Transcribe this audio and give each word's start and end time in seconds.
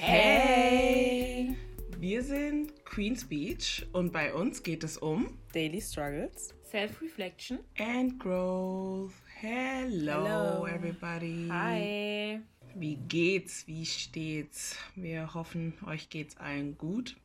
Hey! 0.00 1.56
Wir 1.98 2.22
sind 2.22 2.84
Queen's 2.84 3.24
Beach 3.24 3.84
und 3.92 4.12
bei 4.12 4.32
uns 4.32 4.62
geht 4.62 4.84
es 4.84 4.96
um 4.96 5.36
Daily 5.52 5.80
Struggles, 5.80 6.54
Self-Reflection 6.70 7.58
and 7.80 8.16
Growth. 8.20 9.10
Hello, 9.40 10.24
Hello. 10.24 10.66
everybody. 10.68 11.48
Hi. 11.50 12.40
Wie 12.76 12.94
geht's? 12.94 13.66
Wie 13.66 13.84
steht's? 13.84 14.76
Wir 14.94 15.34
hoffen, 15.34 15.74
euch 15.84 16.08
geht's 16.08 16.36
allen 16.36 16.78
gut. 16.78 17.16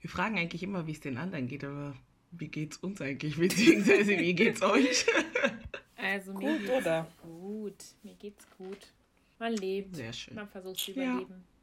Wir 0.00 0.08
fragen 0.08 0.38
eigentlich 0.38 0.62
immer, 0.62 0.86
wie 0.86 0.92
es 0.92 1.00
den 1.00 1.18
anderen 1.18 1.48
geht, 1.48 1.64
aber 1.64 1.94
wie 2.30 2.48
geht's 2.48 2.78
uns 2.78 3.02
eigentlich? 3.02 3.36
Beziehungsweise, 3.38 4.18
wie 4.18 4.32
geht's 4.34 4.62
euch? 4.62 5.04
Also 5.98 6.32
mir 6.32 6.40
Gut, 6.52 6.60
geht's 6.60 6.72
oder? 6.72 7.06
gut. 7.22 7.84
Mir 8.02 8.14
geht's 8.14 8.46
gut. 8.56 8.94
Man 9.38 9.52
lebt. 9.54 9.94
Sehr 9.96 10.14
schön. 10.14 10.34
Man 10.34 10.48
versucht 10.48 10.78
zu 10.78 10.92
Ja. 10.92 11.20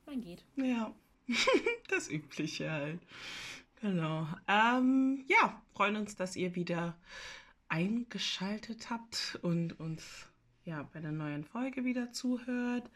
Man 0.09 0.21
geht. 0.21 0.43
Ja, 0.55 0.91
das 1.89 2.09
Übliche 2.09 2.71
halt. 2.71 2.99
Genau. 3.79 4.27
Ähm, 4.47 5.23
ja, 5.27 5.61
freuen 5.75 5.97
uns, 5.97 6.15
dass 6.15 6.35
ihr 6.35 6.55
wieder 6.55 6.97
eingeschaltet 7.67 8.89
habt 8.89 9.37
und 9.43 9.79
uns 9.79 10.25
ja 10.65 10.81
bei 10.91 10.99
der 10.99 11.11
neuen 11.11 11.43
Folge 11.43 11.85
wieder 11.85 12.11
zuhört. 12.11 12.89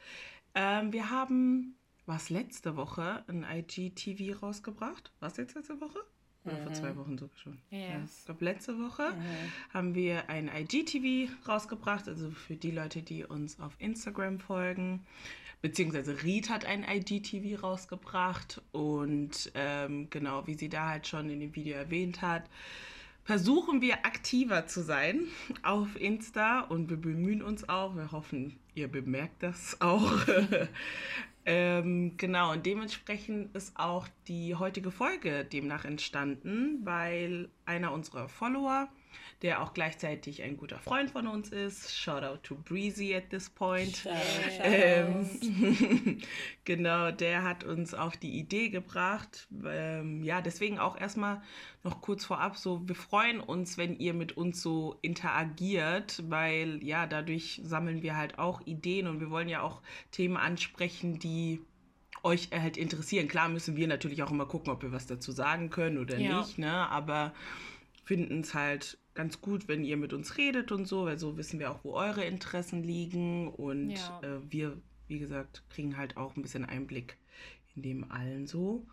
Ähm, 0.56 0.92
wir 0.92 1.12
haben, 1.12 1.76
was 2.08 2.32
letzte 2.32 2.76
Woche, 2.78 3.24
ein 3.28 3.44
IGTV 3.44 4.42
rausgebracht. 4.42 5.12
Was 5.20 5.38
jetzt 5.38 5.54
letzte 5.54 5.80
Woche? 5.80 6.00
Oder 6.46 6.58
vor 6.58 6.74
zwei 6.74 6.96
Wochen 6.98 7.18
sogar 7.18 7.38
schon. 7.38 7.58
Ja, 7.70 8.00
Yes. 8.00 8.18
ich 8.20 8.26
glaube, 8.26 8.44
letzte 8.46 8.78
Woche 8.80 9.14
haben 9.74 9.96
wir 9.96 10.30
ein 10.30 10.50
IGTV 10.54 11.32
rausgebracht, 11.48 12.08
also 12.08 12.32
für 12.32 12.56
die 12.56 12.72
Leute, 12.72 13.02
die 13.02 13.24
uns 13.24 13.60
auf 13.60 13.74
Instagram 13.80 14.40
folgen. 14.40 15.06
Beziehungsweise 15.62 16.22
Reed 16.24 16.50
hat 16.50 16.66
ein 16.66 16.84
IGTV 16.84 17.64
rausgebracht 17.64 18.62
und 18.74 19.52
ähm, 19.56 20.10
genau, 20.10 20.46
wie 20.46 20.56
sie 20.56 20.68
da 20.68 20.90
halt 20.90 21.08
schon 21.08 21.30
in 21.30 21.40
dem 21.40 21.56
Video 21.56 21.76
erwähnt 21.78 22.22
hat, 22.22 22.44
versuchen 23.24 23.80
wir 23.82 24.06
aktiver 24.06 24.68
zu 24.68 24.82
sein 24.84 25.22
auf 25.62 25.96
Insta 26.00 26.60
und 26.60 26.90
wir 26.90 26.98
bemühen 26.98 27.42
uns 27.42 27.70
auch. 27.70 27.96
Wir 27.96 28.12
hoffen, 28.12 28.60
ihr 28.76 28.90
bemerkt 28.90 29.42
das 29.42 29.80
auch. 29.80 30.12
ähm, 31.46 32.16
genau, 32.18 32.52
und 32.52 32.66
dementsprechend 32.66 33.56
ist 33.56 33.78
auch 33.78 34.08
die 34.28 34.56
heutige 34.56 34.92
Folge 34.92 35.46
demnach 35.46 35.86
entstanden, 35.86 36.80
weil 36.86 37.50
einer 37.66 37.92
unserer 37.92 38.30
Follower, 38.30 38.88
der 39.42 39.62
auch 39.62 39.74
gleichzeitig 39.74 40.42
ein 40.44 40.58
guter 40.58 40.80
Freund 40.80 41.12
von 41.12 41.28
uns 41.28 41.50
ist, 41.50 41.94
shout 41.96 42.24
out 42.24 42.44
to 42.44 42.56
Breezy 42.56 43.14
at 43.14 43.30
this 43.30 43.50
point. 43.50 44.08
Ähm, 44.62 46.22
genau, 46.66 47.12
der 47.12 47.44
hat 47.44 47.64
uns 47.64 47.94
auf 47.94 48.18
die 48.18 48.38
Idee 48.40 48.70
gebracht. 48.70 49.48
Ähm, 49.66 50.24
ja, 50.24 50.42
deswegen 50.42 50.80
auch 50.80 51.00
erstmal 51.00 51.42
noch 51.84 52.02
kurz 52.02 52.24
vorab 52.26 52.58
so, 52.58 52.88
wir 52.88 52.96
freuen 52.96 53.40
uns, 53.40 53.78
wenn 53.78 53.98
ihr 53.98 54.14
mit 54.14 54.38
uns 54.38 54.62
so 54.62 54.98
interagiert, 55.02 56.24
weil 56.30 56.82
ja, 56.84 57.08
dadurch 57.08 57.62
sammeln 57.64 58.02
wir 58.02 58.16
halt 58.16 58.40
auch 58.40 58.62
Ideen 58.66 59.08
und 59.08 59.20
wir 59.20 59.30
wollen 59.30 59.50
ja 59.50 59.62
auch 59.62 59.82
Themen 60.12 60.38
ansprechen, 60.38 61.20
die 61.20 61.62
euch 62.24 62.50
halt 62.54 62.78
interessieren. 62.78 63.28
Klar 63.28 63.50
müssen 63.50 63.76
wir 63.76 63.88
natürlich 63.88 64.24
auch 64.24 64.32
immer 64.32 64.46
gucken, 64.46 64.72
ob 64.72 64.82
wir 64.82 64.92
was 64.92 65.08
dazu 65.08 65.32
sagen 65.32 65.70
können 65.70 65.98
oder 65.98 66.18
Ja. 66.18 66.40
nicht, 66.40 66.58
ne? 66.58 66.90
Aber 66.90 67.34
finden 68.06 68.42
es 68.42 68.54
halt 68.54 68.98
ganz 69.14 69.42
gut, 69.42 69.68
wenn 69.68 69.84
ihr 69.84 69.98
mit 69.98 70.14
uns 70.14 70.38
redet 70.38 70.72
und 70.72 70.86
so, 70.88 71.06
weil 71.06 71.18
so 71.20 71.38
wissen 71.38 71.60
wir 71.60 71.72
auch, 71.72 71.84
wo 71.84 71.94
eure 71.94 72.24
Interessen 72.26 72.84
liegen 72.84 73.48
und 73.50 73.92
Ja. 73.92 74.22
äh, 74.24 74.40
wir, 74.50 74.78
wie 75.08 75.20
gesagt, 75.20 75.64
kriegen 75.70 75.98
halt 75.98 76.18
auch 76.18 76.36
ein 76.36 76.42
bisschen 76.42 76.66
Einblick 76.66 77.18
in 77.76 77.82
dem 77.84 78.12
allen 78.12 78.48
so. 78.48 78.86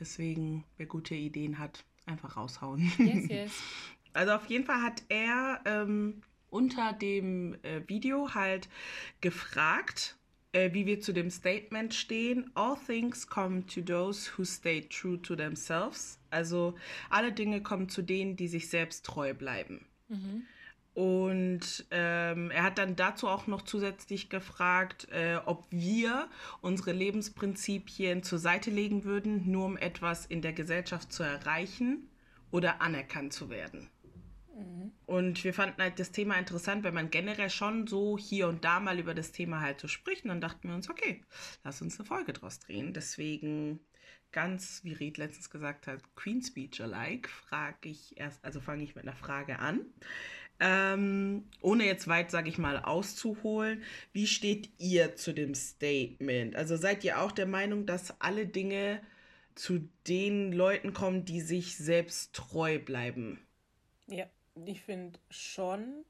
Deswegen, 0.00 0.64
wer 0.76 0.86
gute 0.86 1.14
Ideen 1.14 1.58
hat, 1.58 1.84
einfach 2.06 2.36
raushauen. 2.36 2.90
Yes, 2.98 3.28
yes. 3.28 3.52
Also 4.14 4.32
auf 4.32 4.44
jeden 4.50 4.66
Fall 4.66 4.82
hat 4.82 5.02
er 5.08 5.62
ähm, 5.64 6.20
unter 6.50 6.92
dem 6.92 7.54
äh, 7.62 7.80
Video 7.88 8.34
halt 8.34 8.68
gefragt, 9.22 10.18
äh, 10.52 10.74
wie 10.74 10.84
wir 10.84 11.00
zu 11.00 11.14
dem 11.14 11.30
Statement 11.30 11.94
stehen. 11.94 12.50
All 12.54 12.76
things 12.86 13.26
come 13.26 13.64
to 13.66 13.80
those 13.80 14.30
who 14.36 14.44
stay 14.44 14.82
true 14.82 15.16
to 15.22 15.34
themselves. 15.34 16.18
Also 16.32 16.74
alle 17.10 17.32
Dinge 17.32 17.62
kommen 17.62 17.88
zu 17.88 18.02
denen, 18.02 18.36
die 18.36 18.48
sich 18.48 18.68
selbst 18.68 19.04
treu 19.04 19.34
bleiben. 19.34 19.86
Und 20.94 21.86
ähm, 21.90 22.50
er 22.50 22.64
hat 22.64 22.76
dann 22.76 22.96
dazu 22.96 23.26
auch 23.26 23.46
noch 23.46 23.62
zusätzlich 23.62 24.28
gefragt, 24.28 25.08
äh, 25.10 25.36
ob 25.46 25.64
wir 25.70 26.28
unsere 26.60 26.92
Lebensprinzipien 26.92 28.22
zur 28.22 28.38
Seite 28.38 28.70
legen 28.70 29.04
würden, 29.04 29.50
nur 29.50 29.64
um 29.64 29.76
etwas 29.78 30.26
in 30.26 30.42
der 30.42 30.52
Gesellschaft 30.52 31.10
zu 31.12 31.22
erreichen 31.22 32.10
oder 32.50 32.82
anerkannt 32.82 33.32
zu 33.32 33.48
werden. 33.48 33.88
Und 35.06 35.44
wir 35.44 35.54
fanden 35.54 35.80
halt 35.80 35.98
das 35.98 36.12
Thema 36.12 36.36
interessant, 36.36 36.84
weil 36.84 36.92
man 36.92 37.10
generell 37.10 37.50
schon 37.50 37.86
so 37.86 38.18
hier 38.18 38.48
und 38.48 38.64
da 38.64 38.80
mal 38.80 38.98
über 38.98 39.14
das 39.14 39.32
Thema 39.32 39.60
halt 39.60 39.80
so 39.80 39.88
spricht. 39.88 40.24
Und 40.24 40.28
dann 40.28 40.40
dachten 40.40 40.68
wir 40.68 40.74
uns, 40.74 40.88
okay, 40.90 41.22
lass 41.64 41.82
uns 41.82 41.98
eine 41.98 42.06
Folge 42.06 42.32
draus 42.32 42.60
drehen. 42.60 42.92
Deswegen 42.92 43.80
ganz, 44.32 44.80
wie 44.84 44.92
Reed 44.92 45.18
letztens 45.18 45.50
gesagt 45.50 45.86
hat, 45.86 46.00
Queen 46.16 46.42
Speech 46.42 46.82
alike, 46.82 47.28
frage 47.28 47.88
ich 47.88 48.16
erst, 48.18 48.44
also 48.44 48.60
fange 48.60 48.84
ich 48.84 48.94
mit 48.94 49.06
einer 49.06 49.16
Frage 49.16 49.58
an. 49.58 49.80
Ähm, 50.60 51.44
ohne 51.60 51.84
jetzt 51.84 52.06
weit, 52.06 52.30
sage 52.30 52.48
ich 52.48 52.56
mal, 52.56 52.78
auszuholen, 52.78 53.82
wie 54.12 54.26
steht 54.26 54.70
ihr 54.78 55.16
zu 55.16 55.32
dem 55.32 55.54
Statement? 55.54 56.54
Also 56.54 56.76
seid 56.76 57.02
ihr 57.04 57.20
auch 57.20 57.32
der 57.32 57.46
Meinung, 57.46 57.84
dass 57.84 58.20
alle 58.20 58.46
Dinge 58.46 59.00
zu 59.54 59.88
den 60.06 60.52
Leuten 60.52 60.92
kommen, 60.92 61.24
die 61.24 61.40
sich 61.40 61.76
selbst 61.76 62.32
treu 62.34 62.78
bleiben? 62.78 63.40
Ja, 64.06 64.26
ich 64.64 64.82
finde 64.82 65.18
schon, 65.30 66.04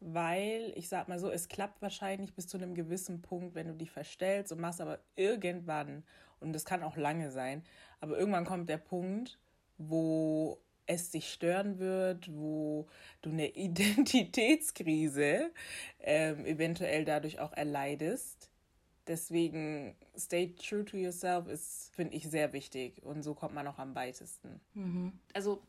weil 0.00 0.72
ich 0.76 0.88
sag 0.88 1.08
mal 1.08 1.18
so, 1.18 1.30
es 1.30 1.48
klappt 1.48 1.82
wahrscheinlich 1.82 2.34
bis 2.34 2.46
zu 2.46 2.56
einem 2.56 2.74
gewissen 2.74 3.22
Punkt, 3.22 3.54
wenn 3.54 3.68
du 3.68 3.74
dich 3.74 3.90
verstellst 3.90 4.52
und 4.52 4.60
machst 4.60 4.80
aber 4.80 5.00
irgendwann, 5.16 6.04
und 6.40 6.52
das 6.52 6.64
kann 6.64 6.82
auch 6.82 6.96
lange 6.96 7.30
sein, 7.30 7.62
aber 8.00 8.18
irgendwann 8.18 8.44
kommt 8.44 8.68
der 8.68 8.78
Punkt, 8.78 9.38
wo 9.78 10.58
es 10.86 11.10
dich 11.10 11.32
stören 11.32 11.78
wird, 11.78 12.32
wo 12.32 12.88
du 13.22 13.30
eine 13.30 13.48
Identitätskrise 13.54 15.52
ähm, 16.00 16.44
eventuell 16.44 17.04
dadurch 17.04 17.38
auch 17.38 17.52
erleidest. 17.52 18.50
Deswegen 19.06 19.96
stay 20.16 20.54
true 20.54 20.84
to 20.84 20.96
yourself 20.96 21.48
ist, 21.48 21.90
finde 21.94 22.14
ich, 22.14 22.28
sehr 22.28 22.52
wichtig 22.52 23.02
und 23.02 23.22
so 23.22 23.34
kommt 23.34 23.54
man 23.54 23.66
auch 23.66 23.78
am 23.78 23.94
weitesten. 23.94 24.60
Also, 25.32 25.62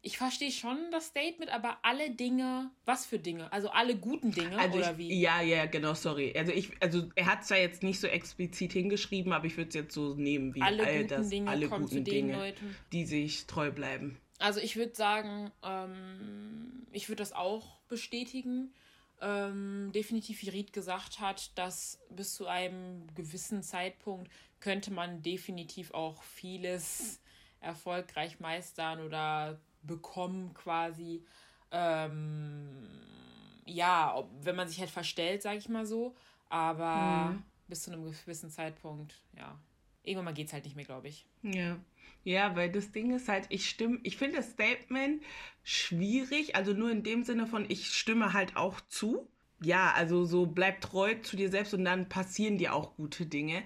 ich 0.00 0.16
verstehe 0.16 0.52
schon 0.52 0.78
das 0.92 1.06
Statement, 1.08 1.50
aber 1.52 1.78
alle 1.82 2.10
Dinge, 2.10 2.70
was 2.84 3.04
für 3.04 3.18
Dinge? 3.18 3.52
Also 3.52 3.68
alle 3.70 3.96
guten 3.96 4.30
Dinge 4.30 4.56
Also 4.58 4.78
oder 4.78 4.92
ich, 4.92 4.98
wie? 4.98 5.20
Ja, 5.20 5.40
ja, 5.42 5.66
genau, 5.66 5.94
sorry. 5.94 6.32
Also 6.36 6.52
ich, 6.52 6.70
also 6.80 7.08
er 7.16 7.26
hat 7.26 7.42
es 7.42 7.48
ja 7.48 7.56
jetzt 7.56 7.82
nicht 7.82 7.98
so 7.98 8.06
explizit 8.06 8.72
hingeschrieben, 8.72 9.32
aber 9.32 9.46
ich 9.46 9.56
würde 9.56 9.68
es 9.68 9.74
jetzt 9.74 9.94
so 9.94 10.14
nehmen 10.14 10.54
wie 10.54 10.62
Alle 10.62 10.84
all 10.86 10.96
guten 10.98 11.08
das, 11.08 11.28
Dinge 11.28 11.50
alle 11.50 11.68
kommen 11.68 11.82
guten 11.84 11.96
zu 11.96 12.02
den 12.02 12.14
Dinge, 12.28 12.36
Leuten. 12.36 12.76
die 12.92 13.06
sich 13.06 13.46
treu 13.46 13.72
bleiben. 13.72 14.20
Also 14.38 14.60
ich 14.60 14.76
würde 14.76 14.94
sagen, 14.94 15.50
ähm, 15.64 16.86
ich 16.92 17.08
würde 17.08 17.22
das 17.22 17.32
auch 17.32 17.80
bestätigen. 17.88 18.72
Ähm, 19.20 19.90
definitiv, 19.92 20.42
wie 20.42 20.50
Ried 20.50 20.72
gesagt 20.72 21.18
hat, 21.18 21.58
dass 21.58 21.98
bis 22.08 22.34
zu 22.34 22.46
einem 22.46 23.04
gewissen 23.16 23.64
Zeitpunkt 23.64 24.30
könnte 24.60 24.92
man 24.92 25.22
definitiv 25.22 25.92
auch 25.92 26.22
vieles 26.22 27.20
erfolgreich 27.60 28.38
meistern 28.38 29.00
oder 29.00 29.60
bekommen 29.88 30.54
quasi. 30.54 31.24
Ähm, 31.72 32.88
ja, 33.66 34.14
ob, 34.14 34.30
wenn 34.42 34.54
man 34.54 34.68
sich 34.68 34.78
halt 34.78 34.90
verstellt, 34.90 35.42
sage 35.42 35.58
ich 35.58 35.68
mal 35.68 35.84
so. 35.84 36.14
Aber 36.48 37.34
bis 37.66 37.82
zu 37.82 37.92
einem 37.92 38.04
gewissen 38.04 38.50
Zeitpunkt, 38.50 39.20
ja. 39.36 39.58
Irgendwann 40.04 40.26
mal 40.26 40.34
geht 40.34 40.46
es 40.46 40.52
halt 40.52 40.64
nicht 40.64 40.76
mehr, 40.76 40.84
glaube 40.84 41.08
ich. 41.08 41.26
Ja. 41.42 41.76
Ja, 42.24 42.56
weil 42.56 42.70
das 42.70 42.92
Ding 42.92 43.14
ist 43.14 43.28
halt, 43.28 43.46
ich 43.48 43.68
stimme, 43.68 44.00
ich 44.02 44.16
finde 44.16 44.36
das 44.36 44.50
Statement 44.50 45.22
schwierig, 45.62 46.56
also 46.56 46.72
nur 46.72 46.90
in 46.90 47.02
dem 47.02 47.24
Sinne 47.24 47.46
von, 47.46 47.66
ich 47.68 47.92
stimme 47.92 48.32
halt 48.32 48.56
auch 48.56 48.80
zu. 48.88 49.28
Ja, 49.60 49.92
also 49.92 50.24
so 50.24 50.46
bleib 50.46 50.80
treu 50.80 51.14
zu 51.22 51.36
dir 51.36 51.50
selbst 51.50 51.74
und 51.74 51.84
dann 51.84 52.08
passieren 52.08 52.58
dir 52.58 52.74
auch 52.74 52.94
gute 52.96 53.26
Dinge. 53.26 53.64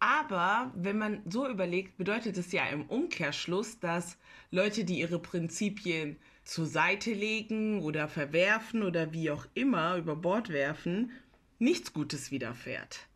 Aber 0.00 0.72
wenn 0.74 0.98
man 0.98 1.22
so 1.26 1.46
überlegt, 1.48 1.98
bedeutet 1.98 2.38
es 2.38 2.52
ja 2.52 2.66
im 2.66 2.86
Umkehrschluss, 2.86 3.78
dass 3.80 4.16
Leute, 4.50 4.84
die 4.84 4.98
ihre 4.98 5.18
Prinzipien 5.18 6.16
zur 6.42 6.66
Seite 6.66 7.12
legen 7.12 7.82
oder 7.82 8.08
verwerfen 8.08 8.82
oder 8.82 9.12
wie 9.12 9.30
auch 9.30 9.46
immer 9.54 9.96
über 9.96 10.16
Bord 10.16 10.48
werfen, 10.48 11.12
nichts 11.58 11.92
Gutes 11.92 12.30
widerfährt. 12.30 13.06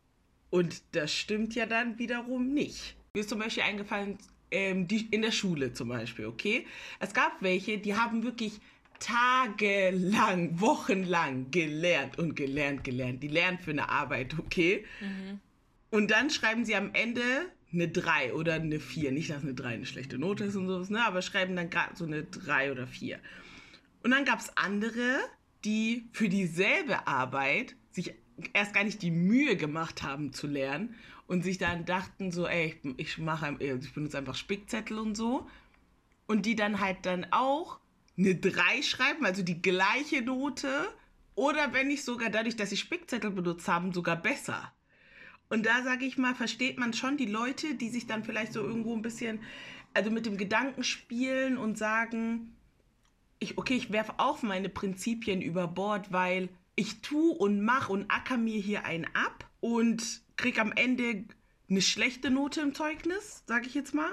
Und 0.50 0.82
das 0.92 1.12
stimmt 1.12 1.54
ja 1.54 1.64
dann 1.66 1.98
wiederum 1.98 2.52
nicht. 2.52 2.96
Mir 3.14 3.20
ist 3.20 3.30
zum 3.30 3.38
Beispiel 3.38 3.62
eingefallen, 3.62 4.18
ähm, 4.50 4.86
die, 4.86 5.08
in 5.10 5.22
der 5.22 5.32
Schule 5.32 5.72
zum 5.72 5.88
Beispiel, 5.88 6.26
okay? 6.26 6.66
Es 7.00 7.14
gab 7.14 7.40
welche, 7.40 7.78
die 7.78 7.96
haben 7.96 8.22
wirklich 8.22 8.60
tagelang, 9.00 10.60
wochenlang 10.60 11.50
gelernt 11.50 12.18
und 12.18 12.36
gelernt, 12.36 12.84
gelernt. 12.84 13.22
Die 13.22 13.28
lernen 13.28 13.58
für 13.58 13.70
eine 13.70 13.88
Arbeit, 13.88 14.38
okay? 14.38 14.84
Und 15.94 16.10
dann 16.10 16.28
schreiben 16.28 16.64
sie 16.64 16.74
am 16.74 16.90
Ende 16.92 17.22
eine 17.72 17.86
3 17.86 18.34
oder 18.34 18.54
eine 18.54 18.80
4. 18.80 19.12
Nicht, 19.12 19.30
dass 19.30 19.44
eine 19.44 19.54
3 19.54 19.74
eine 19.74 19.86
schlechte 19.86 20.18
Note 20.18 20.42
ist 20.42 20.56
und 20.56 20.66
sowas, 20.66 20.90
ne? 20.90 21.06
aber 21.06 21.22
schreiben 21.22 21.54
dann 21.54 21.70
gerade 21.70 21.94
so 21.94 22.04
eine 22.04 22.24
3 22.24 22.72
oder 22.72 22.88
4. 22.88 23.20
Und 24.02 24.10
dann 24.10 24.24
gab 24.24 24.40
es 24.40 24.56
andere, 24.56 25.20
die 25.64 26.08
für 26.10 26.28
dieselbe 26.28 27.06
Arbeit 27.06 27.76
sich 27.92 28.12
erst 28.54 28.74
gar 28.74 28.82
nicht 28.82 29.02
die 29.02 29.12
Mühe 29.12 29.56
gemacht 29.56 30.02
haben 30.02 30.32
zu 30.32 30.48
lernen 30.48 30.96
und 31.28 31.44
sich 31.44 31.58
dann 31.58 31.84
dachten 31.84 32.32
so, 32.32 32.48
ey, 32.48 32.74
ich, 32.82 32.98
ich 32.98 33.18
mache, 33.18 33.56
ich 33.60 33.94
benutze 33.94 34.18
einfach 34.18 34.34
Spickzettel 34.34 34.98
und 34.98 35.16
so. 35.16 35.48
Und 36.26 36.44
die 36.44 36.56
dann 36.56 36.80
halt 36.80 37.06
dann 37.06 37.24
auch 37.30 37.78
eine 38.18 38.34
3 38.34 38.82
schreiben, 38.82 39.24
also 39.24 39.44
die 39.44 39.62
gleiche 39.62 40.22
Note. 40.22 40.88
Oder 41.36 41.72
wenn 41.72 41.86
nicht 41.86 42.04
sogar 42.04 42.30
dadurch, 42.30 42.56
dass 42.56 42.70
sie 42.70 42.78
Spickzettel 42.78 43.30
benutzt 43.30 43.68
haben, 43.68 43.92
sogar 43.92 44.16
besser. 44.16 44.73
Und 45.48 45.66
da 45.66 45.82
sage 45.82 46.04
ich 46.04 46.18
mal, 46.18 46.34
versteht 46.34 46.78
man 46.78 46.92
schon 46.92 47.16
die 47.16 47.26
Leute, 47.26 47.74
die 47.74 47.90
sich 47.90 48.06
dann 48.06 48.24
vielleicht 48.24 48.52
so 48.52 48.60
irgendwo 48.60 48.94
ein 48.94 49.02
bisschen, 49.02 49.40
also 49.92 50.10
mit 50.10 50.26
dem 50.26 50.36
Gedanken 50.36 50.82
spielen 50.82 51.56
und 51.56 51.78
sagen, 51.78 52.54
ich, 53.38 53.58
okay, 53.58 53.74
ich 53.74 53.92
werfe 53.92 54.14
auch 54.18 54.42
meine 54.42 54.68
Prinzipien 54.68 55.42
über 55.42 55.68
Bord, 55.68 56.12
weil 56.12 56.48
ich 56.76 57.00
tu 57.02 57.30
und 57.30 57.60
mach 57.60 57.88
und 57.88 58.10
acker 58.10 58.36
mir 58.36 58.60
hier 58.60 58.84
einen 58.84 59.06
ab 59.14 59.48
und 59.60 60.22
krieg 60.36 60.58
am 60.58 60.72
Ende 60.72 61.24
eine 61.70 61.82
schlechte 61.82 62.30
Note 62.30 62.60
im 62.60 62.74
Zeugnis, 62.74 63.42
sage 63.46 63.66
ich 63.66 63.74
jetzt 63.74 63.94
mal. 63.94 64.12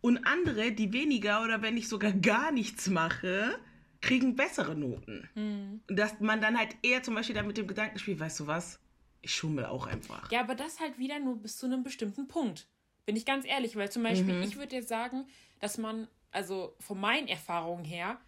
Und 0.00 0.26
andere, 0.26 0.72
die 0.72 0.92
weniger 0.92 1.42
oder 1.42 1.62
wenn 1.62 1.76
ich 1.76 1.88
sogar 1.88 2.12
gar 2.12 2.52
nichts 2.52 2.88
mache, 2.88 3.58
kriegen 4.00 4.34
bessere 4.34 4.74
Noten. 4.74 5.28
Mhm. 5.34 5.80
Dass 5.94 6.20
man 6.20 6.40
dann 6.40 6.58
halt 6.58 6.76
eher 6.82 7.02
zum 7.02 7.14
Beispiel 7.14 7.34
da 7.34 7.42
mit 7.42 7.58
dem 7.58 7.66
Gedanken 7.66 7.98
spielt, 7.98 8.20
weißt 8.20 8.40
du 8.40 8.46
was, 8.46 8.80
ich 9.22 9.34
schummel 9.34 9.66
auch 9.66 9.86
einfach. 9.86 10.30
Ja, 10.30 10.40
aber 10.40 10.54
das 10.54 10.80
halt 10.80 10.98
wieder 10.98 11.18
nur 11.18 11.36
bis 11.36 11.58
zu 11.58 11.66
einem 11.66 11.82
bestimmten 11.82 12.28
Punkt. 12.28 12.66
Bin 13.06 13.16
ich 13.16 13.24
ganz 13.24 13.44
ehrlich, 13.44 13.76
weil 13.76 13.90
zum 13.90 14.02
Beispiel, 14.02 14.34
mhm. 14.34 14.42
ich 14.42 14.56
würde 14.56 14.76
jetzt 14.76 14.88
sagen, 14.88 15.26
dass 15.58 15.78
man, 15.78 16.08
also 16.30 16.74
von 16.78 17.00
meinen 17.00 17.28
Erfahrungen 17.28 17.84
her, 17.84 18.18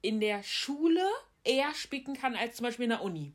in 0.00 0.20
der 0.20 0.42
Schule 0.42 1.04
eher 1.44 1.72
spicken 1.74 2.14
kann 2.14 2.34
als 2.34 2.56
zum 2.56 2.64
Beispiel 2.64 2.84
in 2.84 2.90
der 2.90 3.02
Uni. 3.02 3.32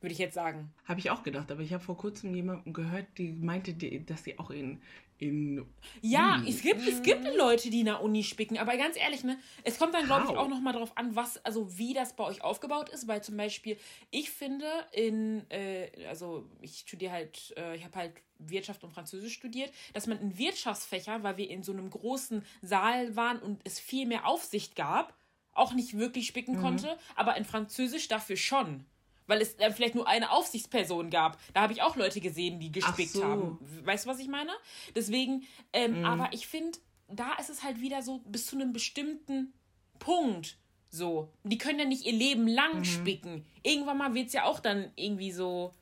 Würde 0.00 0.12
ich 0.12 0.18
jetzt 0.18 0.34
sagen. 0.34 0.72
Habe 0.84 1.00
ich 1.00 1.10
auch 1.10 1.24
gedacht, 1.24 1.50
aber 1.50 1.60
ich 1.60 1.72
habe 1.72 1.82
vor 1.82 1.96
kurzem 1.96 2.34
jemanden 2.34 2.72
gehört, 2.72 3.06
die 3.18 3.32
meinte, 3.32 3.74
dass 3.74 4.24
sie 4.24 4.38
auch 4.38 4.50
in, 4.50 4.80
in 5.18 5.66
ja, 6.00 6.36
Uni. 6.36 6.50
es 6.50 6.62
gibt, 6.62 6.86
es 6.86 7.02
gibt 7.02 7.24
Leute, 7.36 7.70
die 7.70 7.80
in 7.80 7.86
der 7.86 8.02
Uni 8.02 8.22
spicken, 8.22 8.56
aber 8.58 8.76
ganz 8.76 8.96
ehrlich, 8.96 9.24
ne, 9.24 9.38
es 9.64 9.78
kommt 9.78 9.94
dann, 9.94 10.06
glaube 10.06 10.26
ich, 10.30 10.36
auch 10.36 10.48
nochmal 10.48 10.72
drauf 10.72 10.96
an, 10.96 11.16
was, 11.16 11.44
also 11.44 11.76
wie 11.76 11.92
das 11.92 12.14
bei 12.14 12.24
euch 12.24 12.42
aufgebaut 12.42 12.88
ist, 12.88 13.08
weil 13.08 13.22
zum 13.22 13.36
Beispiel, 13.36 13.76
ich 14.10 14.30
finde, 14.30 14.66
in, 14.92 15.48
äh, 15.50 15.90
also 16.08 16.48
ich 16.60 16.78
studiere 16.78 17.12
halt, 17.12 17.54
äh, 17.56 17.76
ich 17.76 17.84
habe 17.84 17.96
halt 17.96 18.12
Wirtschaft 18.38 18.84
und 18.84 18.92
Französisch 18.92 19.34
studiert, 19.34 19.72
dass 19.92 20.06
man 20.06 20.20
in 20.20 20.38
Wirtschaftsfächern, 20.38 21.22
weil 21.24 21.36
wir 21.36 21.50
in 21.50 21.62
so 21.62 21.72
einem 21.72 21.90
großen 21.90 22.44
Saal 22.62 23.16
waren 23.16 23.40
und 23.40 23.60
es 23.64 23.80
viel 23.80 24.06
mehr 24.06 24.26
Aufsicht 24.26 24.76
gab, 24.76 25.14
auch 25.52 25.74
nicht 25.74 25.98
wirklich 25.98 26.28
spicken 26.28 26.56
mhm. 26.56 26.60
konnte, 26.60 26.98
aber 27.16 27.36
in 27.36 27.44
Französisch 27.44 28.06
dafür 28.06 28.36
schon 28.36 28.84
weil 29.28 29.40
es 29.40 29.54
äh, 29.54 29.70
vielleicht 29.70 29.94
nur 29.94 30.08
eine 30.08 30.32
Aufsichtsperson 30.32 31.10
gab. 31.10 31.38
Da 31.54 31.60
habe 31.60 31.72
ich 31.72 31.82
auch 31.82 31.94
Leute 31.94 32.20
gesehen, 32.20 32.58
die 32.58 32.72
gespickt 32.72 33.12
so. 33.12 33.22
haben. 33.22 33.58
Weißt 33.84 34.04
du, 34.04 34.10
was 34.10 34.18
ich 34.18 34.26
meine? 34.26 34.50
Deswegen, 34.96 35.44
ähm, 35.72 36.00
mhm. 36.00 36.04
aber 36.04 36.32
ich 36.32 36.48
finde, 36.48 36.78
da 37.06 37.34
ist 37.34 37.50
es 37.50 37.62
halt 37.62 37.80
wieder 37.80 38.02
so 38.02 38.18
bis 38.26 38.46
zu 38.46 38.56
einem 38.56 38.72
bestimmten 38.72 39.52
Punkt. 40.00 40.58
So. 40.90 41.30
Die 41.44 41.58
können 41.58 41.78
ja 41.78 41.84
nicht 41.84 42.06
ihr 42.06 42.12
Leben 42.12 42.48
lang 42.48 42.78
mhm. 42.78 42.84
spicken. 42.84 43.46
Irgendwann 43.62 43.98
mal 43.98 44.14
wird 44.14 44.28
es 44.28 44.32
ja 44.32 44.44
auch 44.44 44.58
dann 44.58 44.90
irgendwie 44.96 45.30
so 45.30 45.72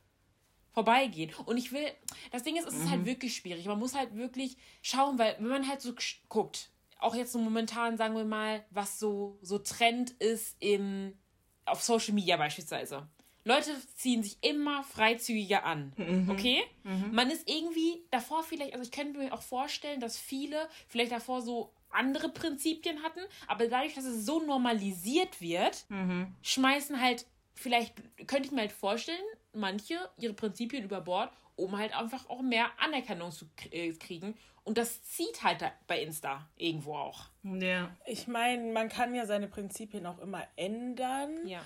vorbeigehen. 0.73 1.33
Und 1.47 1.57
ich 1.57 1.73
will, 1.73 1.87
das 2.33 2.43
Ding 2.43 2.57
ist, 2.57 2.67
es 2.67 2.75
ist 2.75 2.81
halt 2.81 2.87
mhm. 2.87 2.91
halt 2.91 3.07
wirklich 3.07 3.37
schwierig. 3.37 3.65
Man 3.65 3.79
muss 3.79 3.95
halt 3.95 4.15
wirklich 4.15 4.57
schauen, 4.83 5.19
weil 5.19 5.37
wenn 5.39 5.49
man 5.49 5.69
halt 5.69 5.81
so 5.81 5.95
guckt, 6.29 6.71
auch 6.99 7.15
jetzt 7.15 7.33
so 7.33 7.39
momentan, 7.39 7.97
sagen 7.97 8.15
wir 8.15 8.25
mal, 8.25 8.65
was 8.71 8.99
so, 8.99 9.39
so 9.41 9.59
Trend 9.59 10.11
ist 10.13 10.57
im, 10.61 11.17
auf 11.65 11.83
Social 11.83 12.15
Media 12.15 12.37
beispielsweise. 12.37 13.09
Leute 13.47 13.71
ziehen 13.95 14.25
sich 14.25 14.39
immer 14.43 14.83
freizügiger 14.83 15.65
an. 15.65 15.93
Mhm. 15.97 16.29
Okay? 16.29 16.65
Mhm. 16.83 17.15
Man 17.15 17.31
ist 17.31 17.49
irgendwie 17.49 18.03
davor 18.11 18.43
vielleicht, 18.43 18.75
also 18.75 18.85
ich 18.85 18.91
könnte 18.91 19.19
mir 19.19 19.33
auch 19.33 19.41
vorstellen, 19.41 20.01
dass 20.01 20.19
viele 20.19 20.69
vielleicht 20.89 21.13
davor 21.13 21.41
so 21.41 21.73
andere 21.91 22.29
Prinzipien 22.29 23.05
hatten, 23.05 23.21
aber 23.47 23.69
dadurch, 23.69 23.95
dass 23.95 24.05
es 24.05 24.27
so 24.27 24.41
normalisiert 24.41 25.41
wird, 25.41 25.85
mhm. 25.89 26.35
schmeißen 26.43 27.01
halt, 27.01 27.25
vielleicht 27.55 27.95
könnte 28.27 28.47
ich 28.47 28.51
mir 28.51 28.63
halt 28.63 28.73
vorstellen, 28.73 29.23
manche 29.53 29.95
ihre 30.19 30.35
Prinzipien 30.35 30.83
über 30.83 31.01
Bord, 31.01 31.31
um 31.55 31.79
halt 31.79 31.97
einfach 31.97 32.29
auch 32.29 32.43
mehr 32.43 32.67
Anerkennung 32.79 33.31
zu 33.31 33.47
äh, 33.71 33.93
kriegen. 33.93 34.35
Und 34.65 34.77
das 34.77 35.05
zieht 35.05 35.45
halt 35.45 35.63
bei 35.87 36.03
Insta 36.03 36.49
irgendwo 36.57 36.97
auch. 36.97 37.27
Ja. 37.45 37.95
Ich 38.05 38.27
meine, 38.27 38.73
man 38.73 38.89
kann 38.89 39.15
ja 39.15 39.25
seine 39.25 39.47
Prinzipien 39.47 40.05
auch 40.07 40.19
immer 40.19 40.43
ändern. 40.57 41.47
Ja 41.47 41.63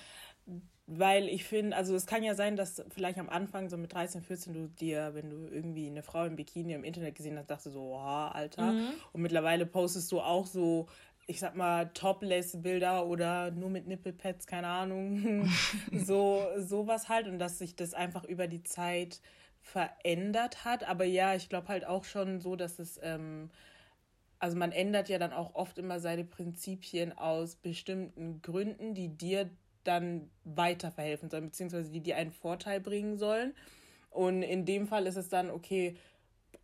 weil 0.93 1.29
ich 1.29 1.45
finde, 1.45 1.77
also 1.77 1.95
es 1.95 2.05
kann 2.05 2.21
ja 2.21 2.35
sein, 2.35 2.57
dass 2.57 2.83
vielleicht 2.89 3.17
am 3.17 3.29
Anfang, 3.29 3.69
so 3.69 3.77
mit 3.77 3.93
13, 3.93 4.21
14, 4.21 4.53
du 4.53 4.67
dir, 4.67 5.11
wenn 5.13 5.29
du 5.29 5.47
irgendwie 5.47 5.87
eine 5.87 6.03
Frau 6.03 6.25
im 6.25 6.35
Bikini 6.35 6.73
im 6.73 6.83
Internet 6.83 7.15
gesehen 7.15 7.37
hast, 7.37 7.49
dachte 7.49 7.69
so, 7.69 7.93
oh, 7.93 7.97
Alter. 7.97 8.73
Mhm. 8.73 8.89
Und 9.13 9.21
mittlerweile 9.21 9.65
postest 9.65 10.11
du 10.11 10.19
auch 10.19 10.45
so, 10.45 10.87
ich 11.27 11.39
sag 11.39 11.55
mal, 11.55 11.91
Topless-Bilder 11.93 13.05
oder 13.07 13.51
nur 13.51 13.69
mit 13.69 13.87
Nippelpads, 13.87 14.47
keine 14.47 14.67
Ahnung. 14.67 15.49
so, 15.93 16.45
sowas 16.57 17.07
halt. 17.07 17.27
Und 17.27 17.39
dass 17.39 17.59
sich 17.59 17.77
das 17.77 17.93
einfach 17.93 18.25
über 18.25 18.47
die 18.47 18.63
Zeit 18.63 19.21
verändert 19.61 20.65
hat. 20.65 20.83
Aber 20.89 21.05
ja, 21.05 21.35
ich 21.35 21.47
glaube 21.47 21.69
halt 21.69 21.85
auch 21.85 22.03
schon 22.03 22.41
so, 22.41 22.57
dass 22.57 22.79
es. 22.79 22.99
Ähm, 23.01 23.49
also 24.39 24.57
man 24.57 24.71
ändert 24.71 25.07
ja 25.07 25.19
dann 25.19 25.33
auch 25.33 25.53
oft 25.53 25.77
immer 25.77 25.99
seine 25.99 26.23
Prinzipien 26.23 27.15
aus 27.15 27.55
bestimmten 27.55 28.41
Gründen, 28.41 28.95
die 28.95 29.15
dir 29.15 29.51
dann 29.83 30.29
weiter 30.43 30.91
verhelfen 30.91 31.29
sollen, 31.29 31.45
beziehungsweise 31.45 31.91
die 31.91 32.01
dir 32.01 32.17
einen 32.17 32.31
Vorteil 32.31 32.79
bringen 32.79 33.17
sollen. 33.17 33.53
Und 34.09 34.43
in 34.43 34.65
dem 34.65 34.87
Fall 34.87 35.07
ist 35.07 35.15
es 35.15 35.29
dann, 35.29 35.49
okay, 35.49 35.95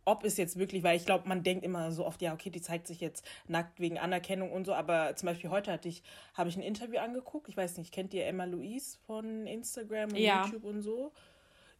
ob 0.04 0.24
es 0.24 0.36
jetzt 0.38 0.58
wirklich, 0.58 0.82
weil 0.82 0.96
ich 0.96 1.04
glaube, 1.04 1.28
man 1.28 1.42
denkt 1.42 1.64
immer 1.64 1.92
so 1.92 2.06
oft, 2.06 2.22
ja, 2.22 2.32
okay, 2.32 2.50
die 2.50 2.62
zeigt 2.62 2.86
sich 2.86 3.00
jetzt 3.00 3.24
nackt 3.46 3.78
wegen 3.78 3.98
Anerkennung 3.98 4.52
und 4.52 4.64
so, 4.64 4.72
aber 4.72 5.14
zum 5.16 5.26
Beispiel 5.26 5.50
heute 5.50 5.70
hatte 5.70 5.88
ich, 5.88 6.02
habe 6.34 6.48
ich 6.48 6.56
ein 6.56 6.62
Interview 6.62 6.98
angeguckt, 6.98 7.48
ich 7.48 7.56
weiß 7.56 7.76
nicht, 7.76 7.92
kennt 7.92 8.14
ihr 8.14 8.26
Emma 8.26 8.44
Louise 8.44 8.98
von 9.06 9.46
Instagram 9.46 10.10
und 10.10 10.16
ja. 10.16 10.44
YouTube 10.44 10.64
und 10.64 10.80
so? 10.80 11.12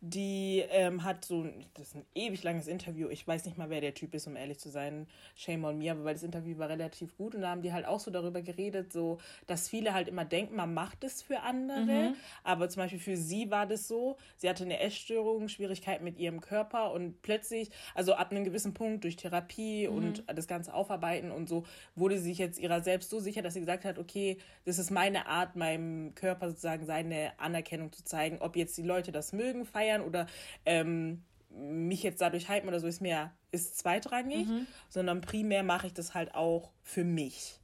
Die 0.00 0.64
ähm, 0.71 1.02
hat 1.02 1.25
so, 1.25 1.47
das 1.75 1.88
ist 1.88 1.97
ein 1.97 2.07
ewig 2.14 2.45
langes 2.45 2.69
Interview. 2.69 3.09
Ich 3.09 3.26
weiß 3.26 3.45
nicht 3.47 3.59
mal, 3.59 3.69
wer 3.69 3.81
der 3.81 3.95
Typ 3.95 4.14
ist, 4.14 4.28
um 4.28 4.37
ehrlich 4.37 4.61
zu 4.61 4.71
sein. 4.71 5.09
Shame 5.35 5.64
on 5.64 5.78
me, 5.78 5.90
aber 5.90 6.05
weil 6.05 6.14
das 6.14 6.23
Interview 6.23 6.57
war 6.59 6.69
relativ 6.69 7.17
gut 7.17 7.35
und 7.35 7.43
da 7.43 7.49
haben 7.49 7.62
die 7.62 7.73
halt 7.73 7.85
auch 7.85 7.99
so 7.99 8.12
darüber 8.12 8.40
geredet, 8.40 8.93
so, 8.93 9.19
dass 9.49 9.69
viele 9.69 9.95
halt 9.95 10.07
immer 10.07 10.25
denken, 10.25 10.55
man 10.55 10.73
macht 10.73 11.02
es 11.02 11.21
für 11.21 11.40
andere. 11.40 11.81
Mhm. 11.81 12.14
Aber 12.45 12.69
zum 12.69 12.83
Beispiel 12.83 13.00
für 13.00 13.17
sie 13.17 13.50
war 13.50 13.67
das 13.67 13.88
so, 13.88 14.17
sie 14.37 14.49
hatte 14.49 14.62
eine 14.62 14.78
Essstörung, 14.78 15.49
Schwierigkeiten 15.49 16.05
mit 16.05 16.17
ihrem 16.17 16.40
Körper 16.40 16.93
und 16.93 17.21
plötzlich, 17.23 17.71
also 17.95 18.14
ab 18.14 18.31
einem 18.31 18.45
gewissen 18.45 18.75
Punkt 18.75 19.02
durch 19.02 19.17
Therapie 19.17 19.88
mhm. 19.88 19.97
und 19.97 20.25
das 20.28 20.47
Ganze 20.47 20.75
aufarbeiten 20.75 21.33
und 21.33 21.49
so, 21.49 21.64
wurde 21.97 22.19
sie 22.19 22.28
sich 22.28 22.38
jetzt 22.38 22.61
ihrer 22.61 22.83
selbst 22.83 23.11
so 23.11 23.19
sicher, 23.19 23.43
dass 23.43 23.55
sie 23.55 23.61
gesagt 23.61 23.85
hat, 23.85 23.99
okay, 23.99 24.38
das 24.64 24.78
ist 24.78 24.90
meine 24.90 25.26
Art, 25.26 25.57
meinem 25.57 26.14
Körper 26.14 26.50
sozusagen 26.50 26.87
seine 26.87 27.33
Anerkennung 27.38 27.93
zu 27.93 28.05
zeigen. 28.05 28.38
Ob 28.40 28.55
jetzt 28.55 28.76
die 28.78 28.83
Leute 28.83 29.11
das 29.11 29.33
mögen, 29.33 29.64
feiern, 29.64 29.88
feiern 29.88 30.02
oder 30.02 30.26
ähm, 30.64 31.23
mich 31.50 32.02
jetzt 32.02 32.21
dadurch 32.21 32.49
hypen 32.49 32.68
oder 32.68 32.80
so 32.80 32.87
ist 32.87 33.00
mir 33.00 33.33
ist 33.50 33.78
zweitrangig, 33.78 34.47
mhm. 34.47 34.66
sondern 34.88 35.23
primär 35.23 35.62
mache 35.62 35.87
ich 35.87 35.95
das 35.95 36.14
halt 36.14 36.35
auch 36.35 36.71
für 36.83 37.04
mich. 37.04 37.59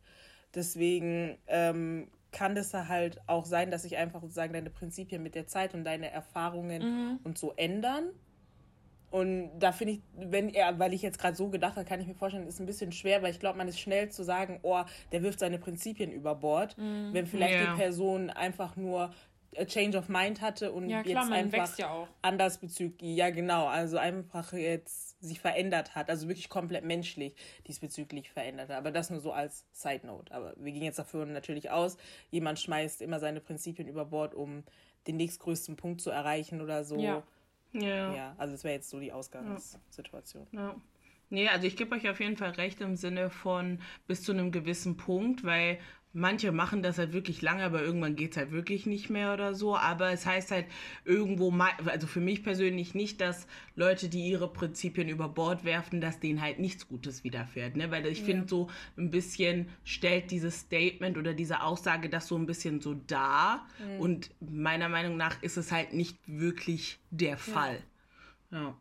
Deswegen 0.55 1.37
ähm, 1.47 2.09
kann 2.33 2.55
das 2.55 2.73
halt 2.73 3.21
auch 3.27 3.45
sein, 3.45 3.71
dass 3.71 3.83
sich 3.83 3.97
einfach 3.97 4.23
sozusagen 4.23 4.55
deine 4.55 4.71
Prinzipien 4.71 5.23
mit 5.23 5.35
der 5.35 5.47
Zeit 5.47 5.75
und 5.75 5.85
deine 5.85 6.11
Erfahrungen 6.11 6.83
mhm. 6.83 7.21
und 7.23 7.37
so 7.37 7.53
ändern. 7.57 8.07
Und 9.11 9.51
da 9.61 9.71
finde 9.71 9.95
ich, 9.95 10.01
wenn 10.17 10.49
er, 10.49 10.79
weil 10.79 10.93
ich 10.93 11.03
jetzt 11.03 11.21
gerade 11.21 11.37
so 11.37 11.49
gedacht 11.49 11.77
habe, 11.77 11.87
kann 11.87 12.01
ich 12.01 12.07
mir 12.07 12.15
vorstellen, 12.15 12.49
ist 12.49 12.59
ein 12.59 12.67
bisschen 12.67 12.91
schwer, 12.91 13.23
weil 13.23 13.31
ich 13.31 13.39
glaube, 13.39 13.59
man 13.59 13.69
ist 13.69 13.79
schnell 13.79 14.09
zu 14.09 14.25
sagen, 14.25 14.59
oh, 14.63 14.83
der 15.13 15.23
wirft 15.23 15.39
seine 15.39 15.59
Prinzipien 15.59 16.11
über 16.11 16.35
Bord, 16.35 16.77
mhm. 16.79 17.11
wenn 17.13 17.27
vielleicht 17.27 17.55
yeah. 17.55 17.73
die 17.73 17.79
Person 17.79 18.31
einfach 18.31 18.75
nur 18.75 19.13
a 19.59 19.65
Change 19.65 19.97
of 19.97 20.09
Mind 20.09 20.41
hatte 20.41 20.73
und 20.73 20.89
ja, 20.89 21.03
klar, 21.03 21.25
jetzt 21.25 21.33
einfach 21.33 21.79
ja 21.79 22.09
anders 22.23 22.59
bezüglich, 22.59 23.17
ja 23.17 23.31
genau, 23.31 23.67
also 23.67 23.99
einfach 23.99 24.53
jetzt 24.53 25.21
sich 25.23 25.41
verändert 25.41 25.95
hat, 25.95 26.11
also 26.11 26.29
wirklich 26.29 26.49
komplett 26.49 26.85
menschlich 26.85 27.35
diesbezüglich 27.67 28.31
verändert 28.31 28.69
hat. 28.69 28.77
Aber 28.77 28.91
das 28.91 29.11
nur 29.11 29.21
so 29.21 29.33
als 29.33 29.65
Side 29.73 30.07
Note. 30.07 30.35
Aber 30.35 30.55
wir 30.57 30.73
gehen 30.73 30.83
jetzt 30.83 30.99
dafür 30.99 31.27
natürlich 31.27 31.71
aus, 31.71 31.97
jemand 32.31 32.59
schmeißt 32.61 33.03
immer 33.03 33.21
seine 33.21 33.41
Prinzipien 33.41 33.89
über 33.89 34.05
Bord, 34.05 34.35
um 34.35 34.65
den 35.07 35.17
nächstgrößten 35.17 35.77
Punkt 35.77 36.01
zu 36.01 36.11
erreichen 36.11 36.61
oder 36.61 36.85
so. 36.85 36.99
Ja. 36.99 37.23
Ja, 37.73 38.15
ja 38.15 38.35
also 38.39 38.53
das 38.53 38.65
wäre 38.65 38.75
jetzt 38.75 38.91
so 38.91 39.01
die 39.01 39.13
Ausgangssituation. 39.13 40.47
Ja. 40.53 40.75
Nee, 41.31 41.49
also 41.49 41.67
ich 41.67 41.77
gebe 41.77 41.95
euch 41.97 42.09
auf 42.09 42.21
jeden 42.21 42.37
Fall 42.37 42.51
recht 42.51 42.81
im 42.81 42.97
Sinne 42.97 43.31
von 43.31 43.81
bis 44.07 44.23
zu 44.23 44.33
einem 44.33 44.53
gewissen 44.53 44.97
Punkt, 44.97 45.45
weil 45.45 45.79
manche 46.15 46.53
machen 46.53 46.83
das 46.83 46.97
halt 46.97 47.13
wirklich 47.13 47.43
lange, 47.43 47.65
aber 47.65 47.83
irgendwann 47.83 48.17
geht 48.17 48.31
es 48.31 48.37
halt 48.37 48.53
wirklich 48.53 48.87
nicht 48.87 49.11
mehr 49.11 49.35
oder 49.35 49.55
so. 49.55 49.77
Aber 49.77 50.11
es 50.11 50.25
heißt 50.25 50.53
halt 50.53 50.67
irgendwo, 51.05 51.53
also 51.87 52.07
für 52.07 52.21
mich 52.21 52.43
persönlich 52.43 52.95
nicht, 52.95 53.21
dass 53.21 53.47
Leute, 53.75 54.09
die 54.09 54.27
ihre 54.29 54.51
Prinzipien 54.51 55.09
über 55.09 55.29
Bord 55.29 55.65
werfen, 55.65 56.01
dass 56.01 56.21
denen 56.21 56.41
halt 56.41 56.61
nichts 56.61 56.89
Gutes 56.89 57.25
widerfährt. 57.25 57.77
Ne? 57.77 57.91
Weil 57.91 58.07
ich 58.07 58.21
ja. 58.21 58.27
finde, 58.27 58.49
so 58.49 58.71
ein 58.97 59.11
bisschen 59.11 59.69
stellt 59.83 60.31
dieses 60.31 60.61
Statement 60.61 61.19
oder 61.19 61.35
diese 61.35 61.63
Aussage 61.63 62.09
das 62.09 62.29
so 62.29 62.37
ein 62.37 62.47
bisschen 62.47 62.81
so 62.81 62.95
dar. 62.95 63.67
Mhm. 63.79 64.01
Und 64.01 64.31
meiner 64.41 64.89
Meinung 64.89 65.17
nach 65.17 65.43
ist 65.43 65.57
es 65.57 65.73
halt 65.73 65.93
nicht 65.93 66.17
wirklich 66.27 66.99
der 67.11 67.37
Fall. 67.37 67.83
ja. 68.51 68.63
ja. 68.63 68.77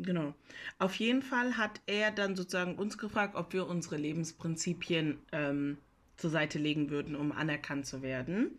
Genau. 0.00 0.32
Auf 0.78 0.94
jeden 0.94 1.22
Fall 1.22 1.56
hat 1.56 1.80
er 1.86 2.12
dann 2.12 2.36
sozusagen 2.36 2.76
uns 2.76 2.98
gefragt, 2.98 3.34
ob 3.34 3.52
wir 3.52 3.66
unsere 3.66 3.96
Lebensprinzipien 3.96 5.18
ähm, 5.32 5.76
zur 6.18 6.30
Seite 6.30 6.58
legen 6.58 6.90
würden, 6.90 7.16
um 7.16 7.32
anerkannt 7.32 7.86
zu 7.86 8.02
werden. 8.02 8.58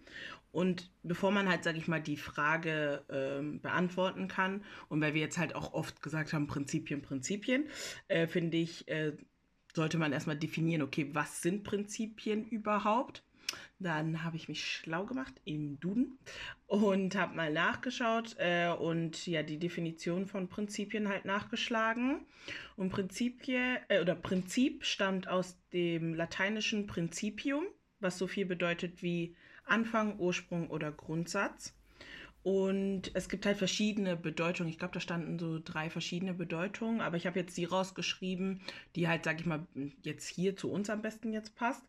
Und 0.51 0.89
bevor 1.03 1.31
man 1.31 1.47
halt, 1.47 1.63
sage 1.63 1.77
ich 1.77 1.87
mal, 1.87 2.01
die 2.01 2.17
Frage 2.17 3.03
ähm, 3.11 3.61
beantworten 3.61 4.27
kann, 4.27 4.63
und 4.87 4.99
weil 4.99 5.13
wir 5.13 5.21
jetzt 5.21 5.37
halt 5.37 5.53
auch 5.53 5.73
oft 5.73 6.01
gesagt 6.01 6.33
haben, 6.33 6.47
Prinzipien, 6.47 7.03
Prinzipien, 7.03 7.65
äh, 8.07 8.25
finde 8.25 8.57
ich, 8.57 8.87
äh, 8.87 9.15
sollte 9.75 9.99
man 9.99 10.11
erstmal 10.11 10.37
definieren, 10.37 10.81
okay, 10.81 11.09
was 11.13 11.43
sind 11.43 11.63
Prinzipien 11.63 12.45
überhaupt? 12.45 13.23
Dann 13.79 14.23
habe 14.23 14.35
ich 14.35 14.49
mich 14.49 14.65
schlau 14.65 15.05
gemacht 15.05 15.33
im 15.45 15.79
Duden 15.79 16.19
und 16.67 17.15
habe 17.15 17.35
mal 17.35 17.51
nachgeschaut 17.51 18.35
äh, 18.37 18.69
und 18.69 19.25
ja 19.25 19.41
die 19.41 19.57
Definition 19.57 20.27
von 20.27 20.49
Prinzipien 20.49 21.07
halt 21.07 21.25
nachgeschlagen. 21.25 22.25
Und 22.75 22.89
Prinzipie 22.89 23.77
äh, 23.87 24.01
oder 24.01 24.15
Prinzip 24.15 24.83
stammt 24.85 25.27
aus 25.27 25.57
dem 25.71 26.13
lateinischen 26.13 26.87
Principium, 26.87 27.63
was 27.99 28.17
so 28.17 28.27
viel 28.27 28.45
bedeutet 28.45 29.01
wie 29.01 29.35
Anfang, 29.65 30.19
Ursprung 30.19 30.69
oder 30.69 30.91
Grundsatz. 30.91 31.73
Und 32.41 33.11
es 33.15 33.27
gibt 33.27 33.45
halt 33.45 33.57
verschiedene 33.57 34.15
Bedeutungen. 34.15 34.69
Ich 34.69 34.79
glaube, 34.79 34.93
da 34.93 35.01
standen 35.01 35.37
so 35.37 35.59
drei 35.63 35.89
verschiedene 35.89 36.33
Bedeutungen, 36.33 37.01
aber 37.01 37.17
ich 37.17 37.27
habe 37.27 37.37
jetzt 37.39 37.57
die 37.57 37.65
rausgeschrieben, 37.65 38.61
die 38.95 39.09
halt, 39.09 39.25
sag 39.25 39.41
ich 39.41 39.45
mal, 39.45 39.67
jetzt 40.03 40.27
hier 40.27 40.55
zu 40.55 40.71
uns 40.71 40.89
am 40.89 41.01
besten 41.01 41.33
jetzt 41.33 41.55
passt. 41.55 41.83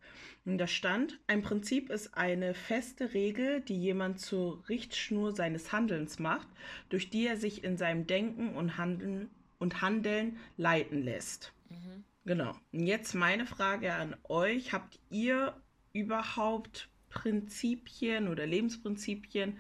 Und 0.44 0.58
da 0.58 0.66
stand, 0.66 1.20
ein 1.28 1.42
Prinzip 1.42 1.88
ist 1.88 2.14
eine 2.14 2.54
feste 2.54 3.14
Regel, 3.14 3.60
die 3.60 3.80
jemand 3.80 4.20
zur 4.20 4.68
Richtschnur 4.68 5.34
seines 5.36 5.72
Handelns 5.72 6.18
macht, 6.18 6.48
durch 6.88 7.10
die 7.10 7.26
er 7.26 7.36
sich 7.36 7.62
in 7.62 7.76
seinem 7.76 8.06
Denken 8.06 8.54
und 8.56 8.76
Handeln, 8.76 9.30
und 9.58 9.82
Handeln 9.82 10.38
leiten 10.56 11.02
lässt. 11.02 11.52
Mhm. 11.68 12.04
Genau. 12.24 12.56
Und 12.72 12.86
jetzt 12.86 13.14
meine 13.14 13.46
Frage 13.46 13.94
an 13.94 14.16
euch. 14.28 14.72
Habt 14.72 14.98
ihr 15.10 15.54
überhaupt 15.92 16.88
Prinzipien 17.08 18.28
oder 18.28 18.46
Lebensprinzipien, 18.46 19.58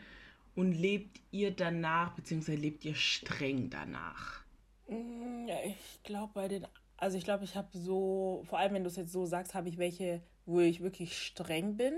und 0.54 0.72
lebt 0.72 1.20
ihr 1.30 1.50
danach, 1.50 2.14
beziehungsweise 2.14 2.58
lebt 2.58 2.84
ihr 2.84 2.94
streng 2.94 3.70
danach? 3.70 4.42
Mm, 4.88 5.46
ja, 5.46 5.56
ich 5.64 6.02
glaube 6.02 6.32
bei 6.34 6.48
den, 6.48 6.66
also 6.96 7.16
ich 7.16 7.24
glaube, 7.24 7.44
ich 7.44 7.56
habe 7.56 7.68
so, 7.72 8.42
vor 8.48 8.58
allem 8.58 8.74
wenn 8.74 8.84
du 8.84 8.90
es 8.90 8.96
jetzt 8.96 9.12
so 9.12 9.26
sagst, 9.26 9.54
habe 9.54 9.68
ich 9.68 9.78
welche, 9.78 10.22
wo 10.46 10.60
ich 10.60 10.80
wirklich 10.80 11.16
streng 11.16 11.76
bin 11.76 11.94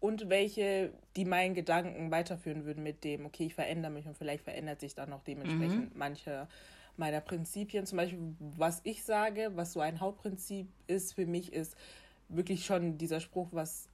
und 0.00 0.28
welche, 0.28 0.92
die 1.16 1.24
meinen 1.24 1.54
Gedanken 1.54 2.10
weiterführen 2.10 2.64
würden 2.64 2.82
mit 2.82 3.04
dem, 3.04 3.26
okay, 3.26 3.46
ich 3.46 3.54
verändere 3.54 3.92
mich 3.92 4.06
und 4.06 4.16
vielleicht 4.16 4.44
verändert 4.44 4.80
sich 4.80 4.94
dann 4.94 5.10
noch 5.10 5.24
dementsprechend 5.24 5.92
mhm. 5.92 5.98
manche 5.98 6.48
meiner 6.96 7.20
Prinzipien. 7.20 7.86
Zum 7.86 7.96
Beispiel, 7.96 8.34
was 8.38 8.80
ich 8.84 9.04
sage, 9.04 9.52
was 9.54 9.72
so 9.72 9.80
ein 9.80 10.00
Hauptprinzip 10.00 10.68
ist 10.86 11.14
für 11.14 11.26
mich, 11.26 11.52
ist 11.52 11.76
wirklich 12.28 12.66
schon 12.66 12.98
dieser 12.98 13.20
Spruch, 13.20 13.48
was 13.52 13.87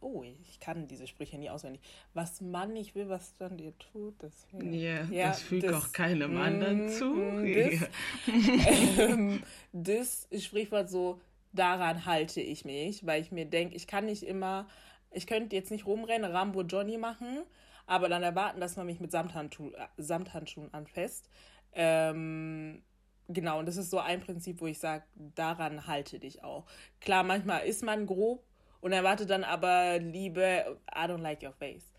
Oh, 0.00 0.22
ich 0.22 0.58
kann 0.58 0.88
diese 0.88 1.06
Sprüche 1.06 1.36
nie 1.36 1.50
auswendig. 1.50 1.82
Was 2.14 2.40
man 2.40 2.72
nicht 2.72 2.94
will, 2.94 3.08
was 3.08 3.36
dann 3.36 3.58
dir 3.58 3.76
tut, 3.78 4.14
das, 4.22 4.46
yeah, 4.54 5.04
ja, 5.10 5.28
das 5.28 5.42
fügt 5.42 5.64
das, 5.64 5.74
auch 5.74 5.92
keinem 5.92 6.34
mm, 6.34 6.40
anderen 6.40 6.88
zu. 6.88 7.12
Mm, 7.12 7.54
das, 7.54 7.88
ähm, 8.98 9.42
das 9.72 10.28
Sprichwort 10.38 10.88
so, 10.88 11.20
daran 11.52 12.06
halte 12.06 12.40
ich 12.40 12.64
mich, 12.64 13.04
weil 13.06 13.20
ich 13.20 13.32
mir 13.32 13.44
denke, 13.44 13.76
ich 13.76 13.86
kann 13.86 14.06
nicht 14.06 14.22
immer, 14.22 14.66
ich 15.10 15.26
könnte 15.26 15.56
jetzt 15.56 15.70
nicht 15.70 15.86
rumrennen, 15.86 16.30
Rambo 16.30 16.62
Johnny 16.62 16.96
machen, 16.96 17.42
aber 17.86 18.08
dann 18.08 18.22
erwarten, 18.22 18.60
dass 18.60 18.76
man 18.76 18.86
mich 18.86 19.00
mit 19.00 19.10
Samthandschuh, 19.10 19.70
äh, 19.72 19.86
Samthandschuhen 19.98 20.72
anfasst. 20.72 21.28
Ähm, 21.72 22.82
genau, 23.28 23.58
und 23.58 23.66
das 23.66 23.76
ist 23.76 23.90
so 23.90 23.98
ein 23.98 24.20
Prinzip, 24.20 24.60
wo 24.60 24.66
ich 24.66 24.78
sage, 24.78 25.04
daran 25.34 25.86
halte 25.86 26.18
dich 26.18 26.44
auch. 26.44 26.66
Klar, 27.00 27.24
manchmal 27.24 27.66
ist 27.66 27.82
man 27.82 28.06
grob, 28.06 28.44
und 28.80 28.92
erwartet 28.92 29.30
dann 29.30 29.44
aber 29.44 29.98
Liebe, 29.98 30.78
I 30.90 31.00
don't 31.00 31.22
like 31.22 31.42
your 31.42 31.52
face. 31.52 31.92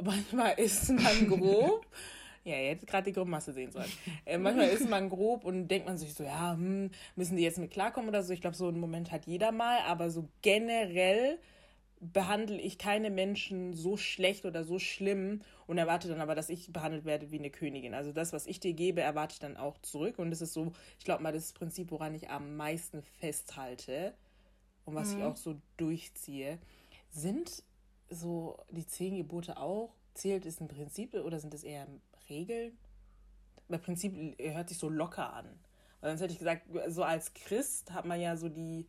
Manchmal 0.00 0.58
ist 0.58 0.90
man 0.90 1.28
grob. 1.28 1.86
ja, 2.44 2.54
ihr 2.54 2.70
hättet 2.70 2.88
gerade 2.88 3.04
die 3.04 3.12
Grobmasse 3.12 3.52
sehen 3.52 3.70
sollen. 3.70 3.90
Äh, 4.24 4.38
manchmal 4.38 4.68
ist 4.68 4.88
man 4.88 5.08
grob 5.08 5.44
und 5.44 5.68
denkt 5.68 5.86
man 5.86 5.98
sich 5.98 6.14
so, 6.14 6.24
ja, 6.24 6.52
hm, 6.52 6.90
müssen 7.16 7.36
die 7.36 7.42
jetzt 7.42 7.58
mit 7.58 7.70
klarkommen 7.70 8.08
oder 8.08 8.22
so. 8.22 8.32
Ich 8.32 8.40
glaube, 8.40 8.56
so 8.56 8.68
einen 8.68 8.80
Moment 8.80 9.12
hat 9.12 9.26
jeder 9.26 9.52
mal, 9.52 9.78
aber 9.86 10.10
so 10.10 10.28
generell 10.42 11.38
behandle 12.00 12.58
ich 12.58 12.78
keine 12.78 13.10
Menschen 13.10 13.74
so 13.74 13.98
schlecht 13.98 14.46
oder 14.46 14.64
so 14.64 14.78
schlimm 14.78 15.42
und 15.66 15.76
erwarte 15.76 16.08
dann 16.08 16.22
aber, 16.22 16.34
dass 16.34 16.48
ich 16.48 16.72
behandelt 16.72 17.04
werde 17.04 17.30
wie 17.30 17.38
eine 17.38 17.50
Königin. 17.50 17.92
Also 17.92 18.12
das, 18.12 18.32
was 18.32 18.46
ich 18.46 18.58
dir 18.58 18.72
gebe, 18.72 19.02
erwarte 19.02 19.34
ich 19.34 19.38
dann 19.38 19.58
auch 19.58 19.76
zurück. 19.82 20.18
Und 20.18 20.30
das 20.30 20.40
ist 20.40 20.54
so, 20.54 20.72
ich 20.98 21.04
glaube 21.04 21.22
mal, 21.22 21.32
das 21.32 21.52
Prinzip, 21.52 21.90
woran 21.90 22.14
ich 22.14 22.30
am 22.30 22.56
meisten 22.56 23.02
festhalte 23.02 24.14
und 24.90 24.96
was 24.96 25.12
mhm. 25.12 25.18
ich 25.18 25.24
auch 25.24 25.36
so 25.36 25.56
durchziehe. 25.76 26.58
Sind 27.10 27.62
so 28.08 28.58
die 28.70 28.86
zehn 28.86 29.16
Gebote 29.16 29.56
auch, 29.56 29.94
zählt 30.14 30.46
es 30.46 30.60
ein 30.60 30.68
Prinzip 30.68 31.14
oder 31.14 31.40
sind 31.40 31.54
es 31.54 31.64
eher 31.64 31.86
Regeln? 32.28 32.76
Bei 33.68 33.78
Prinzip 33.78 34.36
hört 34.38 34.68
sich 34.68 34.78
so 34.78 34.88
locker 34.88 35.32
an. 35.32 35.46
Weil 36.00 36.10
sonst 36.10 36.22
hätte 36.22 36.32
ich 36.32 36.38
gesagt, 36.38 36.66
so 36.88 37.04
als 37.04 37.34
Christ 37.34 37.92
hat 37.92 38.04
man 38.04 38.20
ja 38.20 38.36
so 38.36 38.48
die 38.48 38.86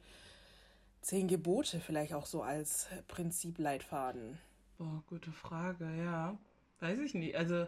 zehn 1.01 1.27
Gebote 1.27 1.79
vielleicht 1.79 2.13
auch 2.13 2.25
so 2.25 2.41
als 2.41 2.87
Prinzipleitfaden. 3.07 4.37
Boah, 4.77 5.03
gute 5.07 5.31
Frage, 5.31 5.85
ja. 5.97 6.37
Weiß 6.79 6.99
ich 6.99 7.13
nicht. 7.13 7.35
Also. 7.35 7.67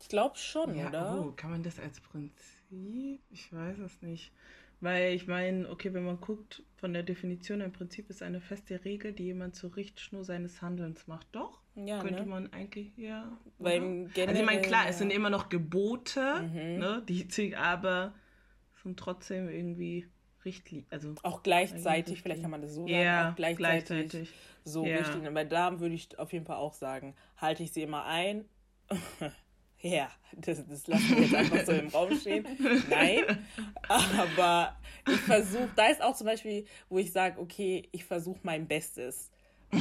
Ich 0.00 0.08
glaube 0.08 0.36
schon, 0.38 0.76
ja, 0.76 0.88
oder? 0.88 1.20
Oh, 1.20 1.32
kann 1.32 1.50
man 1.50 1.62
das 1.62 1.80
als 1.80 2.00
Prinzip? 2.00 3.20
Ich 3.30 3.52
weiß 3.52 3.78
es 3.78 4.00
nicht. 4.02 4.32
Weil 4.80 5.14
ich 5.14 5.26
meine, 5.26 5.68
okay, 5.68 5.92
wenn 5.94 6.04
man 6.04 6.20
guckt, 6.20 6.62
von 6.82 6.92
der 6.92 7.04
Definition, 7.04 7.60
im 7.60 7.70
Prinzip 7.70 8.10
ist 8.10 8.24
eine 8.24 8.40
feste 8.40 8.84
Regel, 8.84 9.12
die 9.12 9.26
jemand 9.26 9.54
zur 9.54 9.76
Richtschnur 9.76 10.24
seines 10.24 10.62
Handelns 10.62 11.06
macht. 11.06 11.28
Doch, 11.30 11.60
ja, 11.76 12.00
könnte 12.00 12.24
ne? 12.24 12.28
man 12.28 12.52
eigentlich, 12.52 12.90
ja. 12.96 13.38
Weil 13.60 14.10
also 14.16 14.34
ich 14.34 14.44
meine, 14.44 14.62
klar, 14.62 14.86
es 14.88 14.98
sind 14.98 15.12
immer 15.12 15.30
noch 15.30 15.48
Gebote, 15.48 16.42
mhm. 16.42 16.78
ne, 16.80 17.02
die, 17.08 17.54
aber 17.56 18.12
sind 18.82 18.98
trotzdem 18.98 19.48
irgendwie 19.48 20.08
Richtlinien. 20.44 20.88
Also 20.90 21.14
auch 21.22 21.44
gleichzeitig, 21.44 22.20
vielleicht 22.20 22.42
kann 22.42 22.50
man 22.50 22.62
das 22.62 22.74
so 22.74 22.80
sagen, 22.80 22.92
ja, 22.92 23.30
gleichzeitig, 23.36 23.86
gleichzeitig. 23.86 24.30
so 24.64 24.84
ja. 24.84 24.96
Richtlinien. 24.96 25.36
Weil 25.36 25.46
da 25.46 25.78
würde 25.78 25.94
ich 25.94 26.18
auf 26.18 26.32
jeden 26.32 26.46
Fall 26.46 26.56
auch 26.56 26.74
sagen, 26.74 27.14
halte 27.36 27.62
ich 27.62 27.70
sie 27.70 27.82
immer 27.82 28.06
ein 28.06 28.44
ja, 29.82 30.08
das, 30.36 30.64
das 30.66 30.86
lassen 30.86 31.16
wir 31.16 31.22
jetzt 31.22 31.34
einfach 31.34 31.66
so 31.66 31.72
im 31.72 31.88
Raum 31.88 32.18
stehen. 32.18 32.46
Nein, 32.88 33.44
aber 33.88 34.76
ich 35.08 35.20
versuche, 35.20 35.68
da 35.74 35.86
ist 35.86 36.02
auch 36.02 36.14
zum 36.14 36.26
Beispiel, 36.28 36.64
wo 36.88 36.98
ich 36.98 37.12
sage, 37.12 37.40
okay, 37.40 37.88
ich 37.90 38.04
versuche 38.04 38.38
mein 38.42 38.66
Bestes. 38.66 39.30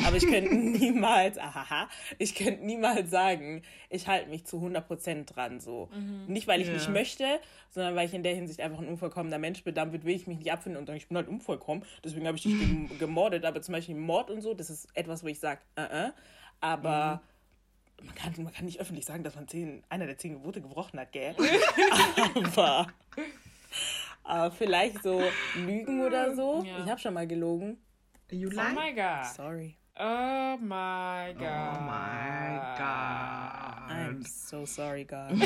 Aber 0.06 0.16
ich 0.16 0.26
könnte 0.26 0.56
niemals, 0.56 1.38
ahaha, 1.38 1.90
ich 2.18 2.34
könnte 2.34 2.66
niemals 2.66 3.12
sagen, 3.12 3.62
ich 3.90 4.08
halte 4.08 4.30
mich 4.30 4.46
zu 4.46 4.58
100% 4.58 5.26
dran. 5.26 5.60
So. 5.60 5.90
Mhm. 5.94 6.26
Nicht, 6.28 6.48
weil 6.48 6.62
ich 6.62 6.68
ja. 6.68 6.74
nicht 6.74 6.90
möchte, 6.90 7.26
sondern 7.70 7.96
weil 7.96 8.08
ich 8.08 8.14
in 8.14 8.24
der 8.24 8.34
Hinsicht 8.34 8.62
einfach 8.62 8.80
ein 8.80 8.88
unvollkommener 8.88 9.38
Mensch 9.38 9.64
bin. 9.64 9.76
Damit 9.76 10.06
will 10.06 10.16
ich 10.16 10.28
mich 10.28 10.38
nicht 10.38 10.52
abfinden 10.52 10.80
und 10.80 10.88
sagen, 10.88 10.98
ich 10.98 11.10
bin 11.10 11.18
halt 11.18 11.28
unvollkommen. 11.28 11.84
Deswegen 12.04 12.26
habe 12.26 12.38
ich 12.38 12.44
dich 12.44 13.00
gemordet. 13.00 13.44
Aber 13.44 13.62
zum 13.62 13.74
Beispiel 13.74 13.96
Mord 13.96 14.32
und 14.32 14.42
so, 14.42 14.54
das 14.54 14.70
ist 14.70 14.88
etwas, 14.94 15.24
wo 15.24 15.28
ich 15.28 15.40
sage, 15.40 15.62
uh 15.78 15.82
-uh. 15.82 16.14
aber. 16.62 17.22
Mhm 17.24 17.31
man 18.04 18.16
kann, 18.16 18.34
man 18.44 18.54
kann 18.54 18.66
nicht 18.66 18.80
öffentlich 18.80 19.06
sagen, 19.06 19.24
dass 19.24 19.36
man 19.36 19.48
zehn, 19.48 19.84
einer 19.90 20.06
der 20.06 20.18
zehn 20.18 20.34
Gebote 20.34 20.62
gebrochen 20.62 21.00
hat, 21.00 21.12
gell? 21.12 21.36
aber, 22.36 22.88
aber 24.24 24.52
vielleicht 24.52 25.04
so 25.04 25.22
Lügen 25.56 26.02
oder 26.02 26.36
so. 26.36 26.64
Ja. 26.64 26.84
Ich 26.84 26.90
habe 26.90 27.00
schon 27.00 27.14
mal 27.14 27.28
gelogen. 27.28 27.78
You 28.32 28.50
oh 28.50 28.74
my 28.74 28.94
God. 28.94 29.26
Sorry. 29.36 29.78
Oh 30.00 30.58
my 30.58 31.34
God. 31.34 31.48
Oh 31.48 31.82
my 31.82 32.60
God. 32.78 33.92
I'm 33.92 34.24
so 34.24 34.66
sorry, 34.66 35.04
God. 35.04 35.32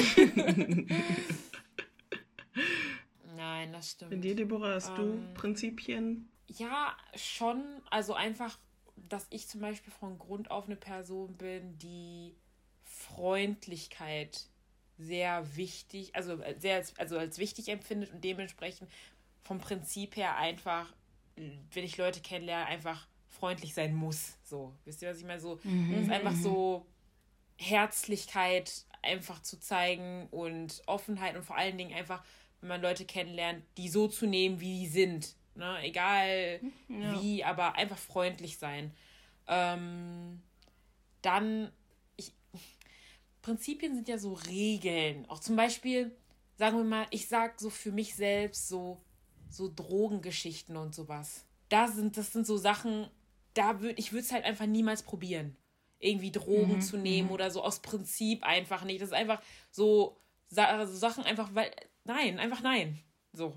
Nein, 3.35 3.73
das 3.73 3.91
stimmt. 3.91 4.13
In 4.13 4.21
dir, 4.21 4.35
Deborah, 4.35 4.75
hast 4.75 4.91
um, 4.91 4.95
du 4.95 5.03
ähm, 5.03 5.33
Prinzipien? 5.33 6.29
Ja, 6.47 6.95
schon. 7.15 7.63
Also 7.89 8.13
einfach, 8.13 8.57
dass 8.95 9.25
ich 9.29 9.47
zum 9.47 9.61
Beispiel 9.61 9.91
von 9.91 10.19
Grund 10.19 10.51
auf 10.51 10.65
eine 10.65 10.75
Person 10.75 11.35
bin, 11.37 11.77
die 11.79 12.35
Freundlichkeit 13.15 14.45
sehr 14.97 15.55
wichtig, 15.55 16.15
also 16.15 16.41
äh, 16.41 16.55
sehr 16.59 16.83
also 16.97 17.17
als 17.17 17.37
wichtig 17.37 17.69
empfindet 17.69 18.13
und 18.13 18.23
dementsprechend 18.23 18.89
vom 19.43 19.59
Prinzip 19.59 20.15
her 20.15 20.37
einfach, 20.37 20.93
wenn 21.35 21.83
ich 21.83 21.97
Leute 21.97 22.21
kennenlerne, 22.21 22.65
einfach 22.65 23.07
freundlich 23.29 23.73
sein 23.73 23.93
muss. 23.93 24.37
So, 24.43 24.73
wisst 24.85 25.01
ihr, 25.01 25.09
was 25.09 25.17
ich 25.17 25.25
meine? 25.25 25.39
So, 25.39 25.59
mhm. 25.63 26.01
ist 26.01 26.09
einfach 26.09 26.33
so 26.33 26.85
Herzlichkeit 27.57 28.85
einfach 29.01 29.41
zu 29.41 29.59
zeigen 29.59 30.27
und 30.31 30.81
Offenheit 30.87 31.35
und 31.35 31.43
vor 31.43 31.57
allen 31.57 31.77
Dingen 31.77 31.93
einfach, 31.93 32.23
wenn 32.61 32.69
man 32.69 32.81
Leute 32.81 33.05
kennenlernt, 33.05 33.63
die 33.77 33.89
so 33.89 34.07
zu 34.07 34.25
nehmen, 34.25 34.59
wie 34.59 34.85
sie 34.85 34.91
sind. 34.91 35.35
Ne? 35.55 35.77
Egal 35.83 36.59
ja. 36.89 37.21
wie, 37.21 37.43
aber 37.43 37.75
einfach 37.75 37.97
freundlich 37.97 38.57
sein. 38.57 38.91
Ähm, 39.47 40.41
dann, 41.21 41.71
Prinzipien 43.45 43.93
sind 43.93 44.07
ja 44.07 44.17
so 44.17 44.33
Regeln. 44.33 45.29
Auch 45.29 45.39
zum 45.39 45.55
Beispiel, 45.55 46.17
sagen 46.57 46.77
wir 46.77 46.83
mal, 46.83 47.05
ich 47.11 47.27
sag 47.27 47.59
so 47.59 47.69
für 47.69 47.91
mich 47.91 48.15
selbst 48.15 48.67
so, 48.67 49.03
so 49.51 49.71
Drogengeschichten 49.73 50.75
und 50.75 50.95
sowas. 50.95 51.45
Da 51.69 51.87
sind, 51.87 52.17
das 52.17 52.33
sind 52.33 52.47
so 52.47 52.57
Sachen, 52.57 53.07
da 53.53 53.81
würde 53.81 53.99
ich 53.99 54.13
würde 54.13 54.23
es 54.23 54.31
halt 54.31 54.45
einfach 54.45 54.65
niemals 54.65 55.03
probieren. 55.03 55.55
Irgendwie 55.99 56.31
Drogen 56.31 56.77
mhm, 56.77 56.81
zu 56.81 56.97
nehmen 56.97 57.27
mhm. 57.27 57.33
oder 57.35 57.51
so 57.51 57.63
aus 57.63 57.83
Prinzip 57.83 58.43
einfach 58.43 58.83
nicht. 58.83 58.99
Das 58.99 59.09
ist 59.09 59.15
einfach 59.15 59.39
so, 59.69 60.19
so 60.49 60.85
Sachen 60.85 61.23
einfach, 61.23 61.53
weil, 61.53 61.69
nein, 62.03 62.39
einfach 62.39 62.63
nein. 62.63 62.97
So. 63.31 63.53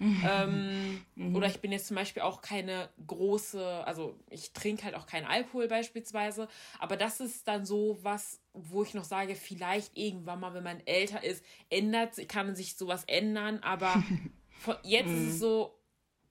ähm, 0.00 1.04
mhm. 1.16 1.34
Oder 1.34 1.48
ich 1.48 1.60
bin 1.60 1.72
jetzt 1.72 1.88
zum 1.88 1.96
Beispiel 1.96 2.22
auch 2.22 2.40
keine 2.40 2.88
große, 3.04 3.84
also 3.84 4.14
ich 4.30 4.52
trinke 4.52 4.84
halt 4.84 4.94
auch 4.94 5.06
keinen 5.06 5.26
Alkohol 5.26 5.66
beispielsweise, 5.66 6.48
aber 6.78 6.96
das 6.96 7.18
ist 7.18 7.48
dann 7.48 7.66
so 7.66 7.98
was, 8.02 8.40
wo 8.64 8.82
ich 8.82 8.94
noch 8.94 9.04
sage, 9.04 9.34
vielleicht 9.34 9.96
irgendwann 9.96 10.40
mal, 10.40 10.54
wenn 10.54 10.64
man 10.64 10.80
älter 10.86 11.22
ist, 11.22 11.44
ändert, 11.70 12.16
kann 12.28 12.56
sich 12.56 12.76
sowas 12.76 13.04
ändern, 13.06 13.58
aber 13.60 14.02
jetzt 14.82 15.10
ist 15.10 15.28
es 15.28 15.34
mhm. 15.34 15.38
so, 15.38 15.78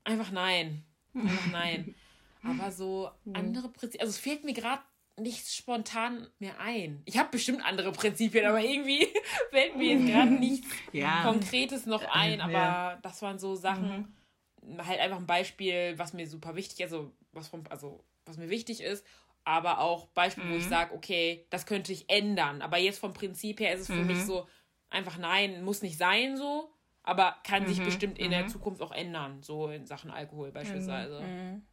einfach 0.03 0.31
nein. 0.31 0.83
Einfach 1.13 1.51
nein. 1.51 1.95
Aber 2.43 2.71
so 2.71 3.09
andere 3.33 3.67
Prinzipien, 3.67 4.01
also 4.01 4.11
es 4.11 4.19
fehlt 4.19 4.45
mir 4.45 4.53
gerade 4.53 4.81
nichts 5.19 5.55
spontan 5.55 6.27
mehr 6.39 6.59
ein. 6.59 7.01
Ich 7.05 7.17
habe 7.17 7.29
bestimmt 7.29 7.65
andere 7.65 7.91
Prinzipien, 7.91 8.45
aber 8.45 8.61
irgendwie 8.61 9.07
fällt 9.49 9.75
mir 9.75 9.95
jetzt 9.95 10.07
gerade 10.07 10.31
nichts 10.31 10.67
ja. 10.93 11.23
Konkretes 11.23 11.85
noch 11.85 12.03
ein. 12.03 12.39
Aber 12.39 12.51
ja. 12.51 12.99
das 13.01 13.21
waren 13.21 13.39
so 13.39 13.55
Sachen, 13.55 14.13
mhm. 14.61 14.87
halt 14.87 14.99
einfach 14.99 15.17
ein 15.17 15.25
Beispiel, 15.25 15.97
was 15.97 16.13
mir 16.13 16.27
super 16.27 16.55
wichtig, 16.55 16.83
also 16.83 17.11
was 17.31 17.47
vom, 17.47 17.63
also 17.69 18.03
was 18.25 18.37
mir 18.37 18.49
wichtig 18.49 18.81
ist, 18.81 19.05
aber 19.47 19.79
auch 19.79 20.07
Beispiel, 20.07 20.43
mhm. 20.43 20.51
wo 20.51 20.55
ich 20.55 20.65
mhm. 20.65 20.69
sage, 20.69 20.93
okay, 20.93 21.45
das 21.49 21.65
könnte 21.65 21.93
ich 21.93 22.09
ändern. 22.09 22.61
Aber 22.61 22.77
jetzt 22.77 22.99
vom 22.99 23.13
Prinzip 23.13 23.59
her 23.59 23.73
ist 23.73 23.81
es 23.81 23.87
für 23.87 23.93
mhm. 23.93 24.07
mich 24.07 24.23
so 24.23 24.45
einfach 24.89 25.17
nein, 25.17 25.63
muss 25.63 25.81
nicht 25.81 25.97
sein 25.97 26.35
so, 26.37 26.69
aber 27.03 27.35
kann 27.45 27.65
sich 27.65 27.79
mhm. 27.79 27.85
bestimmt 27.85 28.19
in 28.19 28.31
der 28.31 28.43
mhm. 28.43 28.49
Zukunft 28.49 28.81
auch 28.81 28.91
ändern, 28.91 29.41
so 29.41 29.69
in 29.69 29.85
Sachen 29.85 30.11
Alkohol 30.11 30.51
beispielsweise. 30.51 31.23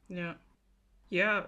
Ja. 0.08 0.36
Ja, 1.10 1.46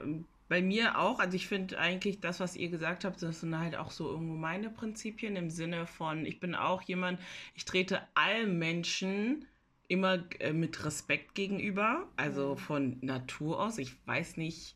bei 0.49 0.63
mir 0.63 0.99
auch. 0.99 1.19
Also 1.19 1.37
ich 1.37 1.47
finde 1.47 1.79
eigentlich 1.79 2.21
das, 2.21 2.41
was 2.41 2.57
ihr 2.57 2.69
gesagt 2.69 3.05
habt, 3.05 3.23
das 3.23 3.41
sind 3.41 3.59
halt 3.59 3.77
auch 3.77 3.91
so 3.91 4.11
irgendwo 4.11 4.35
meine 4.35 4.71
Prinzipien 4.71 5.37
im 5.37 5.51
Sinne 5.51 5.87
von, 5.87 6.27
ich 6.27 6.41
bin 6.41 6.55
auch 6.55 6.83
jemand, 6.83 7.21
ich 7.55 7.65
trete 7.65 8.03
allen 8.15 8.59
Menschen 8.59 9.47
immer 9.89 10.25
äh, 10.41 10.53
mit 10.53 10.85
Respekt 10.85 11.35
gegenüber, 11.35 12.09
also 12.17 12.53
mhm. 12.53 12.59
von 12.59 12.99
Natur 13.01 13.61
aus. 13.61 13.79
Ich 13.79 13.95
weiß 14.07 14.37
nicht, 14.37 14.76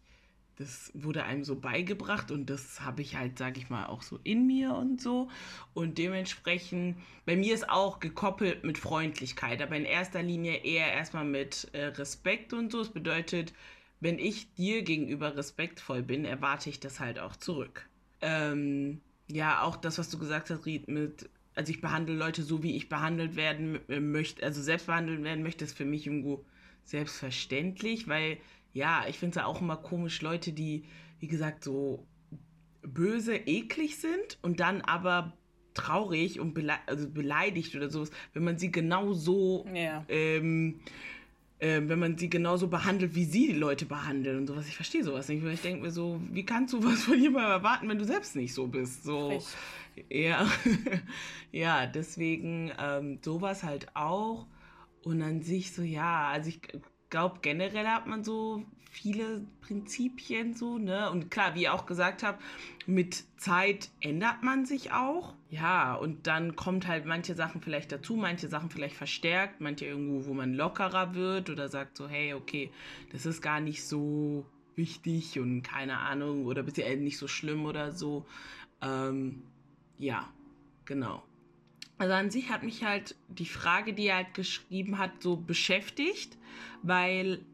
das 0.61 0.90
wurde 0.93 1.25
einem 1.25 1.43
so 1.43 1.57
beigebracht 1.57 2.31
und 2.31 2.50
das 2.50 2.83
habe 2.83 3.00
ich 3.00 3.17
halt, 3.17 3.38
sage 3.38 3.59
ich 3.59 3.71
mal, 3.71 3.87
auch 3.87 4.02
so 4.02 4.21
in 4.25 4.47
mir 4.47 4.75
und 4.75 5.00
so. 5.00 5.31
Und 5.73 5.97
dementsprechend, 5.97 6.99
bei 7.25 7.35
mir 7.35 7.55
ist 7.55 7.71
auch 7.71 7.99
gekoppelt 7.99 8.62
mit 8.62 8.76
Freundlichkeit, 8.76 9.62
aber 9.62 9.76
in 9.76 9.87
erster 9.87 10.23
Linie 10.23 10.59
eher 10.59 10.93
erstmal 10.93 11.25
mit 11.25 11.71
äh, 11.73 11.87
Respekt 11.87 12.52
und 12.52 12.71
so. 12.71 12.81
Das 12.81 12.90
bedeutet, 12.90 13.55
wenn 14.00 14.19
ich 14.19 14.52
dir 14.52 14.83
gegenüber 14.83 15.35
respektvoll 15.35 16.02
bin, 16.02 16.26
erwarte 16.26 16.69
ich 16.69 16.79
das 16.79 17.00
halt 17.00 17.19
auch 17.19 17.37
zurück. 17.37 17.88
Ähm, 18.21 19.00
ja, 19.29 19.62
auch 19.62 19.76
das, 19.76 19.97
was 19.97 20.11
du 20.11 20.18
gesagt 20.18 20.51
hast, 20.51 20.66
Ried, 20.66 20.88
mit, 20.88 21.31
also 21.55 21.73
ich 21.73 21.81
behandle 21.81 22.14
Leute 22.14 22.42
so, 22.42 22.62
wie 22.62 22.77
ich 22.77 22.90
behandelt 22.90 23.35
werden 23.35 23.81
äh, 23.88 23.99
möchte, 23.99 24.44
also 24.44 24.61
selbst 24.61 24.88
behandelt 24.88 25.23
werden 25.25 25.42
möchte, 25.42 25.64
ist 25.64 25.77
für 25.77 25.87
mich 25.87 26.07
irgendwo 26.07 26.44
selbstverständlich, 26.85 28.09
weil, 28.09 28.37
ja, 28.72 29.04
ich 29.09 29.18
finde 29.18 29.30
es 29.30 29.37
ja 29.37 29.46
auch 29.46 29.61
immer 29.61 29.76
komisch, 29.76 30.22
Leute, 30.22 30.52
die, 30.52 30.85
wie 31.18 31.28
gesagt, 31.28 31.64
so 31.64 32.06
böse, 32.83 33.35
eklig 33.35 33.98
sind 33.98 34.38
und 34.42 34.61
dann 34.61 34.80
aber 34.83 35.37
traurig 35.74 36.40
und 36.40 36.54
bele 36.54 36.74
also 36.87 37.09
beleidigt 37.09 37.74
oder 37.76 37.90
sowas, 37.90 38.11
wenn 38.33 38.44
man 38.44 38.59
sie 38.59 38.72
genau 38.72 39.12
so 39.12 39.66
ja. 39.72 40.04
ähm, 40.09 40.80
äh, 41.61 41.80
wenn 41.85 41.98
man 41.98 42.16
sie 42.16 42.30
genauso 42.30 42.68
behandelt, 42.68 43.14
wie 43.14 43.24
sie 43.24 43.48
die 43.48 43.59
Leute 43.59 43.85
behandeln 43.85 44.38
und 44.38 44.46
sowas. 44.46 44.66
Ich 44.66 44.74
verstehe 44.74 45.04
sowas 45.04 45.28
nicht. 45.28 45.44
Weil 45.44 45.52
ich 45.52 45.61
denke 45.61 45.83
mir 45.83 45.90
so, 45.90 46.20
wie 46.33 46.44
kannst 46.44 46.72
du 46.72 46.83
was 46.85 47.02
von 47.02 47.20
jemandem 47.20 47.52
erwarten, 47.52 47.88
wenn 47.88 47.98
du 47.98 48.04
selbst 48.04 48.35
nicht 48.35 48.54
so 48.54 48.66
bist? 48.66 49.04
So, 49.04 49.42
ja, 50.09 50.46
ja, 51.52 51.87
deswegen 51.87 52.72
ähm, 52.78 53.18
sowas 53.22 53.62
halt 53.62 53.94
auch. 53.94 54.46
Und 55.02 55.22
an 55.22 55.42
sich 55.42 55.72
so, 55.72 55.83
ja, 55.83 56.28
also 56.28 56.48
ich 56.48 56.61
glaube, 57.11 57.38
generell 57.42 57.87
hat 57.87 58.07
man 58.07 58.25
so 58.25 58.64
viele 58.90 59.42
Prinzipien 59.61 60.55
so, 60.55 60.79
ne? 60.79 61.11
Und 61.11 61.31
klar, 61.31 61.55
wie 61.55 61.62
ihr 61.62 61.75
auch 61.75 61.87
gesagt 61.87 62.23
habt, 62.23 62.42
mit 62.87 63.25
Zeit 63.37 63.90
ändert 64.01 64.42
man 64.42 64.66
sich 64.66 64.92
auch. 64.92 65.35
Ja, 65.49 65.94
und 65.94 66.27
dann 66.27 66.57
kommt 66.57 66.88
halt 66.88 67.07
manche 67.07 67.35
Sachen 67.35 67.61
vielleicht 67.61 67.92
dazu, 67.92 68.16
manche 68.16 68.49
Sachen 68.49 68.70
vielleicht 68.70 68.96
verstärkt, 68.96 69.61
manche 69.61 69.87
irgendwo, 69.87 70.27
wo 70.27 70.35
man 70.35 70.55
lockerer 70.55 71.14
wird 71.14 71.51
oder 71.51 71.68
sagt 71.68 71.96
so, 71.96 72.09
hey, 72.09 72.35
okay, 72.35 72.70
das 73.12 73.27
ist 73.27 73.42
gar 73.42 73.61
nicht 73.61 73.85
so 73.85 74.44
wichtig 74.75 75.38
und 75.38 75.62
keine 75.62 75.99
Ahnung 75.99 76.46
oder 76.46 76.62
bisher 76.62 76.94
nicht 76.96 77.18
so 77.18 77.29
schlimm 77.29 77.64
oder 77.66 77.92
so. 77.92 78.27
Ähm, 78.83 79.42
ja, 79.99 80.29
genau. 80.85 81.23
Also 82.01 82.15
an 82.15 82.31
sich 82.31 82.49
hat 82.49 82.63
mich 82.63 82.83
halt 82.83 83.15
die 83.29 83.45
Frage, 83.45 83.93
die 83.93 84.07
er 84.07 84.17
halt 84.17 84.33
geschrieben 84.33 84.97
hat, 84.97 85.23
so 85.23 85.37
beschäftigt, 85.37 86.39
weil 86.83 87.45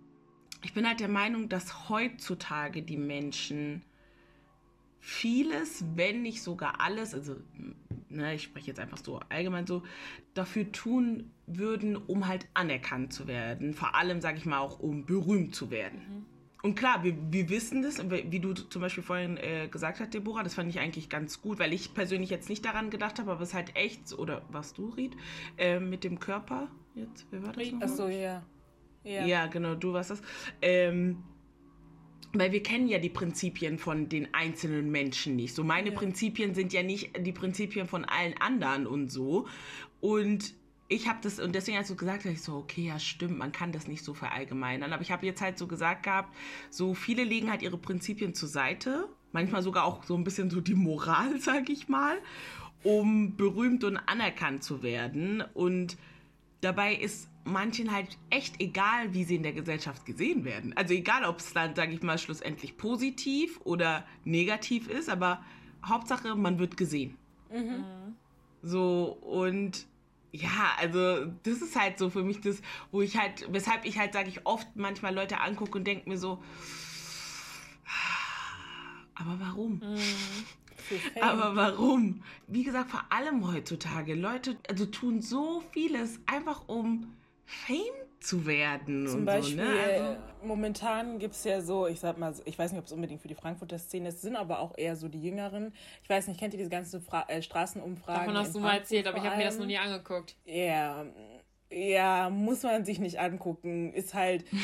ich 0.63 0.73
bin 0.73 0.87
halt 0.87 1.01
der 1.01 1.09
Meinung, 1.09 1.49
dass 1.49 1.89
heutzutage 1.89 2.83
die 2.83 2.97
Menschen 2.97 3.83
vieles, 5.01 5.85
wenn 5.97 6.23
nicht 6.23 6.45
sogar 6.45 6.81
alles, 6.81 7.13
also 7.13 7.35
ne, 8.09 8.37
ich 8.37 8.45
spreche 8.45 8.69
jetzt 8.69 8.79
einfach 8.79 8.99
so 8.99 9.19
allgemein 9.31 9.67
so, 9.67 9.83
dafür 10.35 10.71
tun 10.71 11.33
würden, 11.49 11.97
um 11.97 12.29
halt 12.29 12.47
anerkannt 12.55 13.13
zu 13.13 13.27
werden. 13.27 13.75
Vor 13.75 13.97
allem, 13.97 14.21
sage 14.21 14.39
ich 14.39 14.47
mal, 14.47 14.61
auch 14.61 14.79
um 14.79 15.07
berühmt 15.07 15.57
zu 15.57 15.73
werden. 15.73 15.99
Mhm. 15.99 16.36
Und 16.67 16.75
klar, 16.75 17.05
wir, 17.05 17.15
wir 17.31 17.49
wissen 17.49 17.81
das, 17.83 18.03
wie 18.11 18.41
du 18.41 18.53
zum 18.53 18.83
Beispiel 18.83 19.05
vorhin 19.05 19.37
äh, 19.37 19.69
gesagt 19.69 20.01
hast, 20.01 20.13
Deborah, 20.13 20.43
das 20.43 20.55
fand 20.55 20.69
ich 20.69 20.81
eigentlich 20.81 21.09
ganz 21.09 21.41
gut, 21.41 21.61
weil 21.61 21.73
ich 21.73 21.95
persönlich 21.95 22.29
jetzt 22.29 22.49
nicht 22.49 22.65
daran 22.65 22.91
gedacht 22.91 23.21
habe, 23.21 23.31
aber 23.31 23.43
es 23.43 23.51
ist 23.51 23.55
halt 23.55 23.77
echt, 23.77 24.13
oder 24.19 24.43
was 24.49 24.73
du, 24.73 24.89
Ried, 24.89 25.17
äh, 25.59 25.79
mit 25.79 26.03
dem 26.03 26.19
Körper 26.19 26.67
jetzt, 26.97 27.25
wer 27.31 27.45
war 27.45 27.53
das 27.53 27.73
Achso, 27.81 28.09
ja. 28.09 28.43
ja. 29.05 29.25
Ja, 29.25 29.47
genau, 29.47 29.77
du 29.77 29.93
warst 29.93 30.11
das. 30.11 30.21
Ähm, 30.61 31.23
weil 32.33 32.51
wir 32.51 32.65
kennen 32.65 32.89
ja 32.89 32.99
die 32.99 33.11
Prinzipien 33.11 33.79
von 33.79 34.09
den 34.09 34.35
einzelnen 34.35 34.91
Menschen 34.91 35.37
nicht. 35.37 35.55
So 35.55 35.63
meine 35.63 35.91
ja. 35.91 35.95
Prinzipien 35.95 36.53
sind 36.57 36.73
ja 36.73 36.83
nicht 36.83 37.13
die 37.25 37.33
Prinzipien 37.33 37.87
von 37.87 38.05
allen 38.05 38.35
anderen 38.41 38.89
und 38.89 39.13
so. 39.13 39.47
Und 40.01 40.53
ich 40.89 41.09
habe 41.09 41.19
das, 41.23 41.41
und 41.41 41.55
deswegen 41.55 41.79
hast 41.79 41.91
du 41.91 41.97
gesagt, 41.97 42.25
ich 42.27 42.43
so, 42.43 42.57
okay, 42.57 42.87
ja, 42.87 42.99
stimmt, 42.99 43.39
man 43.39 43.53
kann 43.53 43.73
das 43.73 43.89
nicht 43.89 44.05
so 44.05 44.15
verallgemeinern. 44.15 44.93
Aber 44.93 45.03
ich 45.03 45.11
habe 45.11 45.27
jetzt 45.27 45.41
halt 45.41 45.59
so 45.59 45.67
gesagt 45.67 46.05
gehabt, 46.05 46.35
so 46.71 46.95
viele 46.95 47.25
legen 47.25 47.51
halt 47.51 47.63
ihre 47.63 47.79
Prinzipien 47.79 48.35
zur 48.35 48.49
Seite. 48.49 49.09
Manchmal 49.33 49.63
sogar 49.63 49.85
auch 49.85 50.05
so 50.05 50.17
ein 50.17 50.25
bisschen 50.25 50.51
so 50.51 50.61
die 50.61 50.75
Moral, 50.75 51.41
sag 51.41 51.69
ich 51.71 51.89
mal, 51.89 52.19
um 52.85 53.37
berühmt 53.37 53.83
und 53.83 53.97
anerkannt 53.97 54.63
zu 54.63 54.83
werden. 54.83 55.43
Und 55.55 55.97
dabei 56.61 56.95
ist 56.95 57.29
manchen 57.45 57.93
halt 57.93 58.19
echt 58.31 58.61
egal, 58.61 59.13
wie 59.13 59.25
sie 59.25 59.37
in 59.37 59.43
der 59.43 59.53
Gesellschaft 59.53 60.05
gesehen 60.07 60.45
werden. 60.45 60.73
Also 60.77 60.95
egal, 60.95 61.25
ob 61.25 61.39
es 61.39 61.53
dann, 61.53 61.75
sage 61.75 61.93
ich 61.93 62.03
mal, 62.03 62.19
schlussendlich 62.19 62.77
positiv 62.77 63.61
oder 63.65 64.05
negativ 64.25 64.89
ist, 64.89 65.09
aber 65.09 65.43
Hauptsache, 65.85 66.35
man 66.37 66.59
wird 66.59 66.77
gesehen. 66.77 67.17
Mhm. 67.53 67.85
So, 68.63 69.17
und 69.23 69.87
ja, 70.43 70.73
also 70.79 71.27
das 71.43 71.63
ist 71.63 71.77
halt 71.77 71.99
so 71.99 72.11
für 72.11 72.23
mich 72.23 72.41
das, 72.41 72.61
wo 72.91 73.03
ich 73.03 73.17
halt, 73.17 73.47
weshalb 73.51 73.85
ich 73.85 73.99
halt, 73.99 74.13
sage 74.13 74.29
ich, 74.29 74.47
oft 74.47 74.69
manchmal 74.75 75.15
Leute 75.15 75.41
angucke 75.41 75.79
und 75.79 75.85
denke 75.85 76.09
mir 76.09 76.19
so, 76.19 76.43
aber 79.15 79.41
warum? 79.41 79.73
Mhm. 79.83 81.21
Aber 81.21 81.57
warum? 81.57 82.23
Wie 82.47 82.63
gesagt, 82.63 82.91
vor 82.91 83.05
allem 83.11 83.51
heutzutage, 83.53 84.15
Leute 84.15 84.57
also 84.69 84.87
tun 84.87 85.21
so 85.21 85.63
vieles 85.73 86.21
einfach 86.27 86.69
um 86.69 87.13
Fame 87.45 88.07
zu 88.21 88.47
werden. 88.47 89.07
Zum 89.07 89.25
Beispiel, 89.25 89.57
so, 89.57 89.63
ne? 89.63 89.81
also, 89.81 90.17
momentan 90.47 91.19
gibt 91.19 91.35
es 91.35 91.45
ja 91.45 91.61
so, 91.61 91.87
ich 91.87 92.01
sag 92.01 92.19
mal, 92.19 92.35
ich 92.45 92.59
weiß 92.59 92.73
nicht, 92.73 92.79
ob 92.79 92.87
es 92.87 92.93
unbedingt 92.93 93.21
für 93.21 93.29
die 93.29 93.35
Frankfurter 93.35 93.79
Szene 93.79 94.09
ist, 94.09 94.23
sind 94.23 94.37
aber 94.37 94.61
auch 94.61 94.77
eher 94.77 94.97
so 94.97 95.09
die 95.09 95.23
Jüngeren. 95.23 95.73
Ich 96.03 96.09
weiß 96.09 96.29
nicht, 96.29 96.41
kennt 96.41 96.55
ihr 96.55 96.59
diese 96.59 96.71
ganzen 96.71 97.01
Fra 97.01 97.25
äh, 97.29 97.43
Straßenumfragen? 97.43 98.27
Davon 98.27 98.39
hast 98.39 98.55
du 98.55 98.61
mal 98.61 98.79
erzählt, 98.79 99.07
aber 99.07 99.19
ich 99.19 99.25
habe 99.25 99.37
mir 99.37 99.45
das 99.45 99.59
noch 99.59 99.67
nie 99.67 99.79
angeguckt. 99.79 100.37
Ja, 100.45 101.05
ja, 101.71 102.31
muss 102.31 102.63
man 102.63 102.85
sich 102.85 102.99
nicht 102.99 103.19
angucken. 103.19 103.93
Ist 103.93 104.15
halt 104.15 104.45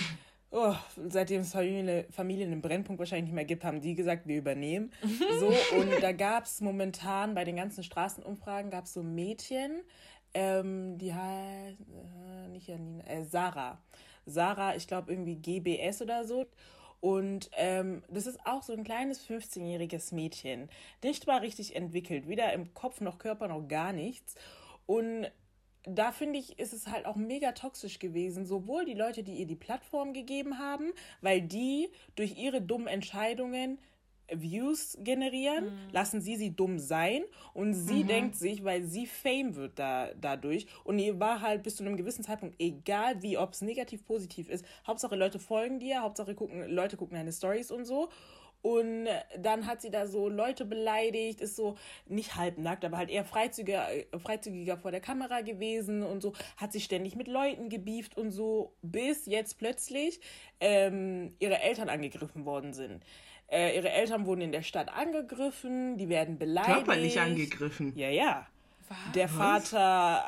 oh, 0.53 0.75
seitdem 1.09 1.41
es 1.41 1.53
Familie, 1.53 2.07
Familien 2.11 2.53
im 2.53 2.63
Brennpunkt 2.63 2.99
wahrscheinlich 2.99 3.25
nicht 3.25 3.35
mehr 3.35 3.45
gibt, 3.45 3.65
haben 3.65 3.81
die 3.81 3.95
gesagt, 3.95 4.27
wir 4.27 4.39
übernehmen. 4.39 4.93
So, 5.41 5.49
und 5.77 5.91
da 6.01 6.13
gab 6.13 6.45
es 6.45 6.61
momentan 6.61 7.35
bei 7.35 7.45
den 7.45 7.57
ganzen 7.57 7.83
Straßenumfragen 7.83 8.71
gab 8.71 8.85
es 8.85 8.93
so 8.93 9.03
Mädchen, 9.03 9.83
ähm, 10.35 10.99
die 10.99 11.13
heißt, 11.13 11.81
äh, 11.81 12.49
nicht 12.49 12.69
Janina, 12.69 13.05
äh, 13.05 13.25
Sarah. 13.25 13.79
Sarah, 14.27 14.77
ich 14.77 14.87
glaube 14.87 15.13
irgendwie 15.13 15.37
GBS 15.37 16.03
oder 16.03 16.25
so. 16.25 16.47
Und 17.01 17.51
ähm, 17.57 18.03
das 18.09 18.27
ist 18.27 18.39
auch 18.47 18.63
so 18.63 18.73
ein 18.73 18.85
kleines 18.85 19.27
15-jähriges 19.27 20.15
Mädchen. 20.15 20.69
Nicht 21.03 21.27
mal 21.27 21.39
richtig 21.39 21.75
entwickelt, 21.75 22.29
weder 22.29 22.53
im 22.53 22.75
Kopf 22.75 23.01
noch 23.01 23.19
Körper 23.19 23.49
noch 23.49 23.67
gar 23.67 23.93
nichts. 23.93 24.37
Und 24.87 25.27
da 25.85 26.13
finde 26.13 26.39
ich, 26.39 26.61
ist 26.61 26.73
es 26.73 26.87
halt 26.87 27.07
auch 27.07 27.17
mega 27.17 27.53
toxisch 27.53 27.99
gewesen. 27.99 28.47
Sowohl 28.47 28.85
die 28.85 28.95
Leute, 28.95 29.25
die 29.25 29.35
ihr 29.35 29.47
die 29.47 29.57
Plattform 29.57 30.13
gegeben 30.13 30.59
haben, 30.59 30.93
weil 31.21 31.43
die 31.43 31.89
durch 32.15 32.39
ihre 32.39 32.63
dummen 32.63 32.87
Entscheidungen 32.87 33.79
Views 34.35 34.99
generieren, 35.01 35.67
mhm. 35.67 35.93
lassen 35.93 36.21
sie 36.21 36.37
sie 36.37 36.55
dumm 36.55 36.79
sein 36.79 37.23
und 37.55 37.75
sie 37.75 38.05
mhm. 38.05 38.09
denkt 38.09 38.37
sich, 38.37 38.65
weil 38.65 38.85
sie 38.85 39.07
Fame 39.07 39.55
wird 39.55 39.79
da, 39.79 40.11
dadurch 40.21 40.67
und 40.85 40.99
ihr 40.99 41.19
war 41.21 41.41
halt 41.41 41.63
bis 41.63 41.77
zu 41.77 41.85
einem 41.85 41.97
gewissen 41.97 42.25
Zeitpunkt 42.25 42.57
egal 42.59 43.23
wie, 43.23 43.39
ob 43.39 43.53
es 43.53 43.63
negativ, 43.63 44.05
positiv 44.05 44.49
ist, 44.49 44.65
Hauptsache 44.87 45.17
Leute 45.17 45.39
folgen 45.39 45.79
dir, 45.79 46.03
Hauptsache 46.03 46.35
gucken, 46.35 46.69
Leute 46.69 46.97
gucken 46.97 47.17
deine 47.17 47.33
Stories 47.33 47.71
und 47.71 47.85
so 47.85 48.09
und 48.63 49.09
dann 49.37 49.67
hat 49.67 49.83
sie 49.83 49.91
da 49.91 50.07
so 50.07 50.29
Leute 50.29 50.65
beleidigt, 50.65 51.41
ist 51.41 51.57
so 51.57 51.75
nicht 52.07 52.37
halbnackt, 52.37 52.85
aber 52.85 52.97
halt 52.97 53.11
eher 53.11 53.25
freizügiger, 53.25 53.89
freizügiger 54.19 54.77
vor 54.77 54.93
der 54.93 55.01
Kamera 55.01 55.41
gewesen 55.41 56.05
und 56.05 56.23
so, 56.23 56.33
hat 56.57 56.73
sich 56.73 56.85
ständig 56.85 57.17
mit 57.17 57.27
Leuten 57.27 57.69
gebieft 57.69 58.17
und 58.17 58.31
so, 58.31 58.73
bis 58.81 59.27
jetzt 59.27 59.59
plötzlich 59.59 60.21
ähm, 60.61 61.35
ihre 61.41 61.61
Eltern 61.61 61.89
angegriffen 61.89 62.45
worden 62.45 62.73
sind. 62.73 63.05
Äh, 63.53 63.77
ihre 63.77 63.91
Eltern 63.91 64.25
wurden 64.25 64.41
in 64.41 64.51
der 64.51 64.63
Stadt 64.63 64.89
angegriffen, 64.89 65.99
die 65.99 66.09
werden 66.09 66.39
beleidigt. 66.39 66.75
Körperlich 66.75 67.21
angegriffen. 67.21 67.93
Ja, 67.97 68.09
ja. 68.09 68.47
Was? 68.89 69.13
Der 69.15 69.29
Vater 69.29 70.25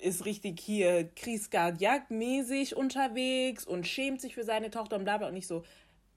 äh, 0.00 0.08
ist 0.08 0.24
richtig 0.24 0.58
hier 0.58 1.10
Kriesgard-Jagd-mäßig 1.14 2.74
unterwegs 2.74 3.66
und 3.66 3.86
schämt 3.86 4.22
sich 4.22 4.34
für 4.34 4.44
seine 4.44 4.70
Tochter 4.70 4.96
und 4.96 5.04
bla 5.04 5.18
bla 5.18 5.28
und 5.28 5.34
nicht 5.34 5.46
so, 5.46 5.64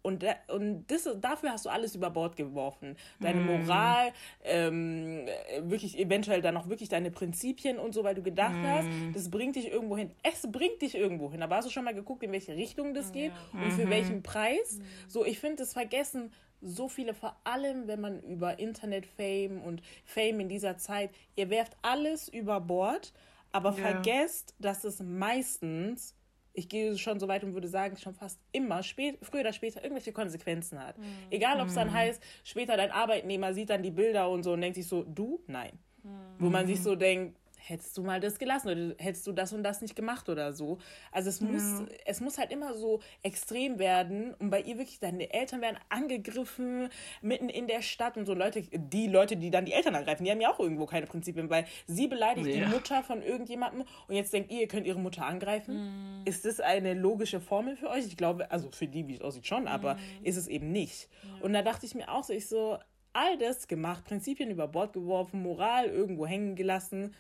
und, 0.06 0.24
und 0.50 0.86
das, 0.88 1.10
dafür 1.20 1.52
hast 1.52 1.66
du 1.66 1.70
alles 1.70 1.96
über 1.96 2.12
Bord 2.12 2.36
geworfen. 2.36 2.96
Deine 3.20 3.42
mm. 3.42 3.46
Moral, 3.48 4.14
ähm, 4.44 5.26
wirklich 5.62 5.98
eventuell 5.98 6.44
dann 6.44 6.56
auch 6.58 6.70
wirklich 6.70 6.90
deine 6.90 7.10
Prinzipien 7.10 7.80
und 7.80 7.96
so, 7.96 8.04
weil 8.04 8.14
du 8.14 8.22
gedacht 8.22 8.54
mm. 8.54 8.68
hast, 8.68 8.88
das 9.16 9.32
bringt 9.32 9.56
dich 9.56 9.72
irgendwo 9.72 9.98
hin. 9.98 10.12
Es 10.22 10.50
bringt 10.52 10.84
dich 10.84 10.94
irgendwo 10.94 11.32
hin. 11.32 11.42
Aber 11.42 11.56
hast 11.56 11.66
du 11.66 11.72
schon 11.72 11.86
mal 11.86 11.96
geguckt, 11.96 12.22
in 12.22 12.32
welche 12.32 12.56
Richtung 12.56 12.94
das 12.94 13.12
geht 13.12 13.32
ja. 13.32 13.64
und 13.64 13.72
für 13.72 13.88
mhm. 13.88 13.90
welchen 13.90 14.22
Preis? 14.22 14.78
Mhm. 14.78 14.84
So, 15.08 15.26
ich 15.26 15.40
finde, 15.40 15.56
das 15.58 15.74
vergessen 15.74 16.32
so 16.66 16.90
viele, 16.90 17.14
vor 17.14 17.40
allem 17.44 17.88
wenn 17.88 18.02
man 18.02 18.22
über 18.22 18.60
Internet-Fame 18.60 19.62
und 19.62 19.82
Fame 20.04 20.42
in 20.42 20.50
dieser 20.50 20.78
Zeit, 20.78 21.12
ihr 21.36 21.50
werft 21.50 21.78
alles 21.82 22.28
über 22.28 22.60
Bord, 22.60 23.14
aber 23.52 23.70
ja. 23.70 23.76
vergesst, 23.76 24.54
dass 24.60 24.84
es 24.84 25.02
meistens 25.02 26.16
ich 26.58 26.70
gehe 26.70 26.98
schon 26.98 27.20
so 27.20 27.28
weit 27.28 27.44
und 27.44 27.54
würde 27.54 27.68
sagen, 27.68 27.98
schon 27.98 28.14
fast 28.14 28.40
immer, 28.52 28.82
spät, 28.82 29.18
früher 29.22 29.42
oder 29.42 29.54
später, 29.54 29.84
irgendwelche 29.84 30.14
Konsequenzen 30.14 30.80
hat. 30.80 30.98
Mhm. 30.98 31.04
Egal, 31.30 31.60
ob 31.60 31.68
es 31.68 31.76
dann 31.76 31.90
mhm. 31.90 31.94
heißt, 31.94 32.24
später 32.44 32.78
dein 32.78 32.92
Arbeitnehmer 32.92 33.54
sieht 33.54 33.70
dann 33.70 33.84
die 33.84 33.92
Bilder 33.92 34.30
und 34.30 34.44
so 34.44 34.54
und 34.54 34.62
denkt 34.62 34.76
sich 34.76 34.88
so, 34.88 35.04
du? 35.04 35.42
Nein. 35.48 35.78
Mhm. 36.04 36.10
Wo 36.40 36.50
man 36.50 36.66
sich 36.66 36.82
so 36.82 36.96
denkt, 36.96 37.38
hättest 37.68 37.98
du 37.98 38.04
mal 38.04 38.20
das 38.20 38.38
gelassen 38.38 38.70
oder 38.70 38.96
hättest 39.04 39.26
du 39.26 39.32
das 39.32 39.52
und 39.52 39.64
das 39.64 39.82
nicht 39.82 39.96
gemacht 39.96 40.30
oder 40.30 40.54
so. 40.54 40.78
Also 41.12 41.30
es 41.30 41.42
muss, 41.42 41.62
ja. 41.62 41.86
es 42.06 42.22
muss 42.22 42.38
halt 42.38 42.52
immer 42.52 42.74
so 42.76 43.02
extrem 43.24 43.80
werden 43.80 44.34
und 44.36 44.52
bei 44.52 44.62
ihr 44.62 44.78
wirklich, 44.78 45.00
deine 45.00 45.34
Eltern 45.34 45.62
werden 45.62 45.78
angegriffen, 45.90 46.90
mitten 47.22 47.50
in 47.50 47.68
der 47.68 47.82
Stadt 47.82 48.18
und 48.18 48.26
so 48.26 48.34
Leute, 48.34 48.62
die 48.62 49.08
Leute, 49.08 49.36
die 49.36 49.50
dann 49.50 49.66
die 49.66 49.74
Eltern 49.74 49.96
angreifen, 49.96 50.24
die 50.24 50.32
haben 50.32 50.42
ja 50.42 50.52
auch 50.52 50.60
irgendwo 50.60 50.86
keine 50.86 51.08
Prinzipien, 51.08 51.50
weil 51.50 51.66
sie 51.88 52.08
beleidigt 52.08 52.48
ja. 52.48 52.66
die 52.66 52.72
Mutter 52.72 53.04
von 53.04 53.22
irgendjemandem 53.22 53.86
und 54.08 54.16
jetzt 54.16 54.32
denkt 54.32 54.52
ihr, 54.52 54.62
ihr 54.62 54.68
könnt 54.68 54.86
ihre 54.86 55.00
Mutter 55.00 55.26
angreifen. 55.26 56.20
Mhm. 56.20 56.22
Ist 56.26 56.46
das 56.46 56.60
eine 56.60 56.94
logische 56.94 57.42
Formel 57.42 57.76
für 57.76 57.90
euch? 57.90 58.06
Ich 58.06 58.18
glaube, 58.18 58.52
also 58.52 58.70
für 58.72 58.88
die, 58.88 59.08
wie 59.08 59.16
es 59.16 59.22
aussieht, 59.22 59.48
schon, 59.48 59.68
aber 59.68 59.96
mhm. 59.96 60.00
ist 60.24 60.38
es 60.38 60.48
eben 60.48 60.72
nicht. 60.72 61.10
Ja. 61.24 61.46
Und 61.46 61.54
da 61.54 61.64
dachte 61.64 61.86
ich 61.86 61.96
mir 61.96 62.12
auch 62.12 62.24
so, 62.24 62.34
ich 62.34 62.48
so, 62.48 62.78
all 63.14 63.38
das 63.38 63.68
gemacht, 63.68 64.04
Prinzipien 64.04 64.52
über 64.52 64.68
Bord 64.68 64.94
geworfen, 64.94 65.42
Moral 65.42 65.86
irgendwo 65.86 66.28
hängen 66.28 66.56
gelassen 66.56 67.16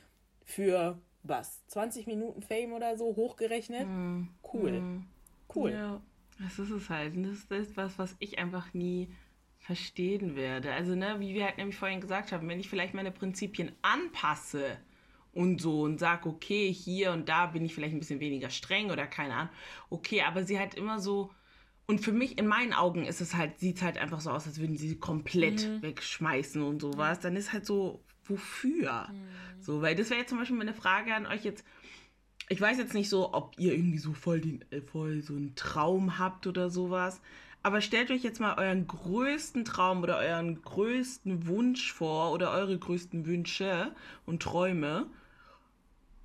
für 0.45 0.97
was? 1.23 1.65
20 1.67 2.08
Minuten 2.08 2.41
Fame 2.41 2.73
oder 2.73 2.97
so 2.97 3.15
hochgerechnet? 3.15 3.88
Mm. 3.88 4.29
Cool. 4.53 4.71
Mm. 4.79 5.05
Cool. 5.53 5.71
Ja, 5.71 6.01
das 6.39 6.60
ist 6.60 6.69
es 6.69 6.89
halt. 6.89 7.15
Und 7.15 7.23
das 7.23 7.60
ist 7.60 7.75
was, 7.75 7.99
was 7.99 8.15
ich 8.19 8.39
einfach 8.39 8.73
nie 8.73 9.10
verstehen 9.58 10.36
werde. 10.36 10.71
Also, 10.73 10.95
ne, 10.95 11.15
wie 11.19 11.34
wir 11.34 11.45
halt 11.45 11.58
nämlich 11.58 11.75
vorhin 11.75 11.99
gesagt 11.99 12.31
haben, 12.31 12.47
wenn 12.47 12.60
ich 12.60 12.69
vielleicht 12.69 12.93
meine 12.93 13.12
Prinzipien 13.12 13.71
anpasse 13.81 14.77
und 15.34 15.60
so 15.60 15.81
und 15.81 15.99
sage, 15.99 16.29
okay, 16.29 16.71
hier 16.71 17.12
und 17.12 17.27
da 17.27 17.47
bin 17.47 17.65
ich 17.65 17.73
vielleicht 17.73 17.93
ein 17.93 17.99
bisschen 17.99 18.19
weniger 18.19 18.49
streng 18.49 18.91
oder 18.91 19.08
keine 19.08 19.34
Ahnung, 19.34 19.53
okay, 19.89 20.21
aber 20.21 20.43
sie 20.43 20.60
halt 20.60 20.75
immer 20.75 20.99
so. 20.99 21.31
Und 21.88 21.99
für 21.99 22.12
mich, 22.12 22.38
in 22.39 22.47
meinen 22.47 22.73
Augen, 22.73 23.05
ist 23.05 23.21
es 23.21 23.36
halt, 23.36 23.60
sieht 23.60 23.77
es 23.77 23.84
halt 23.84 23.97
einfach 23.97 24.21
so 24.21 24.31
aus, 24.31 24.47
als 24.47 24.60
würden 24.60 24.77
sie 24.77 24.97
komplett 24.97 25.67
mhm. 25.67 25.81
wegschmeißen 25.84 26.62
und 26.63 26.81
sowas. 26.81 27.19
Dann 27.19 27.36
ist 27.36 27.53
halt 27.53 27.65
so, 27.65 28.03
wofür? 28.29 29.07
Mhm. 29.11 29.61
So, 29.61 29.81
weil 29.81 29.95
das 29.95 30.09
wäre 30.09 30.19
jetzt 30.19 30.29
zum 30.29 30.38
Beispiel 30.38 30.57
meine 30.57 30.73
Frage 30.73 31.13
an 31.13 31.25
euch 31.25 31.43
jetzt. 31.43 31.65
Ich 32.47 32.61
weiß 32.61 32.77
jetzt 32.77 32.93
nicht 32.93 33.09
so, 33.09 33.33
ob 33.33 33.57
ihr 33.57 33.73
irgendwie 33.73 33.97
so 33.97 34.13
voll, 34.13 34.39
den, 34.39 34.63
äh, 34.71 34.81
voll 34.81 35.23
so 35.23 35.33
einen 35.35 35.55
Traum 35.55 36.19
habt 36.19 36.45
oder 36.45 36.69
sowas. 36.69 37.21
Aber 37.63 37.81
stellt 37.81 38.11
euch 38.11 38.21
jetzt 38.21 38.39
mal 38.39 38.59
euren 38.59 38.85
größten 38.85 39.65
Traum 39.65 40.03
oder 40.03 40.19
euren 40.19 40.61
größten 40.61 41.47
Wunsch 41.47 41.91
vor 41.91 42.31
oder 42.31 42.51
eure 42.51 42.77
größten 42.77 43.25
Wünsche 43.25 43.95
und 44.27 44.43
Träume. 44.43 45.07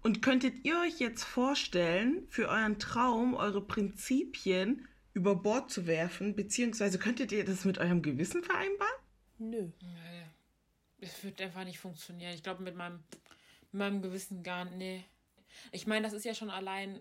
Und 0.03 0.21
könntet 0.21 0.67
ihr 0.67 0.79
euch 0.81 1.01
jetzt 1.01 1.25
vorstellen, 1.25 2.27
für 2.29 2.49
euren 2.49 2.79
Traum 2.79 3.35
eure 3.35 3.63
Prinzipien 3.63 4.87
über 5.15 5.35
Bord 5.35 5.71
zu 5.71 5.87
werfen, 5.87 6.37
beziehungsweise 6.37 6.99
könntet 6.99 7.33
ihr 7.33 7.45
das 7.45 7.65
mit 7.65 7.79
eurem 7.79 8.03
Gewissen 8.03 8.43
vereinbaren? 8.43 8.93
Nö 9.39 9.71
es 11.01 11.25
wird 11.25 11.41
einfach 11.41 11.65
nicht 11.65 11.79
funktionieren. 11.79 12.35
Ich 12.35 12.43
glaube, 12.43 12.63
mit 12.63 12.77
meinem, 12.77 13.03
mit 13.73 13.79
meinem 13.79 14.03
Gewissen 14.03 14.43
gar 14.43 14.65
nicht. 14.65 14.77
Nee. 14.77 15.05
Ich 15.73 15.87
meine, 15.87 16.05
das 16.05 16.13
ist 16.13 16.25
ja 16.25 16.35
schon 16.35 16.51
allein, 16.51 17.01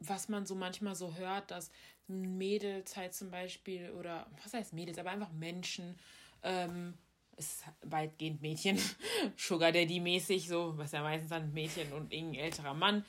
was 0.00 0.28
man 0.28 0.46
so 0.46 0.54
manchmal 0.54 0.94
so 0.94 1.14
hört, 1.16 1.50
dass 1.50 1.70
Mädels 2.08 2.96
halt 2.96 3.14
zum 3.14 3.30
Beispiel, 3.30 3.90
oder 3.90 4.26
was 4.42 4.52
heißt 4.54 4.72
Mädels, 4.72 4.98
aber 4.98 5.10
einfach 5.10 5.32
Menschen, 5.32 5.98
ähm, 6.42 6.94
ist 7.36 7.64
weitgehend 7.82 8.42
Mädchen, 8.42 8.78
Sugar 9.36 9.72
Daddy 9.72 10.00
mäßig, 10.00 10.48
so, 10.48 10.76
was 10.76 10.92
ja 10.92 11.02
meistens 11.02 11.30
dann 11.30 11.52
Mädchen 11.52 11.92
und 11.92 12.12
irgendein 12.12 12.44
älterer 12.44 12.74
Mann, 12.74 13.04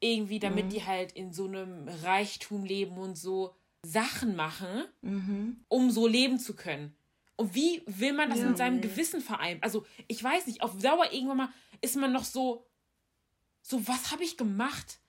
irgendwie, 0.00 0.38
damit 0.38 0.66
mhm. 0.66 0.70
die 0.70 0.84
halt 0.84 1.12
in 1.12 1.32
so 1.32 1.46
einem 1.46 1.88
Reichtum 2.02 2.64
leben 2.64 2.98
und 2.98 3.16
so 3.16 3.54
Sachen 3.84 4.36
machen, 4.36 4.84
mhm. 5.02 5.64
um 5.68 5.90
so 5.90 6.06
leben 6.06 6.38
zu 6.38 6.54
können. 6.54 6.94
Und 7.36 7.54
wie 7.54 7.82
will 7.86 8.12
man 8.12 8.30
das 8.30 8.40
ja. 8.40 8.48
mit 8.48 8.56
seinem 8.56 8.80
Gewissen 8.80 9.20
vereinbaren? 9.20 9.62
Also, 9.62 9.84
ich 10.06 10.22
weiß 10.22 10.46
nicht, 10.46 10.62
auf 10.62 10.78
Dauer 10.78 11.12
irgendwann 11.12 11.36
mal 11.36 11.52
ist 11.80 11.96
man 11.96 12.12
noch 12.12 12.24
so, 12.24 12.66
so, 13.62 13.86
was 13.88 14.12
habe 14.12 14.22
ich 14.22 14.36
gemacht? 14.36 15.00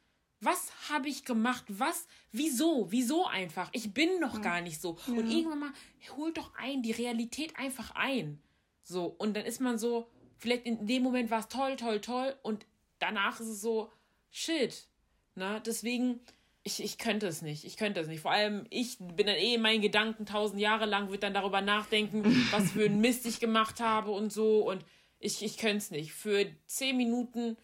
Was 0.42 0.72
habe 0.90 1.08
ich 1.10 1.26
gemacht? 1.26 1.66
Was? 1.68 2.08
Wieso? 2.32 2.92
Wieso 2.92 3.26
einfach? 3.26 3.70
Ich 3.74 3.94
bin 3.94 4.20
noch 4.20 4.36
ja. 4.36 4.42
gar 4.42 4.62
nicht 4.62 4.82
so. 4.82 4.98
Ja. 5.08 5.14
Und 5.14 5.30
irgendwann 5.30 5.60
mal 5.60 5.74
holt 6.16 6.38
doch 6.38 6.54
ein, 6.56 6.82
die 6.82 6.92
Realität 6.92 7.58
einfach 7.58 7.92
ein. 7.96 8.42
So. 8.82 9.06
Und 9.06 9.36
dann 9.36 9.46
ist 9.46 9.62
man 9.62 9.78
so, 9.78 10.10
vielleicht 10.38 10.66
in 10.66 10.88
dem 10.88 11.04
Moment 11.04 11.32
war 11.32 11.40
es 11.40 11.48
toll, 11.48 11.76
toll, 11.76 12.02
toll. 12.02 12.36
Und 12.44 12.66
danach 13.00 13.40
ist 13.40 13.48
es 13.48 13.62
so, 13.62 13.92
shit. 14.32 14.88
Ne? 15.36 15.62
Deswegen, 15.66 16.22
ich, 16.68 16.84
ich 16.84 16.98
könnte 16.98 17.28
es 17.28 17.44
nicht. 17.44 17.64
Ich 17.64 17.78
könnte 17.78 18.00
es 18.00 18.08
nicht. 18.08 18.22
Vor 18.22 18.32
allem, 18.32 18.66
ich 18.72 18.98
bin 18.98 19.28
dann 19.28 19.36
eh 19.36 19.54
in 19.54 19.62
meinen 19.62 19.84
Gedanken 19.84 20.26
tausend 20.26 20.60
Jahre 20.60 20.86
lang, 20.86 21.12
wird 21.12 21.22
dann 21.22 21.36
darüber 21.36 21.62
nachdenken, 21.62 22.24
was 22.52 22.72
für 22.72 22.86
ein 22.86 23.00
Mist 23.00 23.28
ich 23.28 23.40
gemacht 23.40 23.80
habe 23.80 24.10
und 24.10 24.34
so. 24.34 24.68
Und 24.68 24.84
ich, 25.20 25.44
ich 25.44 25.58
könnte 25.58 25.78
es 25.78 25.92
nicht. 25.92 26.14
Für 26.14 26.48
zehn 26.66 26.98
Minuten 26.98 27.56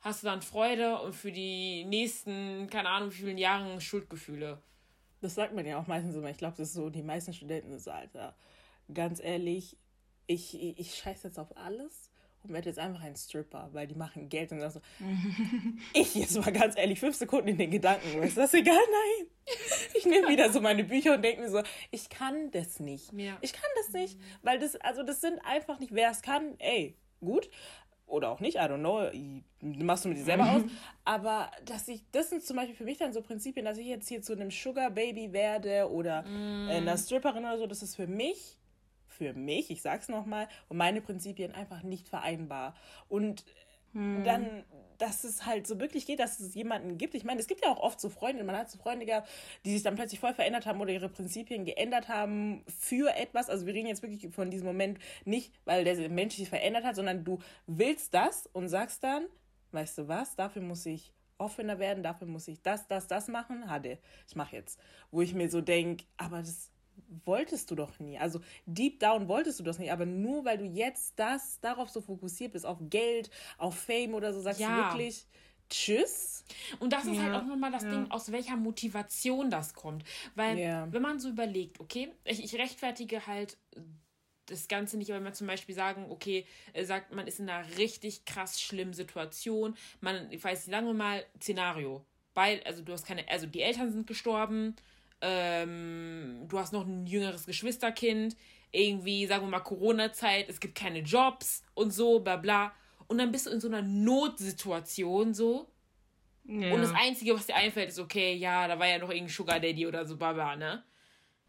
hast 0.00 0.22
du 0.22 0.26
dann 0.26 0.42
Freude 0.42 1.00
und 1.00 1.14
für 1.14 1.30
die 1.30 1.84
nächsten, 1.84 2.68
keine 2.68 2.88
Ahnung, 2.88 3.12
wie 3.12 3.22
vielen 3.22 3.38
Jahren 3.38 3.80
Schuldgefühle. 3.80 4.60
Das 5.20 5.36
sagt 5.36 5.54
man 5.54 5.64
ja 5.64 5.80
auch 5.80 5.86
meistens 5.86 6.16
immer. 6.16 6.30
Ich 6.30 6.38
glaube, 6.38 6.56
das 6.56 6.70
ist 6.70 6.74
so, 6.74 6.90
die 6.90 7.02
meisten 7.02 7.32
Studenten 7.32 7.78
so, 7.78 7.92
Alter, 7.92 8.36
ganz 8.92 9.20
ehrlich, 9.20 9.76
ich, 10.26 10.60
ich, 10.60 10.80
ich 10.80 10.94
scheiße 10.96 11.28
jetzt 11.28 11.38
auf 11.38 11.56
alles 11.56 12.07
und 12.42 12.52
werde 12.52 12.68
jetzt 12.68 12.78
einfach 12.78 13.02
ein 13.02 13.16
Stripper, 13.16 13.68
weil 13.72 13.86
die 13.86 13.94
machen 13.94 14.28
Geld 14.28 14.52
und 14.52 14.60
so. 14.70 14.80
ich 15.94 16.14
jetzt 16.14 16.38
mal 16.38 16.52
ganz 16.52 16.76
ehrlich, 16.76 17.00
fünf 17.00 17.16
Sekunden 17.16 17.48
in 17.48 17.58
den 17.58 17.70
Gedanken, 17.70 18.22
ist 18.22 18.36
das 18.36 18.54
egal? 18.54 18.74
Nein. 18.74 19.26
Ich 19.94 20.04
nehme 20.06 20.28
wieder 20.28 20.52
so 20.52 20.60
meine 20.60 20.84
Bücher 20.84 21.14
und 21.14 21.22
denke 21.22 21.42
mir 21.42 21.50
so, 21.50 21.62
ich 21.90 22.08
kann 22.08 22.50
das 22.50 22.80
nicht. 22.80 23.12
Ja. 23.12 23.38
Ich 23.40 23.52
kann 23.52 23.70
das 23.76 23.92
nicht, 23.92 24.18
weil 24.42 24.58
das, 24.58 24.76
also 24.76 25.02
das 25.02 25.20
sind 25.20 25.40
einfach 25.44 25.78
nicht, 25.78 25.94
wer 25.94 26.10
es 26.10 26.22
kann, 26.22 26.54
ey, 26.58 26.96
gut. 27.20 27.48
oder 28.08 28.30
auch 28.30 28.40
nicht, 28.40 28.56
I 28.56 28.60
don't 28.60 28.78
know, 28.78 29.10
machst 29.60 30.04
du 30.04 30.08
mit 30.08 30.18
dir 30.18 30.24
selber 30.24 30.50
aus. 30.50 30.62
Aber 31.04 31.50
dass 31.64 31.88
ich, 31.88 32.04
das 32.12 32.30
sind 32.30 32.42
zum 32.42 32.56
Beispiel 32.56 32.74
für 32.74 32.84
mich 32.84 32.98
dann 32.98 33.12
so 33.12 33.22
Prinzipien, 33.22 33.64
dass 33.64 33.78
ich 33.78 33.86
jetzt 33.86 34.08
hier 34.08 34.22
zu 34.22 34.32
einem 34.32 34.50
Sugar 34.50 34.90
Baby 34.90 35.32
werde 35.32 35.90
oder 35.90 36.22
mm. 36.22 36.68
einer 36.70 36.96
Stripperin 36.96 37.44
oder 37.44 37.58
so, 37.58 37.66
das 37.66 37.82
ist 37.82 37.96
für 37.96 38.06
mich, 38.06 38.58
für 39.18 39.34
mich, 39.34 39.70
ich 39.70 39.82
sag's 39.82 40.08
nochmal, 40.08 40.48
und 40.68 40.76
meine 40.76 41.00
Prinzipien 41.00 41.52
einfach 41.54 41.82
nicht 41.82 42.08
vereinbar. 42.08 42.74
Und 43.08 43.44
hm. 43.92 44.24
dann, 44.24 44.64
dass 44.98 45.24
es 45.24 45.46
halt 45.46 45.66
so 45.66 45.80
wirklich 45.80 46.06
geht, 46.06 46.20
dass 46.20 46.40
es 46.40 46.54
jemanden 46.54 46.98
gibt. 46.98 47.14
Ich 47.14 47.24
meine, 47.24 47.40
es 47.40 47.46
gibt 47.46 47.64
ja 47.64 47.70
auch 47.70 47.80
oft 47.80 48.00
so 48.00 48.08
Freunde, 48.08 48.44
man 48.44 48.56
hat 48.56 48.70
so 48.70 48.78
Freunde 48.78 49.06
gehabt, 49.06 49.28
die 49.64 49.72
sich 49.72 49.82
dann 49.82 49.94
plötzlich 49.94 50.20
voll 50.20 50.34
verändert 50.34 50.66
haben 50.66 50.80
oder 50.80 50.92
ihre 50.92 51.08
Prinzipien 51.08 51.64
geändert 51.64 52.08
haben 52.08 52.64
für 52.66 53.14
etwas. 53.16 53.48
Also 53.48 53.66
wir 53.66 53.74
reden 53.74 53.88
jetzt 53.88 54.02
wirklich 54.02 54.32
von 54.34 54.50
diesem 54.50 54.66
Moment 54.66 54.98
nicht, 55.24 55.52
weil 55.64 55.84
der 55.84 56.08
Mensch 56.08 56.36
sich 56.36 56.48
verändert 56.48 56.84
hat, 56.84 56.96
sondern 56.96 57.24
du 57.24 57.38
willst 57.66 58.12
das 58.14 58.46
und 58.52 58.68
sagst 58.68 59.02
dann, 59.04 59.26
weißt 59.72 59.98
du 59.98 60.08
was, 60.08 60.36
dafür 60.36 60.62
muss 60.62 60.84
ich 60.86 61.12
offener 61.38 61.78
werden, 61.78 62.02
dafür 62.02 62.26
muss 62.26 62.48
ich 62.48 62.60
das, 62.62 62.86
das, 62.88 63.06
das 63.06 63.28
machen. 63.28 63.70
Hade, 63.70 63.98
ich 64.26 64.36
mache 64.36 64.56
jetzt. 64.56 64.78
Wo 65.10 65.22
ich 65.22 65.34
mir 65.34 65.48
so 65.48 65.60
denke, 65.60 66.04
aber 66.16 66.38
das 66.38 66.70
wolltest 67.24 67.70
du 67.70 67.74
doch 67.74 67.98
nie. 67.98 68.18
Also 68.18 68.40
deep 68.66 69.00
down 69.00 69.28
wolltest 69.28 69.60
du 69.60 69.64
das 69.64 69.78
nicht, 69.78 69.92
aber 69.92 70.06
nur 70.06 70.44
weil 70.44 70.58
du 70.58 70.64
jetzt 70.64 71.18
das 71.18 71.60
darauf 71.60 71.90
so 71.90 72.00
fokussiert 72.00 72.52
bist, 72.52 72.66
auf 72.66 72.78
Geld, 72.90 73.30
auf 73.56 73.76
Fame 73.76 74.14
oder 74.14 74.32
so, 74.32 74.40
sagst 74.40 74.60
ja. 74.60 74.68
du 74.68 74.98
wirklich 74.98 75.26
Tschüss. 75.70 76.44
Und 76.78 76.92
das 76.92 77.04
ist 77.04 77.16
ja, 77.16 77.24
halt 77.24 77.34
auch 77.34 77.44
nochmal 77.44 77.70
das 77.70 77.82
ja. 77.82 77.90
Ding, 77.90 78.10
aus 78.10 78.32
welcher 78.32 78.56
Motivation 78.56 79.50
das 79.50 79.74
kommt. 79.74 80.04
Weil, 80.34 80.58
ja. 80.58 80.88
wenn 80.90 81.02
man 81.02 81.20
so 81.20 81.28
überlegt, 81.28 81.80
okay, 81.80 82.10
ich, 82.24 82.42
ich 82.42 82.54
rechtfertige 82.56 83.26
halt 83.26 83.58
das 84.46 84.68
Ganze 84.68 84.96
nicht, 84.96 85.10
wenn 85.10 85.22
man 85.22 85.34
zum 85.34 85.46
Beispiel 85.46 85.74
sagen, 85.74 86.06
okay, 86.08 86.46
äh, 86.72 86.84
sagt, 86.84 87.12
man 87.12 87.26
ist 87.26 87.38
in 87.38 87.50
einer 87.50 87.76
richtig 87.76 88.24
krass 88.24 88.60
schlimmen 88.60 88.94
Situation. 88.94 89.76
Man, 90.00 90.32
ich 90.32 90.42
weiß 90.42 90.66
nicht, 90.66 90.74
sagen 90.74 90.86
wir 90.86 90.94
mal, 90.94 91.24
Szenario. 91.40 92.04
Weil, 92.34 92.62
also 92.64 92.82
du 92.82 92.92
hast 92.92 93.06
keine, 93.06 93.28
also 93.28 93.46
die 93.46 93.60
Eltern 93.60 93.92
sind 93.92 94.06
gestorben, 94.06 94.74
ähm, 95.20 96.46
du 96.48 96.58
hast 96.58 96.72
noch 96.72 96.86
ein 96.86 97.06
jüngeres 97.06 97.46
Geschwisterkind, 97.46 98.36
irgendwie, 98.70 99.26
sagen 99.26 99.44
wir 99.44 99.50
mal, 99.50 99.60
Corona-Zeit, 99.60 100.48
es 100.48 100.60
gibt 100.60 100.74
keine 100.74 101.00
Jobs 101.00 101.62
und 101.74 101.92
so, 101.92 102.20
bla 102.20 102.36
bla. 102.36 102.72
Und 103.06 103.18
dann 103.18 103.32
bist 103.32 103.46
du 103.46 103.50
in 103.50 103.60
so 103.60 103.68
einer 103.68 103.82
Notsituation 103.82 105.32
so. 105.32 105.72
Ja. 106.44 106.72
Und 106.72 106.80
das 106.80 106.92
Einzige, 106.94 107.34
was 107.34 107.46
dir 107.46 107.56
einfällt, 107.56 107.90
ist, 107.90 107.98
okay, 107.98 108.34
ja, 108.34 108.68
da 108.68 108.78
war 108.78 108.86
ja 108.86 108.98
noch 108.98 109.10
irgendein 109.10 109.28
Sugar 109.28 109.60
Daddy 109.60 109.86
oder 109.86 110.06
so, 110.06 110.16
bla 110.16 110.32
bla, 110.32 110.56
ne? 110.56 110.82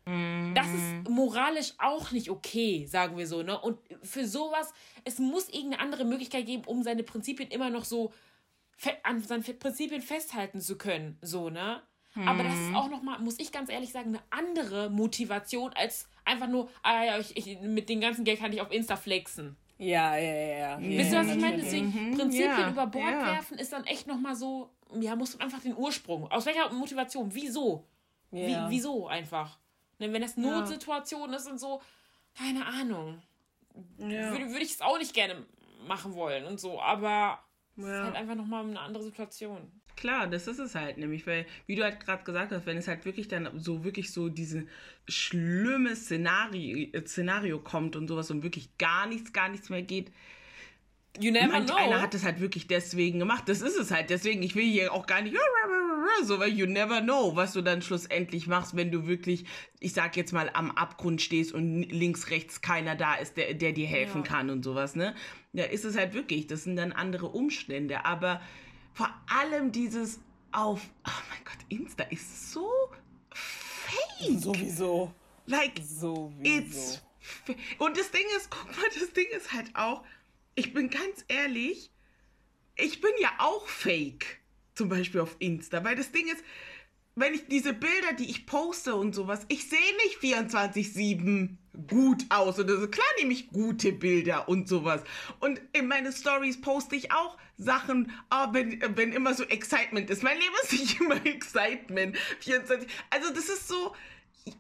Mhm. 0.06 0.54
Das 0.56 0.68
ist 0.68 1.10
moralisch 1.10 1.74
auch 1.78 2.12
nicht 2.12 2.30
okay, 2.30 2.86
sagen 2.86 3.18
wir 3.18 3.28
so, 3.28 3.44
ne? 3.44 3.60
Und 3.60 3.80
für 4.02 4.28
sowas, 4.28 4.74
es 5.04 5.20
muss 5.20 5.50
irgendeine 5.50 5.82
andere 5.82 6.06
Möglichkeit 6.06 6.46
geben, 6.46 6.64
um 6.66 6.84
seine 6.84 7.04
Prinzipien 7.04 7.50
immer 7.50 7.70
noch 7.70 7.86
so 7.86 8.14
an 9.04 9.20
seinen 9.22 9.44
Prinzipien 9.44 10.02
festhalten 10.02 10.62
zu 10.62 10.78
können, 10.78 11.18
so, 11.22 11.50
ne? 11.50 11.82
Aber 12.28 12.44
das 12.44 12.54
ist 12.54 12.70
mhm. 12.70 12.76
auch 12.76 12.90
nochmal, 12.90 13.20
muss 13.20 13.40
ich 13.40 13.52
ganz 13.52 13.70
ehrlich 13.70 13.92
sagen, 13.92 14.10
eine 14.10 14.24
andere 14.30 14.90
Motivation 14.90 15.72
als 15.74 16.08
einfach 16.26 16.48
nur, 16.48 16.70
ah 16.84 17.04
ja, 17.04 17.18
ich, 17.20 17.36
ich, 17.38 17.60
mit 17.62 17.90
dem 17.90 18.02
ganzen 18.02 18.24
Geld 18.24 18.40
kann 18.40 18.52
ich 18.54 18.62
auf 18.62 18.72
Insta 18.72 18.96
flexen. 18.96 19.56
Ja, 19.78 20.18
ja, 20.18 20.34
ja. 20.34 20.58
ja. 20.58 20.80
Wisst 20.80 21.14
ihr, 21.14 21.20
was 21.20 21.28
ich 21.28 21.42
meine? 21.42 21.58
Deswegen, 21.58 21.86
mhm. 21.88 22.18
Prinzipien 22.18 22.50
ja, 22.50 22.70
über 22.70 22.88
Bord 22.88 23.12
ja. 23.12 23.26
werfen 23.26 23.58
ist 23.58 23.72
dann 23.72 23.86
echt 23.86 24.08
nochmal 24.08 24.36
so, 24.36 24.70
ja, 25.00 25.16
musst 25.16 25.36
du 25.36 25.40
einfach 25.40 25.62
den 25.62 25.76
Ursprung. 25.76 26.30
Aus 26.32 26.46
welcher 26.46 26.70
Motivation? 26.72 27.34
Wieso? 27.34 27.86
Wie, 28.32 28.56
wieso 28.68 29.08
einfach? 29.08 29.58
Ne, 29.98 30.12
wenn 30.14 30.22
das 30.22 30.38
Notsituation 30.38 31.34
ist 31.34 31.48
und 31.48 31.60
so, 31.60 31.82
keine 32.38 32.66
Ahnung. 32.66 33.22
Würde, 33.98 34.50
würde 34.50 34.64
ich 34.64 34.72
es 34.72 34.82
auch 34.82 34.98
nicht 34.98 35.14
gerne 35.14 35.46
machen 35.88 36.14
wollen 36.14 36.46
und 36.46 36.60
so, 36.60 36.82
aber 36.82 37.40
es 37.78 37.86
ist 37.86 37.92
halt 37.92 38.16
einfach 38.16 38.36
nochmal 38.36 38.64
eine 38.64 38.80
andere 38.80 39.04
Situation. 39.04 39.79
Klar, 40.00 40.28
das 40.28 40.48
ist 40.48 40.60
es 40.60 40.76
halt 40.76 40.98
nämlich, 40.98 41.28
weil, 41.28 41.46
wie 41.68 41.76
du 41.76 41.84
halt 41.84 42.00
gerade 42.00 42.24
gesagt 42.24 42.54
hast, 42.54 42.66
wenn 42.66 42.78
es 42.78 42.88
halt 42.88 43.04
wirklich 43.04 43.28
dann 43.28 43.50
so 43.60 43.84
wirklich 43.84 44.14
so 44.14 44.30
diese 44.30 44.66
schlimme 45.10 45.94
Szenario, 45.94 46.88
äh, 46.94 47.06
Szenario 47.06 47.60
kommt 47.60 47.98
und 47.98 48.08
sowas 48.08 48.32
und 48.32 48.42
wirklich 48.42 48.70
gar 48.78 49.08
nichts, 49.08 49.34
gar 49.34 49.50
nichts 49.50 49.70
mehr 49.70 49.82
geht. 49.82 50.14
You 51.20 51.34
never 51.34 51.48
Manch 51.48 51.66
know. 51.66 51.76
einer 51.76 52.02
hat 52.02 52.16
es 52.16 52.24
halt 52.24 52.40
wirklich 52.40 52.68
deswegen 52.68 53.20
gemacht. 53.20 53.50
Das 53.50 53.60
ist 53.60 53.76
es 53.76 53.92
halt. 53.92 54.10
Deswegen, 54.10 54.42
ich 54.42 54.56
will 54.56 54.64
hier 54.64 54.94
auch 54.94 55.06
gar 55.06 55.22
nicht 55.22 55.36
so, 56.24 56.40
weil 56.40 56.54
you 56.54 56.66
never 56.66 57.02
know, 57.02 57.36
was 57.36 57.52
du 57.52 57.62
dann 57.62 57.82
schlussendlich 57.82 58.48
machst, 58.48 58.78
wenn 58.78 58.92
du 58.92 59.06
wirklich, 59.06 59.44
ich 59.82 59.92
sag 59.92 60.16
jetzt 60.16 60.32
mal, 60.32 60.50
am 60.54 60.72
Abgrund 60.72 61.22
stehst 61.22 61.54
und 61.54 61.84
links, 61.84 62.30
rechts 62.30 62.62
keiner 62.62 62.96
da 62.96 63.16
ist, 63.16 63.36
der, 63.36 63.54
der 63.54 63.74
dir 63.74 63.88
helfen 63.88 64.22
ja. 64.24 64.28
kann 64.30 64.50
und 64.50 64.64
sowas, 64.64 64.96
ne? 64.96 65.14
Ja, 65.52 65.66
ist 65.66 65.84
es 65.84 65.98
halt 65.98 66.14
wirklich. 66.14 66.48
Das 66.48 66.64
sind 66.64 66.78
dann 66.78 66.94
andere 66.94 67.26
Umstände. 67.26 68.06
Aber 68.06 68.40
vor 68.94 69.10
allem 69.28 69.72
dieses 69.72 70.20
auf, 70.52 70.82
oh 71.06 71.22
mein 71.30 71.44
Gott, 71.46 71.58
Insta 71.70 72.04
ist 72.06 72.52
so 72.52 72.70
fake. 73.32 74.40
Sowieso. 74.40 75.14
Like, 75.46 75.80
Sowieso. 75.84 76.34
it's. 76.44 77.02
Und 77.78 77.98
das 77.98 78.12
Ding 78.12 78.26
ist, 78.38 78.50
guck 78.50 78.66
mal, 78.76 78.90
das 79.00 79.14
Ding 79.14 79.28
ist 79.36 79.54
halt 79.54 79.76
auch, 79.76 80.04
ich 80.56 80.74
bin 80.74 80.90
ganz 80.90 81.24
ehrlich, 81.28 81.92
ich 82.76 83.02
bin 83.02 83.12
ja 83.20 83.32
auch 83.40 83.68
fake. 83.68 84.40
Zum 84.76 84.90
Beispiel 84.90 85.22
auf 85.22 85.36
Insta. 85.40 85.84
Weil 85.84 85.96
das 85.96 86.12
Ding 86.12 86.28
ist, 86.28 86.44
wenn 87.20 87.34
ich 87.34 87.48
diese 87.48 87.74
Bilder, 87.74 88.14
die 88.18 88.30
ich 88.30 88.46
poste 88.46 88.96
und 88.96 89.14
sowas, 89.14 89.46
ich 89.50 89.68
sehe 89.70 89.80
nicht 90.06 90.20
24-7 90.20 91.58
gut 91.88 92.26
aus. 92.30 92.56
Das 92.56 92.68
ist 92.68 92.92
klar 92.92 93.06
nehme 93.20 93.34
ich 93.34 93.50
gute 93.50 93.92
Bilder 93.92 94.50
und 94.50 94.68
sowas. 94.68 95.02
Und 95.40 95.62
in 95.74 95.88
meine 95.88 96.12
Stories 96.12 96.60
poste 96.62 96.96
ich 96.96 97.12
auch 97.12 97.38
Sachen, 97.58 98.12
oh, 98.32 98.48
wenn, 98.52 98.82
wenn 98.96 99.12
immer 99.12 99.34
so 99.34 99.44
Excitement 99.44 100.10
ist. 100.10 100.24
Mein 100.24 100.38
Leben 100.38 100.56
ist 100.64 100.72
nicht 100.72 101.02
immer 101.02 101.26
Excitement. 101.26 102.18
24. 102.40 102.88
Also 103.10 103.34
das 103.34 103.50
ist 103.50 103.68
so, 103.68 103.94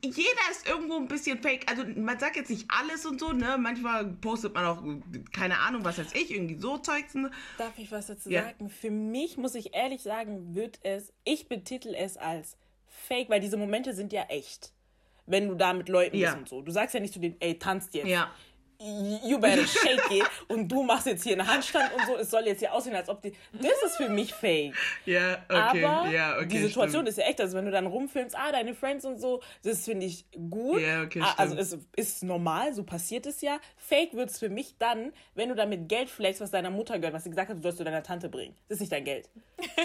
jeder 0.02 0.52
ist 0.52 0.68
irgendwo 0.68 0.98
ein 0.98 1.08
bisschen 1.08 1.42
fake. 1.42 1.70
Also 1.70 1.84
man 1.96 2.20
sagt 2.20 2.36
jetzt 2.36 2.50
nicht 2.50 2.65
alles 2.70 3.06
und 3.06 3.20
so, 3.20 3.32
ne? 3.32 3.58
Manchmal 3.58 4.06
postet 4.06 4.54
man 4.54 4.65
auch, 4.65 4.84
keine 5.32 5.60
Ahnung, 5.60 5.84
was 5.84 5.98
weiß 5.98 6.13
ich, 6.13 6.32
irgendwie 6.32 6.58
so 6.58 6.78
Zeugs. 6.78 7.13
Darf 7.58 7.78
ich 7.78 7.92
was 7.92 8.08
dazu 8.08 8.30
ja. 8.30 8.44
sagen? 8.44 8.70
Für 8.70 8.92
mich, 8.92 9.38
muss 9.38 9.56
ich 9.56 9.74
ehrlich 9.74 10.02
sagen, 10.02 10.56
wird 10.56 10.80
es, 10.84 11.13
ich 11.24 11.48
betitel 11.48 11.96
es 11.96 12.18
als 12.18 12.58
fake, 12.88 13.30
weil 13.30 13.39
diese 13.39 13.58
Momente 13.58 13.94
sind 13.94 14.13
ja 14.13 14.24
echt. 14.24 14.74
Wenn 15.26 15.48
du 15.48 15.56
da 15.56 15.74
mit 15.74 15.89
Leuten 15.89 16.18
ja. 16.18 16.30
bist 16.30 16.39
und 16.39 16.50
so. 16.50 16.62
Du 16.62 16.72
sagst 16.72 16.96
ja 16.96 17.00
nicht 17.00 17.13
zu 17.13 17.20
denen, 17.20 17.36
ey, 17.39 17.58
tanzt 17.60 17.94
jetzt. 17.94 18.08
Ja 18.08 18.32
you 18.80 19.38
better 19.38 19.65
shake 19.68 20.12
it 20.12 20.24
und 20.48 20.70
du 20.70 20.84
machst 20.84 21.06
jetzt 21.06 21.24
hier 21.24 21.34
einen 21.34 21.48
Handstand 21.48 21.94
und 21.94 22.06
so, 22.06 22.18
es 22.18 22.30
soll 22.30 22.46
jetzt 22.46 22.60
hier 22.60 22.74
aussehen, 22.74 22.96
als 22.96 23.10
ob 23.10 23.22
die. 23.22 23.34
Das 23.54 23.84
ist 23.86 23.98
für 23.98 24.10
mich 24.10 24.34
fake. 24.34 24.74
Ja, 25.06 25.38
okay. 25.50 25.84
Aber 25.84 26.10
ja, 26.10 26.38
okay, 26.38 26.48
die 26.48 26.58
Situation 26.60 27.02
stimmt. 27.02 27.10
ist 27.10 27.18
ja 27.18 27.26
echt, 27.26 27.42
also 27.42 27.58
wenn 27.58 27.65
du 27.65 27.72
dann 27.72 27.88
rumfilmst, 27.88 28.36
ah, 28.38 28.52
deine 28.52 28.74
Friends 28.74 29.04
und 29.04 29.20
so, 29.20 29.42
das 29.63 29.84
finde 29.84 30.06
ich 30.06 30.26
gut. 30.50 30.80
Ja, 30.80 31.04
okay, 31.04 31.22
ah, 31.22 31.34
also 31.38 31.56
es 31.58 31.78
ist 31.96 32.24
normal, 32.24 32.74
so 32.74 32.84
passiert 32.84 33.26
es 33.26 33.42
ja. 33.42 33.60
Fake 33.76 34.13
wird 34.13 34.30
es 34.30 34.39
für 34.39 34.50
mich 34.50 34.78
dann, 34.78 35.12
wenn 35.36 35.50
du 35.50 35.56
damit 35.56 35.89
Geld 35.89 36.10
flexst, 36.10 36.42
was 36.42 36.52
deiner 36.52 36.70
Mutter 36.70 37.00
gehört, 37.00 37.13
was 37.13 37.26
sie 37.26 37.30
gesagt 37.30 37.50
hat, 37.50 37.58
du 37.58 37.62
sollst 37.62 37.80
du 37.80 37.84
deiner 37.84 38.04
Tante 38.04 38.30
bringen. 38.30 38.56
Das 38.70 38.78
ist 38.78 38.82
nicht 38.82 38.92
dein 38.94 39.04
Geld. 39.04 39.30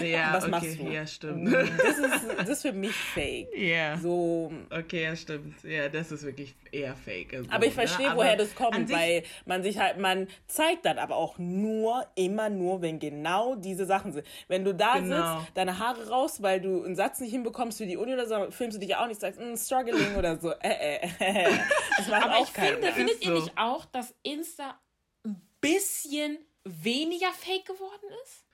Ja, 0.01 0.33
was 0.33 0.43
okay, 0.43 0.51
machst 0.51 0.79
du? 0.79 0.87
Ja, 0.87 1.05
stimmt. 1.05 1.53
Das 1.53 1.97
ist, 1.97 2.25
das 2.37 2.49
ist 2.49 2.61
für 2.61 2.73
mich 2.73 2.93
fake. 2.93 3.49
Ja. 3.65 3.97
So. 3.97 4.51
Okay, 4.69 5.03
ja, 5.03 5.15
stimmt. 5.15 5.63
Ja, 5.63 5.89
das 5.89 6.11
ist 6.11 6.23
wirklich 6.23 6.55
eher 6.71 6.95
fake. 6.95 7.33
Also, 7.33 7.49
aber 7.49 7.65
ich 7.65 7.73
verstehe, 7.73 8.09
ne? 8.09 8.15
woher 8.15 8.35
das 8.35 8.53
kommt 8.53 8.84
sich, 8.87 8.95
weil 8.95 9.23
man 9.45 9.63
sich 9.63 9.79
halt, 9.79 9.97
man 9.97 10.27
zeigt 10.47 10.85
dann 10.85 10.97
aber 10.97 11.15
auch 11.15 11.37
nur, 11.37 12.05
immer 12.15 12.49
nur, 12.49 12.81
wenn 12.81 12.99
genau 12.99 13.55
diese 13.55 13.85
Sachen 13.85 14.13
sind. 14.13 14.25
Wenn 14.47 14.63
du 14.63 14.73
da 14.73 14.99
genau. 14.99 15.39
sitzt, 15.39 15.57
deine 15.57 15.79
Haare 15.79 16.09
raus, 16.09 16.41
weil 16.41 16.61
du 16.61 16.83
einen 16.83 16.95
Satz 16.95 17.19
nicht 17.19 17.31
hinbekommst 17.31 17.77
für 17.77 17.85
die 17.85 17.97
Uni 17.97 18.13
oder 18.13 18.27
so, 18.27 18.51
filmst 18.51 18.77
du 18.77 18.79
dich 18.79 18.89
ja 18.89 19.03
auch 19.03 19.07
nicht, 19.07 19.21
sagst, 19.21 19.39
mm, 19.39 19.55
struggling 19.55 20.15
oder 20.15 20.37
so. 20.37 20.51
Äh, 20.51 20.69
äh, 20.69 21.09
äh. 21.19 21.57
Das 21.97 22.07
macht 22.07 22.23
aber 22.23 22.37
auch 22.37 22.43
ich 22.43 22.49
finde, 22.49 22.91
findet 22.93 23.23
ihr 23.23 23.31
nicht 23.31 23.57
auch, 23.57 23.85
dass 23.85 24.13
Insta 24.23 24.79
ein 25.25 25.41
bisschen 25.61 26.37
weniger 26.63 27.31
fake 27.31 27.65
geworden 27.65 28.09
ist? 28.23 28.44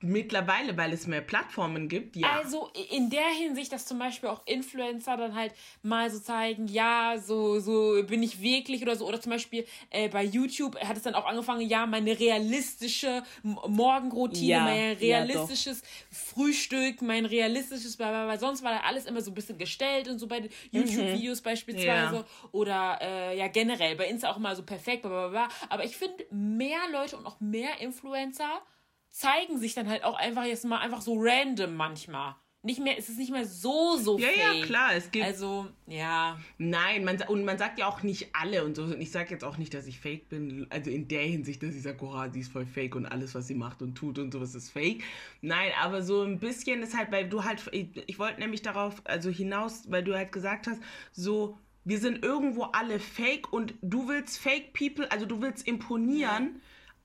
Mittlerweile, 0.00 0.76
weil 0.76 0.92
es 0.92 1.06
mehr 1.06 1.20
Plattformen 1.20 1.88
gibt, 1.88 2.16
ja. 2.16 2.32
Also 2.36 2.70
in 2.90 3.10
der 3.10 3.28
Hinsicht, 3.28 3.72
dass 3.72 3.86
zum 3.86 3.98
Beispiel 3.98 4.28
auch 4.28 4.42
Influencer 4.46 5.16
dann 5.16 5.34
halt 5.34 5.52
mal 5.82 6.10
so 6.10 6.18
zeigen, 6.20 6.68
ja, 6.68 7.16
so, 7.18 7.58
so 7.60 8.02
bin 8.06 8.22
ich 8.22 8.40
wirklich 8.40 8.82
oder 8.82 8.96
so. 8.96 9.06
Oder 9.06 9.20
zum 9.20 9.30
Beispiel 9.30 9.66
äh, 9.90 10.08
bei 10.08 10.24
YouTube 10.24 10.78
hat 10.80 10.96
es 10.96 11.02
dann 11.02 11.14
auch 11.14 11.26
angefangen, 11.26 11.62
ja, 11.62 11.86
meine 11.86 12.18
realistische 12.18 13.22
Morgenroutine, 13.42 14.46
ja, 14.46 14.64
mein 14.64 14.96
realistisches 14.96 15.80
ja, 15.80 15.86
Frühstück, 16.10 17.02
mein 17.02 17.26
realistisches, 17.26 17.98
weil 17.98 18.38
sonst 18.38 18.62
war 18.62 18.72
da 18.72 18.80
alles 18.80 19.06
immer 19.06 19.20
so 19.20 19.30
ein 19.30 19.34
bisschen 19.34 19.58
gestellt 19.58 20.08
und 20.08 20.18
so 20.18 20.26
bei 20.26 20.40
den. 20.40 20.50
YouTube-Videos 20.74 21.40
mhm. 21.40 21.44
beispielsweise. 21.44 22.16
Ja. 22.16 22.24
Oder 22.52 22.98
äh, 23.00 23.38
ja, 23.38 23.48
generell 23.48 23.96
bei 23.96 24.08
Insta 24.08 24.30
auch 24.30 24.38
mal 24.38 24.56
so 24.56 24.62
perfekt, 24.62 25.02
bla, 25.02 25.10
bla, 25.10 25.28
bla. 25.28 25.48
Aber 25.68 25.84
ich 25.84 25.96
finde, 25.96 26.24
mehr 26.30 26.80
Leute 26.92 27.16
und 27.16 27.26
auch 27.26 27.40
mehr 27.40 27.80
Influencer 27.80 28.62
zeigen 29.14 29.58
sich 29.58 29.74
dann 29.74 29.88
halt 29.88 30.02
auch 30.02 30.16
einfach 30.18 30.44
jetzt 30.44 30.64
mal 30.64 30.78
einfach 30.78 31.00
so 31.00 31.14
random 31.16 31.74
manchmal. 31.76 32.34
nicht 32.66 32.80
mehr, 32.80 32.96
es 32.98 33.10
ist 33.10 33.18
nicht 33.18 33.30
mehr 33.30 33.44
so, 33.44 33.98
so 33.98 34.18
Ja, 34.18 34.26
fake. 34.28 34.60
ja, 34.60 34.64
klar, 34.64 34.94
es 34.94 35.10
gibt- 35.10 35.22
Also, 35.26 35.68
ja. 35.86 36.38
Nein, 36.56 37.04
man, 37.04 37.20
und 37.28 37.44
man 37.44 37.58
sagt 37.58 37.78
ja 37.78 37.86
auch 37.86 38.02
nicht 38.02 38.28
alle 38.34 38.64
und 38.64 38.74
so. 38.74 38.84
Und 38.84 39.02
ich 39.02 39.10
sage 39.10 39.28
jetzt 39.32 39.44
auch 39.44 39.58
nicht, 39.58 39.74
dass 39.74 39.86
ich 39.86 40.00
fake 40.00 40.30
bin. 40.30 40.66
Also 40.70 40.90
in 40.90 41.06
der 41.06 41.24
Hinsicht, 41.24 41.62
dass 41.62 41.74
ich 41.74 41.82
sage, 41.82 41.98
oh, 42.00 42.18
sie 42.32 42.40
ist 42.40 42.50
voll 42.50 42.64
fake 42.64 42.94
und 42.96 43.04
alles, 43.04 43.34
was 43.34 43.48
sie 43.48 43.54
macht 43.54 43.82
und 43.82 43.94
tut 43.96 44.18
und 44.18 44.32
sowas 44.32 44.54
ist 44.54 44.70
fake. 44.70 45.02
Nein, 45.42 45.72
aber 45.82 46.00
so 46.02 46.22
ein 46.22 46.38
bisschen 46.40 46.82
ist 46.82 46.96
halt, 46.96 47.12
weil 47.12 47.28
du 47.28 47.44
halt, 47.44 47.62
ich, 47.72 47.88
ich 48.06 48.18
wollte 48.18 48.40
nämlich 48.40 48.62
darauf, 48.62 49.02
also 49.04 49.28
hinaus, 49.28 49.82
weil 49.90 50.02
du 50.02 50.16
halt 50.16 50.32
gesagt 50.32 50.66
hast, 50.66 50.80
so, 51.12 51.58
wir 51.84 51.98
sind 51.98 52.24
irgendwo 52.24 52.62
alle 52.72 52.98
fake 52.98 53.52
und 53.52 53.74
du 53.82 54.08
willst 54.08 54.38
fake 54.38 54.72
people, 54.72 55.06
also 55.12 55.26
du 55.26 55.42
willst 55.42 55.68
imponieren. 55.68 56.62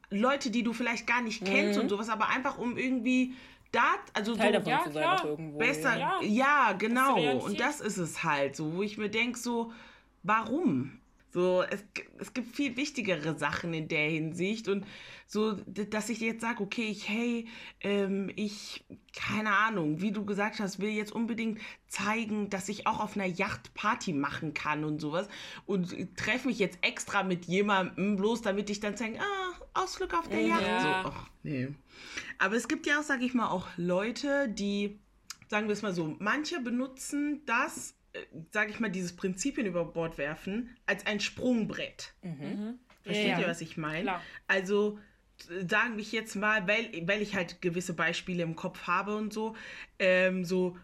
Leute, 0.09 0.49
die 0.51 0.63
du 0.63 0.73
vielleicht 0.73 1.05
gar 1.07 1.21
nicht 1.21 1.45
kennst 1.45 1.79
und 1.79 1.89
sowas, 1.89 2.09
aber 2.09 2.29
einfach 2.29 2.57
um 2.57 2.77
irgendwie 2.77 3.33
da, 3.71 3.83
also 4.13 4.35
Teil 4.35 4.47
so, 4.47 4.53
davon 4.59 4.71
Ja, 4.71 4.83
zu 4.83 4.91
sein 4.91 5.03
klar. 5.03 5.19
auch 5.19 5.25
irgendwo. 5.25 5.57
besser, 5.59 5.97
Ja. 5.97 6.19
ja, 6.23 6.73
genau. 6.77 7.15
Realität. 7.15 7.43
Und 7.43 7.59
das 7.59 7.81
ist 7.81 7.97
es 7.97 8.23
halt 8.23 8.55
so, 8.55 8.73
wo 8.75 8.81
ich 8.81 8.97
mir 8.97 9.09
denke, 9.09 9.37
so, 9.37 9.71
warum? 10.23 10.99
So, 11.31 11.61
es, 11.69 11.83
es 12.17 12.33
gibt 12.33 12.55
viel 12.55 12.75
wichtigere 12.75 13.37
Sachen 13.37 13.71
in 13.75 13.87
der 13.87 14.09
Hinsicht 14.09 14.67
und 14.67 14.83
so, 15.27 15.53
dass 15.67 16.09
ich 16.09 16.19
jetzt 16.21 16.41
sage, 16.41 16.63
okay, 16.63 16.87
ich, 16.89 17.07
hey, 17.07 17.45
ähm, 17.81 18.31
ich, 18.35 18.83
keine 19.15 19.55
Ahnung, 19.55 20.01
wie 20.01 20.11
du 20.11 20.25
gesagt 20.25 20.59
hast, 20.59 20.79
will 20.79 20.89
jetzt 20.89 21.11
unbedingt 21.11 21.59
zeigen, 21.87 22.49
dass 22.49 22.67
ich 22.67 22.87
auch 22.87 22.99
auf 22.99 23.15
einer 23.15 23.27
Yacht 23.27 23.75
Party 23.75 24.11
machen 24.11 24.55
kann 24.55 24.83
und 24.83 24.99
sowas 24.99 25.27
und 25.67 25.95
treffe 26.17 26.47
mich 26.47 26.57
jetzt 26.57 26.79
extra 26.81 27.21
mit 27.21 27.45
jemandem, 27.45 28.15
bloß 28.15 28.41
damit 28.41 28.71
ich 28.71 28.79
dann 28.79 28.97
sage, 28.97 29.19
ah, 29.19 29.58
Ausflug 29.73 30.13
auf 30.13 30.27
der 30.27 30.41
Yacht. 30.41 30.61
Ja. 30.61 30.81
So, 30.81 31.09
ach, 31.09 31.29
nee. 31.43 31.69
Aber 32.37 32.55
es 32.55 32.67
gibt 32.67 32.85
ja 32.85 32.99
auch, 32.99 33.03
sage 33.03 33.25
ich 33.25 33.33
mal, 33.33 33.49
auch 33.49 33.67
Leute, 33.77 34.49
die, 34.49 34.99
sagen 35.47 35.67
wir 35.67 35.73
es 35.73 35.81
mal 35.81 35.93
so, 35.93 36.15
manche 36.19 36.59
benutzen 36.59 37.41
das, 37.45 37.95
sage 38.51 38.71
ich 38.71 38.79
mal, 38.79 38.89
dieses 38.89 39.15
Prinzipien 39.15 39.67
über 39.67 39.85
Bord 39.85 40.17
werfen, 40.17 40.75
als 40.85 41.05
ein 41.05 41.19
Sprungbrett. 41.19 42.13
Versteht 43.03 43.27
Ja, 43.27 43.39
ihr, 43.39 43.47
was 43.47 43.61
ich 43.61 43.77
meine? 43.77 44.19
Also 44.47 44.99
äh, 45.49 45.65
sagen 45.67 45.97
wir 45.97 46.03
jetzt 46.03 46.35
mal, 46.35 46.67
weil, 46.67 46.89
weil 47.07 47.21
ich 47.21 47.35
halt 47.35 47.61
gewisse 47.61 47.93
Beispiele 47.93 48.43
im 48.43 48.55
Kopf 48.55 48.87
habe 48.87 49.15
und 49.15 49.33
so, 49.33 49.55
ähm, 49.99 50.43
so 50.43 50.77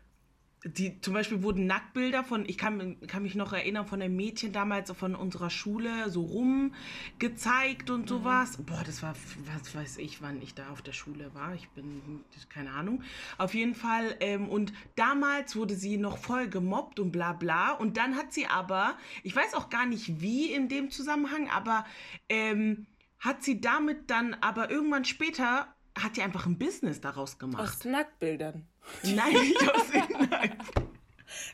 die 0.66 1.00
zum 1.00 1.14
Beispiel 1.14 1.44
wurden 1.44 1.68
Nacktbilder 1.68 2.24
von, 2.24 2.46
ich 2.48 2.58
kann, 2.58 2.98
kann 3.08 3.22
mich 3.22 3.36
noch 3.36 3.54
erinnern, 3.54 3.86
von 3.86 4.02
einem 4.02 4.16
Mädchen 4.16 4.52
damals 4.52 4.92
von 4.92 5.14
unserer 5.16 5.52
Schule 5.52 6.10
so 6.10 6.24
rum 6.24 6.74
gezeigt 7.20 7.92
und 7.92 8.10
sowas. 8.10 8.58
Boah, 8.58 8.82
das 8.84 9.04
war, 9.04 9.16
was 9.54 9.76
weiß 9.76 9.98
ich, 10.00 10.24
wann 10.24 10.42
ich 10.42 10.56
da 10.56 10.70
auf 10.70 10.82
der 10.82 10.94
Schule 10.94 11.34
war. 11.36 11.54
Ich 11.54 11.70
bin, 11.70 12.24
keine 12.50 12.72
Ahnung. 12.72 13.04
Auf 13.38 13.54
jeden 13.54 13.76
Fall, 13.76 14.16
ähm, 14.22 14.50
und 14.50 14.74
damals 14.96 15.56
wurde 15.56 15.76
sie 15.76 15.98
noch 15.98 16.18
voll 16.18 16.50
gemobbt 16.50 17.00
und 17.00 17.12
bla 17.12 17.34
bla. 17.34 17.74
Und 17.74 17.98
dann 17.98 18.16
hat 18.16 18.34
sie 18.34 18.48
aber, 18.48 18.98
ich 19.22 19.36
weiß 19.36 19.54
auch 19.54 19.70
gar 19.70 19.86
nicht 19.86 20.20
wie 20.20 20.52
in 20.52 20.68
dem 20.68 20.90
Zusammenhang, 20.90 21.48
aber 21.50 21.86
ähm, 22.28 22.88
hat 23.20 23.44
sie 23.44 23.62
damit 23.62 24.10
dann 24.10 24.34
aber 24.42 24.72
irgendwann 24.72 25.06
später, 25.06 25.68
hat 25.96 26.16
sie 26.16 26.24
einfach 26.24 26.48
ein 26.48 26.58
Business 26.58 27.02
daraus 27.02 27.38
gemacht. 27.38 27.62
Aus 27.62 27.86
Nacktbildern. 27.86 28.68
Nein, 29.04 29.34
nicht 29.34 29.70
aus 29.70 29.88
den 29.90 30.30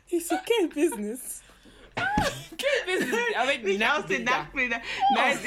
Ich 0.10 0.28
so, 0.28 0.36
okay, 0.36 0.68
Business. 0.68 1.42
Aber 3.38 3.58
Nicht 3.58 3.92
aus 3.92 4.06
den 4.06 4.24
Nacktbildern. 4.24 4.82
Nein, 5.16 5.38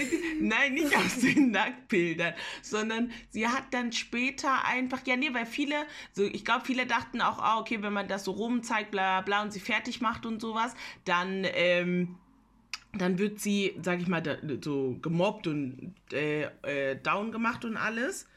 nein, 0.40 0.74
nicht 0.74 0.96
aus 0.96 1.18
den 1.20 1.50
Nacktbildern. 1.50 2.34
Sondern 2.62 3.12
sie 3.30 3.46
hat 3.46 3.72
dann 3.72 3.92
später 3.92 4.64
einfach, 4.64 5.00
ja, 5.06 5.16
nee, 5.16 5.32
weil 5.32 5.46
viele, 5.46 5.86
so 6.12 6.24
ich 6.24 6.44
glaube, 6.44 6.64
viele 6.64 6.86
dachten 6.86 7.20
auch, 7.20 7.38
ah, 7.38 7.58
okay, 7.58 7.82
wenn 7.82 7.92
man 7.92 8.08
das 8.08 8.24
so 8.24 8.32
rumzeigt, 8.32 8.90
bla 8.90 9.20
bla 9.20 9.22
bla 9.22 9.42
und 9.42 9.52
sie 9.52 9.60
fertig 9.60 10.00
macht 10.00 10.26
und 10.26 10.40
sowas, 10.40 10.74
dann, 11.04 11.46
ähm, 11.54 12.16
dann 12.92 13.18
wird 13.18 13.40
sie, 13.40 13.78
sag 13.82 14.00
ich 14.00 14.08
mal, 14.08 14.20
da, 14.20 14.36
so 14.62 14.98
gemobbt 15.00 15.46
und 15.46 15.94
äh, 16.12 16.44
äh, 16.62 16.96
down 16.96 17.32
gemacht 17.32 17.64
und 17.64 17.76
alles. 17.76 18.28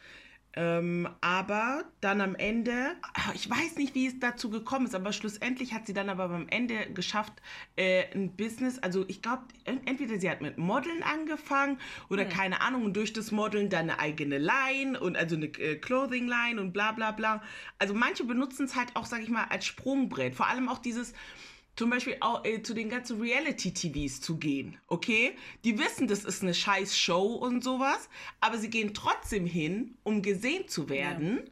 Ähm, 0.59 1.07
aber 1.21 1.83
dann 2.01 2.19
am 2.19 2.33
Ende, 2.33 2.95
ah, 3.13 3.31
ich 3.35 3.47
weiß 3.47 3.75
nicht, 3.75 3.93
wie 3.93 4.07
es 4.07 4.19
dazu 4.19 4.49
gekommen 4.49 4.87
ist, 4.87 4.95
aber 4.95 5.13
schlussendlich 5.13 5.71
hat 5.75 5.85
sie 5.85 5.93
dann 5.93 6.09
aber 6.09 6.29
beim 6.29 6.47
Ende 6.49 6.91
geschafft, 6.95 7.33
äh, 7.75 8.05
ein 8.15 8.35
Business, 8.35 8.79
also 8.79 9.05
ich 9.07 9.21
glaube, 9.21 9.43
entweder 9.65 10.19
sie 10.19 10.27
hat 10.27 10.41
mit 10.41 10.57
Modeln 10.57 11.03
angefangen 11.03 11.77
oder 12.09 12.25
keine 12.25 12.61
Ahnung 12.61 12.85
und 12.85 12.95
durch 12.95 13.13
das 13.13 13.31
Modeln 13.31 13.69
dann 13.69 13.91
eine 13.91 13.99
eigene 13.99 14.39
Line 14.39 14.99
und 14.99 15.15
also 15.15 15.35
eine 15.35 15.45
äh, 15.45 15.75
Clothing 15.75 16.27
Line 16.27 16.59
und 16.59 16.73
bla 16.73 16.91
bla 16.91 17.11
bla. 17.11 17.43
Also 17.77 17.93
manche 17.93 18.23
benutzen 18.23 18.65
es 18.65 18.75
halt 18.75 18.95
auch, 18.95 19.05
sag 19.05 19.21
ich 19.21 19.29
mal, 19.29 19.45
als 19.49 19.67
Sprungbrett. 19.67 20.33
Vor 20.33 20.47
allem 20.47 20.69
auch 20.69 20.79
dieses, 20.79 21.13
zum 21.77 21.91
Beispiel 21.91 22.17
auch 22.19 22.43
äh, 22.43 22.61
zu 22.61 22.73
den 22.73 22.89
ganzen 22.89 23.21
Reality-TVs 23.21 24.19
zu 24.19 24.37
gehen, 24.37 24.77
okay? 24.87 25.35
Die 25.63 25.79
wissen, 25.79 26.07
das 26.07 26.25
ist 26.25 26.41
eine 26.41 26.53
scheiß 26.53 26.97
Show 26.97 27.35
und 27.35 27.63
sowas, 27.63 28.09
aber 28.41 28.57
sie 28.57 28.69
gehen 28.69 28.93
trotzdem 28.93 29.45
hin, 29.45 29.95
um 30.03 30.21
gesehen 30.21 30.67
zu 30.67 30.89
werden. 30.89 31.49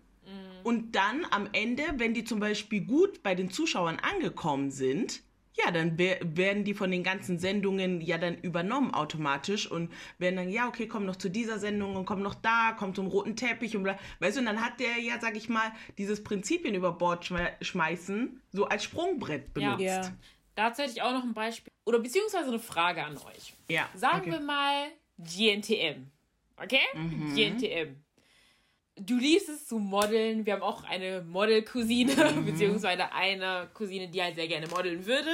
Und 0.63 0.95
dann 0.95 1.27
am 1.29 1.47
Ende, 1.53 1.83
wenn 1.97 2.15
die 2.15 2.23
zum 2.23 2.39
Beispiel 2.39 2.81
gut 2.81 3.21
bei 3.21 3.35
den 3.35 3.51
Zuschauern 3.51 3.99
angekommen 3.99 4.71
sind, 4.71 5.21
ja, 5.63 5.71
dann 5.71 5.97
wer- 5.97 6.19
werden 6.21 6.63
die 6.65 6.73
von 6.73 6.91
den 6.91 7.03
ganzen 7.03 7.39
Sendungen 7.39 8.01
ja 8.01 8.17
dann 8.17 8.35
übernommen 8.37 8.93
automatisch 8.93 9.69
und 9.71 9.91
werden 10.17 10.35
dann, 10.35 10.49
ja, 10.49 10.67
okay, 10.67 10.87
komm 10.87 11.05
noch 11.05 11.15
zu 11.15 11.29
dieser 11.29 11.59
Sendung 11.59 11.95
und 11.95 12.05
komm 12.05 12.21
noch 12.21 12.35
da, 12.35 12.75
komm 12.77 12.93
zum 12.93 13.07
roten 13.07 13.35
Teppich 13.35 13.75
und 13.75 13.83
bla. 13.83 13.97
Weißt 14.19 14.35
du, 14.35 14.41
und 14.41 14.45
dann 14.47 14.61
hat 14.63 14.79
der 14.79 14.99
ja, 14.99 15.19
sag 15.19 15.35
ich 15.37 15.47
mal, 15.49 15.71
dieses 15.97 16.23
Prinzipien 16.23 16.75
über 16.75 16.91
Bord 16.91 17.25
schme 17.25 17.51
schmeißen 17.61 18.41
so 18.51 18.65
als 18.65 18.83
Sprungbrett 18.83 19.45
Ja. 19.57 19.75
benutzt. 19.75 19.81
Ja. 19.83 20.11
Dazu 20.55 20.81
hätte 20.83 20.93
ich 20.93 21.01
auch 21.01 21.11
noch 21.13 21.23
ein 21.23 21.33
Beispiel. 21.33 21.71
Oder 21.85 21.99
beziehungsweise 21.99 22.47
eine 22.49 22.59
Frage 22.59 23.03
an 23.03 23.17
euch. 23.17 23.53
Ja, 23.69 23.89
Sagen 23.93 24.21
okay. 24.21 24.31
wir 24.31 24.39
mal 24.39 24.87
GNTM. 25.17 26.07
Okay? 26.57 26.79
Mhm. 26.93 27.35
GNTM. 27.35 27.95
Du 28.97 29.17
liebst 29.17 29.49
es 29.49 29.67
zu 29.67 29.77
modeln. 29.79 30.45
Wir 30.45 30.53
haben 30.53 30.61
auch 30.61 30.83
eine 30.85 31.21
Model-Cousine, 31.21 32.13
Mhm. 32.33 32.45
beziehungsweise 32.45 33.11
eine 33.11 33.69
Cousine, 33.73 34.07
die 34.07 34.21
halt 34.21 34.35
sehr 34.35 34.47
gerne 34.47 34.67
modeln 34.67 35.05
würde. 35.05 35.31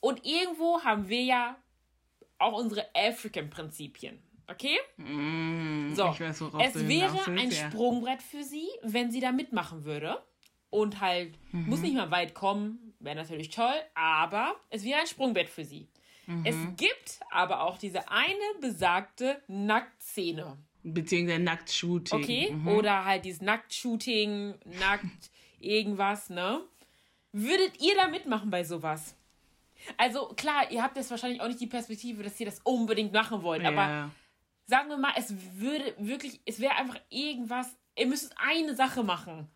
Und 0.00 0.24
irgendwo 0.24 0.80
haben 0.82 1.08
wir 1.08 1.22
ja 1.22 1.56
auch 2.38 2.54
unsere 2.58 2.86
African-Prinzipien. 2.94 4.18
Okay? 4.48 4.78
so, 4.96 5.02
Mm, 5.04 5.92
ich 5.92 6.20
weiß, 6.20 6.40
es 6.64 6.88
wäre 6.88 7.24
ein. 7.26 7.52
Sprungbrett 7.52 8.22
für 8.22 8.42
sie, 8.42 8.66
wenn 8.82 9.10
sie 9.12 9.20
da 9.20 9.30
mitmachen 9.30 9.84
würde. 9.84 10.20
Und 10.70 11.00
halt, 11.00 11.34
Mhm. 11.52 11.66
muss 11.68 11.80
nicht 11.80 11.94
mal 11.94 12.10
weit 12.10 12.32
kommen, 12.34 12.94
wäre 13.00 13.16
natürlich 13.16 13.50
toll, 13.50 13.74
aber 13.94 14.54
es 14.70 14.84
wäre 14.84 15.00
ein 15.00 15.06
Sprungbrett 15.06 15.48
für 15.50 15.64
sie. 15.64 15.88
Mhm. 16.26 16.44
Es 16.46 16.56
gibt 16.76 17.20
aber 17.30 17.62
auch 17.62 17.76
diese 17.76 18.08
eine 18.08 18.34
besagte 18.60 19.40
Nacktszene. 19.48 20.56
Beziehungsweise 20.82 21.40
Nacktshooting. 21.40 22.22
Okay? 22.22 22.50
Mhm. 22.52 22.68
Oder 22.68 23.04
halt 23.04 23.24
dieses 23.24 23.42
Nacktshooting, 23.42 24.54
nackt 24.78 25.30
irgendwas, 25.60 26.30
ne? 26.30 26.62
Würdet 27.32 27.80
ihr 27.80 27.94
da 27.94 28.08
mitmachen 28.08 28.50
bei 28.50 28.64
sowas? 28.64 29.14
Also 29.96 30.28
klar, 30.36 30.70
ihr 30.70 30.82
habt 30.82 30.96
jetzt 30.96 31.10
wahrscheinlich 31.10 31.40
auch 31.40 31.48
nicht 31.48 31.60
die 31.60 31.66
Perspektive, 31.66 32.22
dass 32.22 32.38
ihr 32.40 32.46
das 32.46 32.60
unbedingt 32.64 33.12
machen 33.12 33.42
wollt, 33.42 33.64
aber 33.64 33.76
ja. 33.76 34.10
sagen 34.66 34.88
wir 34.88 34.98
mal, 34.98 35.12
es 35.16 35.34
würde 35.54 35.94
wirklich, 35.98 36.40
es 36.44 36.60
wäre 36.60 36.76
einfach 36.76 37.00
irgendwas, 37.08 37.76
ihr 37.96 38.06
müsst 38.06 38.34
eine 38.36 38.74
Sache 38.74 39.02
machen. 39.02 39.48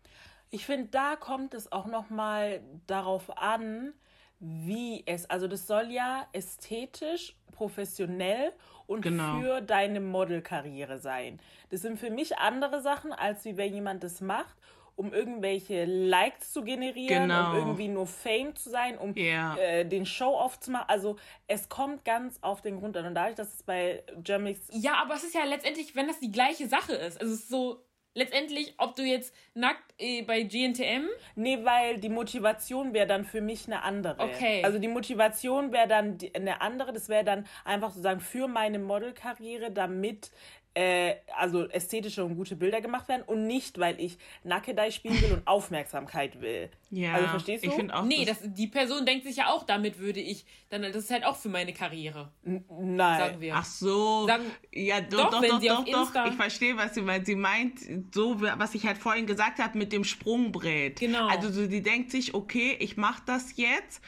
Ich 0.49 0.65
finde, 0.65 0.87
da 0.87 1.15
kommt 1.15 1.53
es 1.53 1.71
auch 1.71 1.85
noch 1.85 2.09
mal 2.09 2.61
darauf 2.87 3.37
an, 3.37 3.93
wie 4.39 5.03
es, 5.05 5.29
also 5.29 5.47
das 5.47 5.67
soll 5.67 5.91
ja 5.91 6.27
ästhetisch, 6.31 7.35
professionell 7.51 8.53
und 8.87 9.01
Genau. 9.01 9.39
für 9.41 9.61
deine 9.61 9.99
Modelkarriere 9.99 10.99
sein. 10.99 11.39
Das 11.69 11.81
sind 11.81 11.99
für 11.99 12.09
mich 12.09 12.37
andere 12.37 12.81
Sachen, 12.81 13.11
als 13.13 13.45
wie 13.45 13.57
wenn 13.57 13.73
jemand 13.73 14.03
das 14.03 14.21
macht, 14.21 14.55
um 14.95 15.11
irgendwelche 15.13 15.83
Likes 15.85 16.53
zu 16.53 16.63
generieren, 16.63 17.23
Genau. 17.27 17.49
um 17.51 17.55
irgendwie 17.57 17.87
nur 17.89 18.07
Fame 18.07 18.55
zu 18.55 18.69
sein, 18.69 18.97
um 18.97 19.13
Ja. 19.17 19.57
äh, 19.57 19.85
den 19.85 20.05
Show-off 20.05 20.59
zu 20.59 20.71
machen. 20.71 20.85
Also 20.87 21.17
es 21.47 21.67
kommt 21.67 22.05
ganz 22.05 22.37
auf 22.41 22.61
den 22.61 22.79
Grund 22.79 22.95
an. 22.95 23.05
Und 23.07 23.15
dadurch, 23.15 23.35
dass 23.35 23.53
es 23.53 23.63
bei 23.63 24.03
Germix 24.23 24.61
Ja, 24.71 25.01
aber 25.01 25.15
es 25.15 25.23
ist 25.25 25.35
ja 25.35 25.43
letztendlich, 25.43 25.95
wenn 25.95 26.07
das 26.07 26.19
die 26.19 26.31
gleiche 26.31 26.67
Sache 26.69 26.93
ist. 26.93 27.19
Also 27.19 27.33
es 27.33 27.41
ist 27.41 27.49
so, 27.49 27.83
letztendlich, 28.15 28.73
ob 28.77 28.95
du 28.95 29.03
jetzt 29.03 29.35
nackt 29.53 29.93
äh, 29.99 30.23
bei 30.23 30.41
GNTM 30.41 31.05
Nee, 31.35 31.59
weil 31.63 31.99
die 31.99 32.09
Motivation 32.09 32.93
wäre 32.93 33.05
dann 33.05 33.25
für 33.25 33.41
mich 33.41 33.67
eine 33.67 33.83
andere. 33.83 34.19
Okay. 34.19 34.63
Also 34.63 34.79
die 34.79 34.87
Motivation 34.87 35.71
wäre 35.71 35.87
dann 35.87 36.17
die, 36.17 36.33
eine 36.33 36.61
andere. 36.61 36.91
Das 36.93 37.09
wäre 37.09 37.23
dann 37.23 37.45
einfach 37.63 37.89
sozusagen 37.89 38.21
für 38.21 38.47
meine 38.47 38.79
Modelkarriere, 38.79 39.71
damit 39.71 40.31
äh, 40.75 41.15
also 41.37 41.67
ästhetische 41.69 42.23
und 42.23 42.35
gute 42.35 42.55
Bilder 42.55 42.81
gemacht 42.81 43.07
werden 43.07 43.23
und 43.25 43.47
nicht, 43.47 43.79
weil 43.79 43.99
ich 43.99 44.17
Nackedei 44.43 44.91
spielen 44.91 45.19
will 45.21 45.33
und 45.33 45.47
Aufmerksamkeit 45.47 46.41
will. 46.41 46.69
Ja, 46.91 47.13
also 47.13 47.27
verstehst 47.29 47.63
du? 47.63 47.69
Ich 47.69 47.75
finde 47.75 47.95
auch. 47.95 48.03
Nee, 48.03 48.25
das, 48.25 48.39
die 48.43 48.67
Person 48.67 49.05
denkt 49.05 49.25
sich 49.25 49.37
ja 49.37 49.47
auch, 49.47 49.63
damit 49.63 49.99
würde 49.99 50.19
ich, 50.19 50.45
dann 50.69 50.81
das 50.81 50.95
ist 50.95 51.11
halt 51.11 51.25
auch 51.25 51.37
für 51.37 51.47
meine 51.47 51.73
Karriere. 51.73 52.31
N 52.43 52.65
nein. 52.67 53.19
Sagen 53.19 53.41
wir. 53.41 53.55
Ach 53.55 53.65
so. 53.65 54.27
Sagen, 54.27 54.43
ja, 54.73 54.99
doch, 54.99 55.29
doch, 55.31 55.41
doch, 55.41 55.61
doch, 55.61 55.85
doch, 55.85 56.13
doch. 56.13 56.25
Ich 56.27 56.35
verstehe, 56.35 56.75
was 56.75 56.93
sie 56.93 57.01
meint. 57.01 57.25
Sie 57.25 57.35
meint 57.35 57.79
so, 58.13 58.41
was 58.41 58.75
ich 58.75 58.85
halt 58.85 58.97
vorhin 58.97 59.25
gesagt 59.25 59.59
habe 59.59 59.77
mit 59.77 59.93
dem 59.93 60.03
Sprungbrett. 60.03 60.99
Genau. 60.99 61.27
Also 61.27 61.49
so, 61.49 61.65
sie 61.69 61.81
denkt 61.81 62.11
sich, 62.11 62.33
okay, 62.33 62.75
ich 62.79 62.97
mache 62.97 63.23
das 63.25 63.55
jetzt 63.55 64.01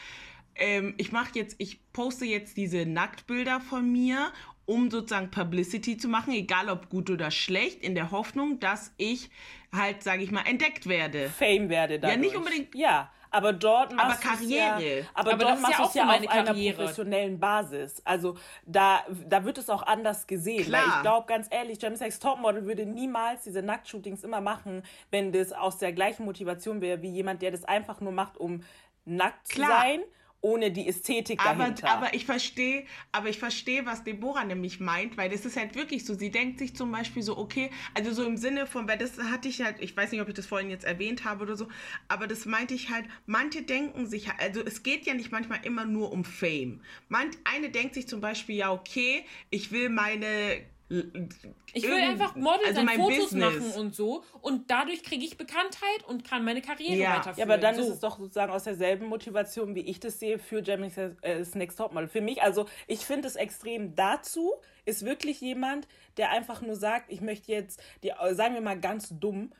ähm, 0.59 0.95
ich 0.97 1.11
mache 1.11 1.31
jetzt, 1.35 1.55
ich 1.59 1.79
poste 1.93 2.25
jetzt 2.25 2.57
diese 2.57 2.85
Nacktbilder 2.85 3.61
von 3.61 3.91
mir, 3.91 4.31
um 4.67 4.91
sozusagen 4.91 5.31
Publicity 5.31 5.97
zu 5.97 6.09
machen, 6.09 6.33
egal 6.33 6.69
ob 6.69 6.89
gut 6.89 7.09
oder 7.09 7.31
schlecht, 7.31 7.81
in 7.81 7.95
der 7.95 8.11
Hoffnung, 8.11 8.59
dass 8.59 8.93
ich 8.97 9.31
halt, 9.75 10.03
sage 10.03 10.21
ich 10.21 10.31
mal, 10.31 10.45
entdeckt 10.45 10.87
werde. 10.87 11.29
Fame 11.29 11.69
werde 11.69 11.99
dadurch. 11.99 12.15
Ja, 12.15 12.21
nicht 12.21 12.35
unbedingt. 12.35 12.75
Ja, 12.75 13.09
aber 13.31 13.53
dort 13.53 13.93
machst 13.95 14.25
aber 14.25 14.35
Karriere. 14.35 14.99
Ja, 14.99 15.05
aber, 15.13 15.33
aber 15.33 15.43
dort 15.45 15.61
machst 15.61 15.79
du 15.79 15.83
es 15.83 15.93
ja, 15.93 16.03
auf 16.03 16.29
einer 16.29 16.53
professionellen 16.53 17.39
Basis. 17.39 18.01
Also 18.03 18.37
da, 18.65 19.05
da 19.27 19.45
wird 19.45 19.57
es 19.57 19.69
auch 19.69 19.83
anders 19.83 20.27
gesehen. 20.27 20.65
Klar. 20.65 20.81
Weil 20.81 20.89
ich 20.89 21.01
glaube, 21.01 21.27
ganz 21.27 21.47
ehrlich, 21.49 21.81
James 21.81 22.01
X 22.01 22.19
Topmodel 22.19 22.65
würde 22.65 22.85
niemals 22.85 23.43
diese 23.43 23.61
Nacktshootings 23.61 24.23
immer 24.23 24.41
machen, 24.41 24.83
wenn 25.11 25.31
das 25.31 25.53
aus 25.53 25.77
der 25.77 25.93
gleichen 25.93 26.25
Motivation 26.25 26.81
wäre 26.81 27.01
wie 27.01 27.09
jemand, 27.09 27.41
der 27.41 27.51
das 27.51 27.63
einfach 27.63 28.01
nur 28.01 28.11
macht, 28.11 28.37
um 28.37 28.63
nackt 29.05 29.49
Klar. 29.49 29.69
zu 29.69 29.75
sein 29.75 30.01
ohne 30.41 30.71
die 30.71 30.87
Ästhetik 30.87 31.39
dahinter. 31.39 31.89
Aber, 31.89 32.05
aber 32.05 32.13
ich 32.13 32.25
verstehe, 32.25 32.85
aber 33.11 33.29
ich 33.29 33.39
verstehe, 33.39 33.85
was 33.85 34.03
Deborah 34.03 34.43
nämlich 34.43 34.79
meint, 34.79 35.17
weil 35.17 35.29
das 35.29 35.45
ist 35.45 35.57
halt 35.57 35.75
wirklich 35.75 36.05
so. 36.05 36.13
Sie 36.13 36.29
denkt 36.29 36.59
sich 36.59 36.75
zum 36.75 36.91
Beispiel 36.91 37.23
so, 37.23 37.37
okay, 37.37 37.71
also 37.93 38.13
so 38.13 38.23
im 38.23 38.37
Sinne 38.37 38.67
von, 38.67 38.87
weil 38.87 38.97
das 38.97 39.17
hatte 39.17 39.47
ich 39.47 39.61
halt, 39.61 39.77
ich 39.79 39.95
weiß 39.97 40.11
nicht, 40.11 40.21
ob 40.21 40.27
ich 40.27 40.35
das 40.35 40.45
vorhin 40.45 40.69
jetzt 40.69 40.85
erwähnt 40.85 41.25
habe 41.25 41.43
oder 41.43 41.55
so, 41.55 41.67
aber 42.07 42.27
das 42.27 42.45
meinte 42.45 42.73
ich 42.73 42.89
halt, 42.89 43.05
manche 43.25 43.63
denken 43.63 44.05
sich, 44.05 44.29
also 44.39 44.61
es 44.63 44.83
geht 44.83 45.05
ja 45.05 45.13
nicht 45.13 45.31
manchmal 45.31 45.65
immer 45.65 45.85
nur 45.85 46.11
um 46.11 46.23
Fame. 46.23 46.81
Man, 47.09 47.31
eine 47.43 47.69
denkt 47.69 47.95
sich 47.95 48.07
zum 48.07 48.21
Beispiel, 48.21 48.57
ja, 48.57 48.71
okay, 48.71 49.25
ich 49.49 49.71
will 49.71 49.89
meine 49.89 50.61
ich 50.89 51.83
will 51.83 51.95
einfach 51.95 52.35
Model 52.35 52.65
also 52.65 52.85
sein, 52.85 52.99
Fotos 52.99 53.17
Business. 53.17 53.55
machen 53.55 53.71
und 53.73 53.95
so. 53.95 54.23
Und 54.41 54.71
dadurch 54.71 55.03
kriege 55.03 55.25
ich 55.25 55.37
Bekanntheit 55.37 56.03
und 56.07 56.23
kann 56.23 56.45
meine 56.45 56.61
Karriere 56.61 56.95
ja. 56.95 57.15
weiterführen. 57.15 57.37
Ja, 57.37 57.45
aber 57.45 57.57
dann 57.57 57.75
so. 57.75 57.81
ist 57.81 57.87
es 57.89 57.99
doch 57.99 58.17
sozusagen 58.17 58.51
aus 58.53 58.63
derselben 58.63 59.07
Motivation, 59.07 59.75
wie 59.75 59.81
ich 59.81 59.99
das 59.99 60.19
sehe, 60.19 60.39
für 60.39 60.61
Jeremy's 60.61 60.97
äh, 60.97 61.43
Next 61.55 61.77
Topmodel. 61.77 62.07
Für 62.07 62.21
mich, 62.21 62.41
also 62.41 62.67
ich 62.87 62.99
finde 62.99 63.27
es 63.27 63.35
extrem 63.35 63.95
dazu, 63.95 64.53
ist 64.85 65.03
wirklich 65.05 65.41
jemand, 65.41 65.87
der 66.15 66.31
einfach 66.31 66.61
nur 66.61 66.75
sagt, 66.75 67.11
ich 67.11 67.19
möchte 67.19 67.51
jetzt, 67.51 67.81
die, 68.03 68.13
sagen 68.31 68.53
wir 68.53 68.61
mal 68.61 68.79
ganz 68.79 69.09
dumm, 69.19 69.51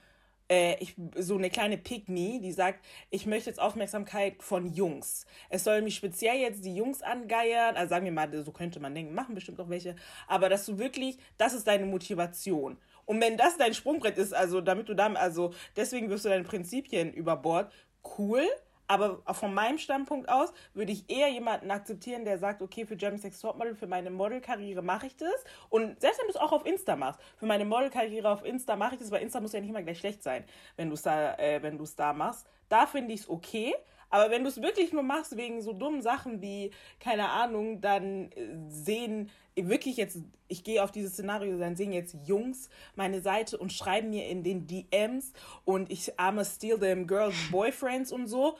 äh, 0.50 0.76
ich, 0.80 0.96
so 1.16 1.36
eine 1.36 1.50
kleine 1.50 1.78
Pygmy, 1.78 2.40
die 2.42 2.52
sagt, 2.52 2.84
ich 3.10 3.26
möchte 3.26 3.50
jetzt 3.50 3.60
Aufmerksamkeit 3.60 4.42
von 4.42 4.74
Jungs. 4.74 5.26
Es 5.50 5.64
soll 5.64 5.82
mich 5.82 5.96
speziell 5.96 6.38
jetzt 6.38 6.64
die 6.64 6.76
Jungs 6.76 7.02
angeiern, 7.02 7.76
also 7.76 7.90
sagen 7.90 8.06
wir 8.06 8.12
mal, 8.12 8.32
so 8.44 8.52
könnte 8.52 8.80
man 8.80 8.96
denken, 8.96 9.14
machen 9.14 9.36
bestimmt 9.36 9.60
auch 9.60 9.70
welche, 9.70 9.96
aber 10.28 10.50
dass 10.50 10.66
du 10.66 10.78
wirklich, 10.78 11.18
das 11.38 11.54
ist 11.54 11.68
deine 11.68 11.86
Motivation. 11.86 12.78
Und 13.06 13.22
wenn 13.22 13.38
das 13.38 13.58
dein 13.58 13.74
Sprungbrett 13.74 14.18
ist, 14.18 14.34
also 14.34 14.62
damit 14.62 14.90
du 14.90 14.94
damit, 14.94 15.18
also 15.18 15.54
deswegen 15.76 16.10
wirst 16.10 16.26
du 16.26 16.30
deine 16.30 16.44
Prinzipien 16.44 17.14
über 17.14 17.38
Bord, 17.38 17.72
cool, 18.18 18.46
aber 18.88 19.22
von 19.34 19.54
meinem 19.54 19.78
Standpunkt 19.78 20.30
aus 20.30 20.54
würde 20.74 20.92
ich 20.92 21.10
eher 21.10 21.30
jemanden 21.30 21.72
akzeptieren, 21.72 22.26
der 22.26 22.38
sagt, 22.38 22.62
okay, 22.62 22.86
für 22.86 22.96
German 22.96 23.20
Sex 23.20 23.40
Topmodel, 23.40 23.76
für 23.76 23.88
meine 23.88 24.10
Modelkarriere 24.10 24.82
mache 24.82 25.08
ich 25.08 25.18
das. 25.18 25.44
Und 25.70 26.00
selbst 26.00 26.20
wenn 26.20 26.28
du 26.28 26.34
es 26.34 26.40
auch 26.40 26.52
auf 26.54 26.66
Insta 26.66 26.96
machst, 26.96 27.20
für 27.38 27.46
meine 27.46 27.66
Modelkarriere 27.66 28.30
auf 28.30 28.46
Insta 28.46 28.76
mache 28.76 28.96
ich 28.96 29.02
das, 29.02 29.12
weil 29.12 29.22
Insta 29.22 29.40
muss 29.42 29.54
ja 29.54 29.60
nicht 29.60 29.70
immer 29.70 29.84
gleich 29.84 30.00
schlecht 30.00 30.24
sein, 30.24 30.46
wenn 30.78 30.88
du 30.90 30.94
es 30.94 31.02
da, 31.02 31.36
äh, 31.36 31.62
wenn 31.62 31.78
du 31.78 31.84
es 31.84 31.96
da 31.96 32.14
machst. 32.14 32.48
Da 32.70 32.86
finde 32.86 33.14
ich 33.14 33.22
es 33.22 33.30
okay. 33.30 33.74
Aber 34.10 34.32
wenn 34.32 34.44
du 34.44 34.50
es 34.50 34.62
wirklich 34.62 34.94
nur 34.94 35.04
machst 35.04 35.36
wegen 35.36 35.62
so 35.62 35.74
dummen 35.74 36.02
Sachen 36.02 36.42
wie, 36.42 36.72
keine 37.00 37.30
Ahnung, 37.30 37.82
dann 37.82 38.32
äh, 38.32 38.56
sehen 38.70 39.30
wirklich 39.56 39.98
jetzt, 39.98 40.20
ich 40.48 40.64
gehe 40.64 40.84
auf 40.84 40.92
dieses 40.92 41.14
Szenario, 41.14 41.58
dann 41.58 41.76
sehen 41.76 41.92
jetzt 41.92 42.16
Jungs 42.26 42.70
meine 42.96 43.22
Seite 43.22 43.58
und 43.58 43.74
schreiben 43.74 44.12
mir 44.12 44.28
in 44.28 44.44
den 44.44 44.68
DMs 44.68 45.34
und 45.66 45.92
ich 45.92 46.18
arme 46.20 46.46
steal 46.46 46.80
them 46.80 47.08
girls 47.08 47.36
boyfriends 47.52 48.12
und 48.12 48.28
so 48.28 48.58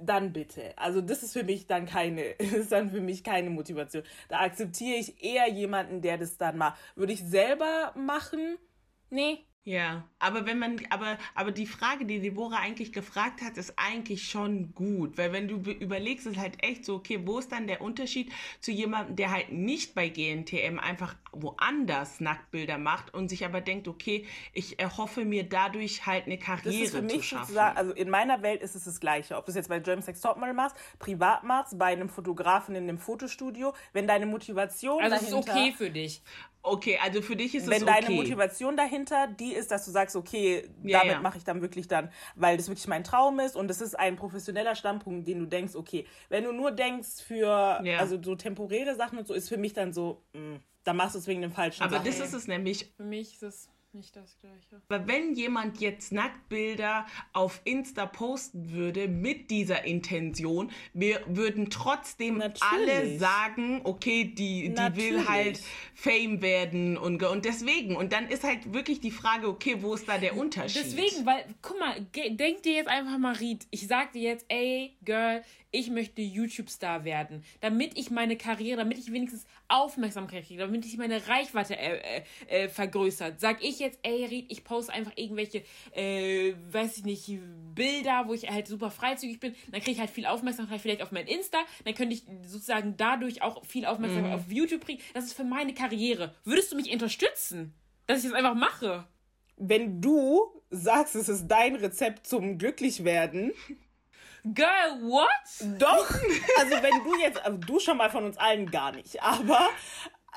dann 0.00 0.32
bitte. 0.32 0.76
Also 0.78 1.00
das 1.00 1.22
ist 1.22 1.32
für 1.32 1.44
mich 1.44 1.66
dann 1.66 1.86
keine, 1.86 2.22
ist 2.38 2.72
dann 2.72 2.90
für 2.90 3.00
mich 3.00 3.24
keine 3.24 3.50
Motivation. 3.50 4.02
Da 4.28 4.40
akzeptiere 4.40 4.98
ich 4.98 5.22
eher 5.22 5.48
jemanden, 5.48 6.02
der 6.02 6.18
das 6.18 6.36
dann 6.36 6.58
macht. 6.58 6.78
Würde 6.96 7.12
ich 7.12 7.20
selber 7.20 7.92
machen? 7.96 8.56
Nee, 9.10 9.44
ja, 9.62 10.08
aber 10.18 10.46
wenn 10.46 10.58
man, 10.58 10.80
aber, 10.88 11.18
aber 11.34 11.52
die 11.52 11.66
Frage, 11.66 12.06
die 12.06 12.20
Deborah 12.20 12.60
eigentlich 12.60 12.94
gefragt 12.94 13.42
hat, 13.42 13.58
ist 13.58 13.74
eigentlich 13.76 14.28
schon 14.28 14.72
gut, 14.74 15.18
weil 15.18 15.32
wenn 15.34 15.48
du 15.48 15.56
überlegst, 15.56 16.26
ist 16.26 16.38
halt 16.38 16.62
echt 16.64 16.86
so, 16.86 16.96
okay, 16.96 17.20
wo 17.26 17.38
ist 17.38 17.52
dann 17.52 17.66
der 17.66 17.82
Unterschied 17.82 18.32
zu 18.60 18.72
jemandem, 18.72 19.16
der 19.16 19.30
halt 19.32 19.52
nicht 19.52 19.94
bei 19.94 20.08
GNTM 20.08 20.78
einfach 20.78 21.14
woanders 21.32 22.20
Nacktbilder 22.20 22.78
macht 22.78 23.14
und 23.14 23.28
sich 23.28 23.44
aber 23.44 23.60
denkt, 23.60 23.88
okay, 23.88 24.26
ich 24.52 24.78
erhoffe 24.78 25.24
mir 25.24 25.48
dadurch 25.48 26.06
halt 26.06 26.26
eine 26.26 26.38
Karriere 26.38 26.70
das 26.70 26.88
ist 26.88 26.94
für 26.94 27.02
mich 27.02 27.14
zu 27.14 27.22
schaffen. 27.22 27.58
also 27.58 27.92
in 27.92 28.10
meiner 28.10 28.42
Welt 28.42 28.62
ist 28.62 28.74
es 28.74 28.84
das 28.84 29.00
Gleiche, 29.00 29.36
ob 29.36 29.46
du 29.46 29.50
es 29.50 29.56
jetzt 29.56 29.68
bei 29.68 29.78
German 29.78 30.02
Sex 30.02 30.20
Topmodel 30.20 30.54
machst, 30.54 30.76
privat 30.98 31.44
machst, 31.44 31.78
bei 31.78 31.86
einem 31.86 32.08
Fotografen 32.08 32.74
in 32.74 32.84
einem 32.84 32.98
Fotostudio, 32.98 33.74
wenn 33.92 34.06
deine 34.06 34.26
Motivation 34.26 35.02
also 35.02 35.16
dahinter... 35.16 35.36
Also 35.36 35.50
ist 35.50 35.56
okay 35.56 35.72
für 35.76 35.90
dich. 35.90 36.22
Okay, 36.62 36.98
also 37.02 37.22
für 37.22 37.36
dich 37.36 37.54
ist 37.54 37.68
Wenn 37.68 37.78
es 37.78 37.82
okay. 37.82 37.92
Wenn 37.94 38.04
deine 38.04 38.14
Motivation 38.16 38.76
dahinter 38.76 39.28
die 39.28 39.54
ist, 39.54 39.70
dass 39.70 39.86
du 39.86 39.90
sagst, 39.90 40.14
okay, 40.14 40.68
ja, 40.82 40.98
damit 40.98 41.14
ja. 41.14 41.20
mache 41.20 41.38
ich 41.38 41.44
dann 41.44 41.62
wirklich 41.62 41.88
dann, 41.88 42.10
weil 42.34 42.58
das 42.58 42.68
wirklich 42.68 42.86
mein 42.86 43.02
Traum 43.02 43.40
ist 43.40 43.56
und 43.56 43.68
das 43.68 43.80
ist 43.80 43.98
ein 43.98 44.16
professioneller 44.16 44.74
Standpunkt, 44.74 45.26
den 45.26 45.38
du 45.38 45.46
denkst, 45.46 45.74
okay, 45.74 46.06
wenn 46.28 46.44
du 46.44 46.52
nur 46.52 46.70
denkst 46.70 47.22
für, 47.26 47.80
ja. 47.82 47.98
also 47.98 48.22
so 48.22 48.34
temporäre 48.34 48.94
Sachen 48.94 49.18
und 49.18 49.26
so, 49.26 49.32
ist 49.32 49.48
für 49.48 49.56
mich 49.56 49.72
dann 49.72 49.94
so, 49.94 50.22
mh, 50.34 50.40
mm, 50.40 50.60
dann 50.84 50.96
machst 50.96 51.14
du 51.14 51.18
es 51.18 51.26
wegen 51.26 51.42
dem 51.42 51.52
falschen 51.52 51.82
Aber 51.82 51.96
Sachen. 51.98 52.06
das 52.06 52.20
ist 52.20 52.32
es 52.32 52.46
nämlich. 52.46 52.92
Für 52.96 53.04
mich 53.04 53.34
ist 53.34 53.42
es 53.42 53.68
nicht 53.92 54.14
das 54.14 54.38
Gleiche. 54.38 54.80
Aber 54.88 55.08
wenn 55.08 55.34
jemand 55.34 55.80
jetzt 55.80 56.12
Nacktbilder 56.12 57.06
auf 57.32 57.60
Insta 57.64 58.06
posten 58.06 58.70
würde 58.70 59.08
mit 59.08 59.50
dieser 59.50 59.84
Intention, 59.84 60.70
wir 60.92 61.20
würden 61.26 61.70
trotzdem 61.70 62.38
Natürlich. 62.38 62.62
alle 62.62 63.18
sagen, 63.18 63.80
okay, 63.84 64.24
die, 64.24 64.72
die 64.72 64.96
will 64.96 65.28
halt 65.28 65.60
Fame 65.94 66.40
werden 66.40 66.96
und, 66.96 67.22
und 67.22 67.44
deswegen. 67.44 67.96
Und 67.96 68.12
dann 68.12 68.28
ist 68.28 68.44
halt 68.44 68.72
wirklich 68.72 69.00
die 69.00 69.10
Frage, 69.10 69.48
okay, 69.48 69.78
wo 69.80 69.94
ist 69.94 70.08
da 70.08 70.18
der 70.18 70.36
Unterschied? 70.36 70.84
Deswegen, 70.84 71.26
weil, 71.26 71.44
guck 71.60 71.78
mal, 71.78 72.00
denk 72.14 72.62
dir 72.62 72.74
jetzt 72.74 72.88
einfach 72.88 73.18
mal, 73.18 73.34
Ried, 73.34 73.66
ich 73.70 73.86
sag 73.88 74.12
dir 74.12 74.22
jetzt, 74.22 74.46
ey, 74.48 74.96
Girl, 75.04 75.42
ich 75.72 75.90
möchte 75.90 76.22
YouTube-Star 76.22 77.04
werden, 77.04 77.44
damit 77.60 77.96
ich 77.96 78.10
meine 78.10 78.36
Karriere, 78.36 78.78
damit 78.78 78.98
ich 78.98 79.12
wenigstens 79.12 79.46
Aufmerksamkeit 79.68 80.46
kriege, 80.46 80.60
damit 80.60 80.84
ich 80.84 80.96
meine 80.96 81.28
Reichweite 81.28 81.78
äh, 81.78 81.98
äh, 81.98 82.22
äh, 82.48 82.68
vergrößert. 82.68 83.40
Sag 83.40 83.62
ich 83.62 83.78
jetzt, 83.78 83.98
ey, 84.02 84.24
Ried, 84.24 84.46
ich 84.50 84.64
poste 84.64 84.92
einfach 84.92 85.12
irgendwelche, 85.16 85.62
äh, 85.94 86.54
weiß 86.72 86.98
ich 86.98 87.04
nicht, 87.04 87.38
Bilder, 87.74 88.24
wo 88.26 88.34
ich 88.34 88.50
halt 88.50 88.66
super 88.66 88.90
freizügig 88.90 89.40
bin, 89.40 89.54
dann 89.70 89.80
kriege 89.80 89.92
ich 89.92 90.00
halt 90.00 90.10
viel 90.10 90.26
Aufmerksamkeit 90.26 90.80
vielleicht 90.80 91.02
auf 91.02 91.12
mein 91.12 91.26
Insta, 91.26 91.58
dann 91.84 91.94
könnte 91.94 92.14
ich 92.14 92.24
sozusagen 92.42 92.96
dadurch 92.96 93.42
auch 93.42 93.64
viel 93.64 93.86
Aufmerksamkeit 93.86 94.32
mhm. 94.32 94.38
auf 94.38 94.50
YouTube 94.50 94.84
kriegen. 94.84 95.02
Das 95.14 95.24
ist 95.24 95.34
für 95.34 95.44
meine 95.44 95.74
Karriere. 95.74 96.34
Würdest 96.44 96.72
du 96.72 96.76
mich 96.76 96.92
unterstützen, 96.92 97.74
dass 98.06 98.24
ich 98.24 98.30
das 98.30 98.34
einfach 98.34 98.54
mache? 98.54 99.06
Wenn 99.56 100.00
du 100.00 100.50
sagst, 100.70 101.14
es 101.14 101.28
ist 101.28 101.46
dein 101.48 101.76
Rezept 101.76 102.26
zum 102.26 102.58
Glücklichwerden, 102.58 103.52
Girl, 104.44 105.00
what? 105.02 105.78
Doch. 105.78 106.08
Also 106.58 106.82
wenn 106.82 107.04
du 107.04 107.18
jetzt, 107.20 107.42
also 107.44 107.58
du 107.58 107.78
schon 107.78 107.96
mal 107.96 108.10
von 108.10 108.24
uns 108.24 108.36
allen 108.38 108.70
gar 108.70 108.92
nicht, 108.92 109.22
aber 109.22 109.68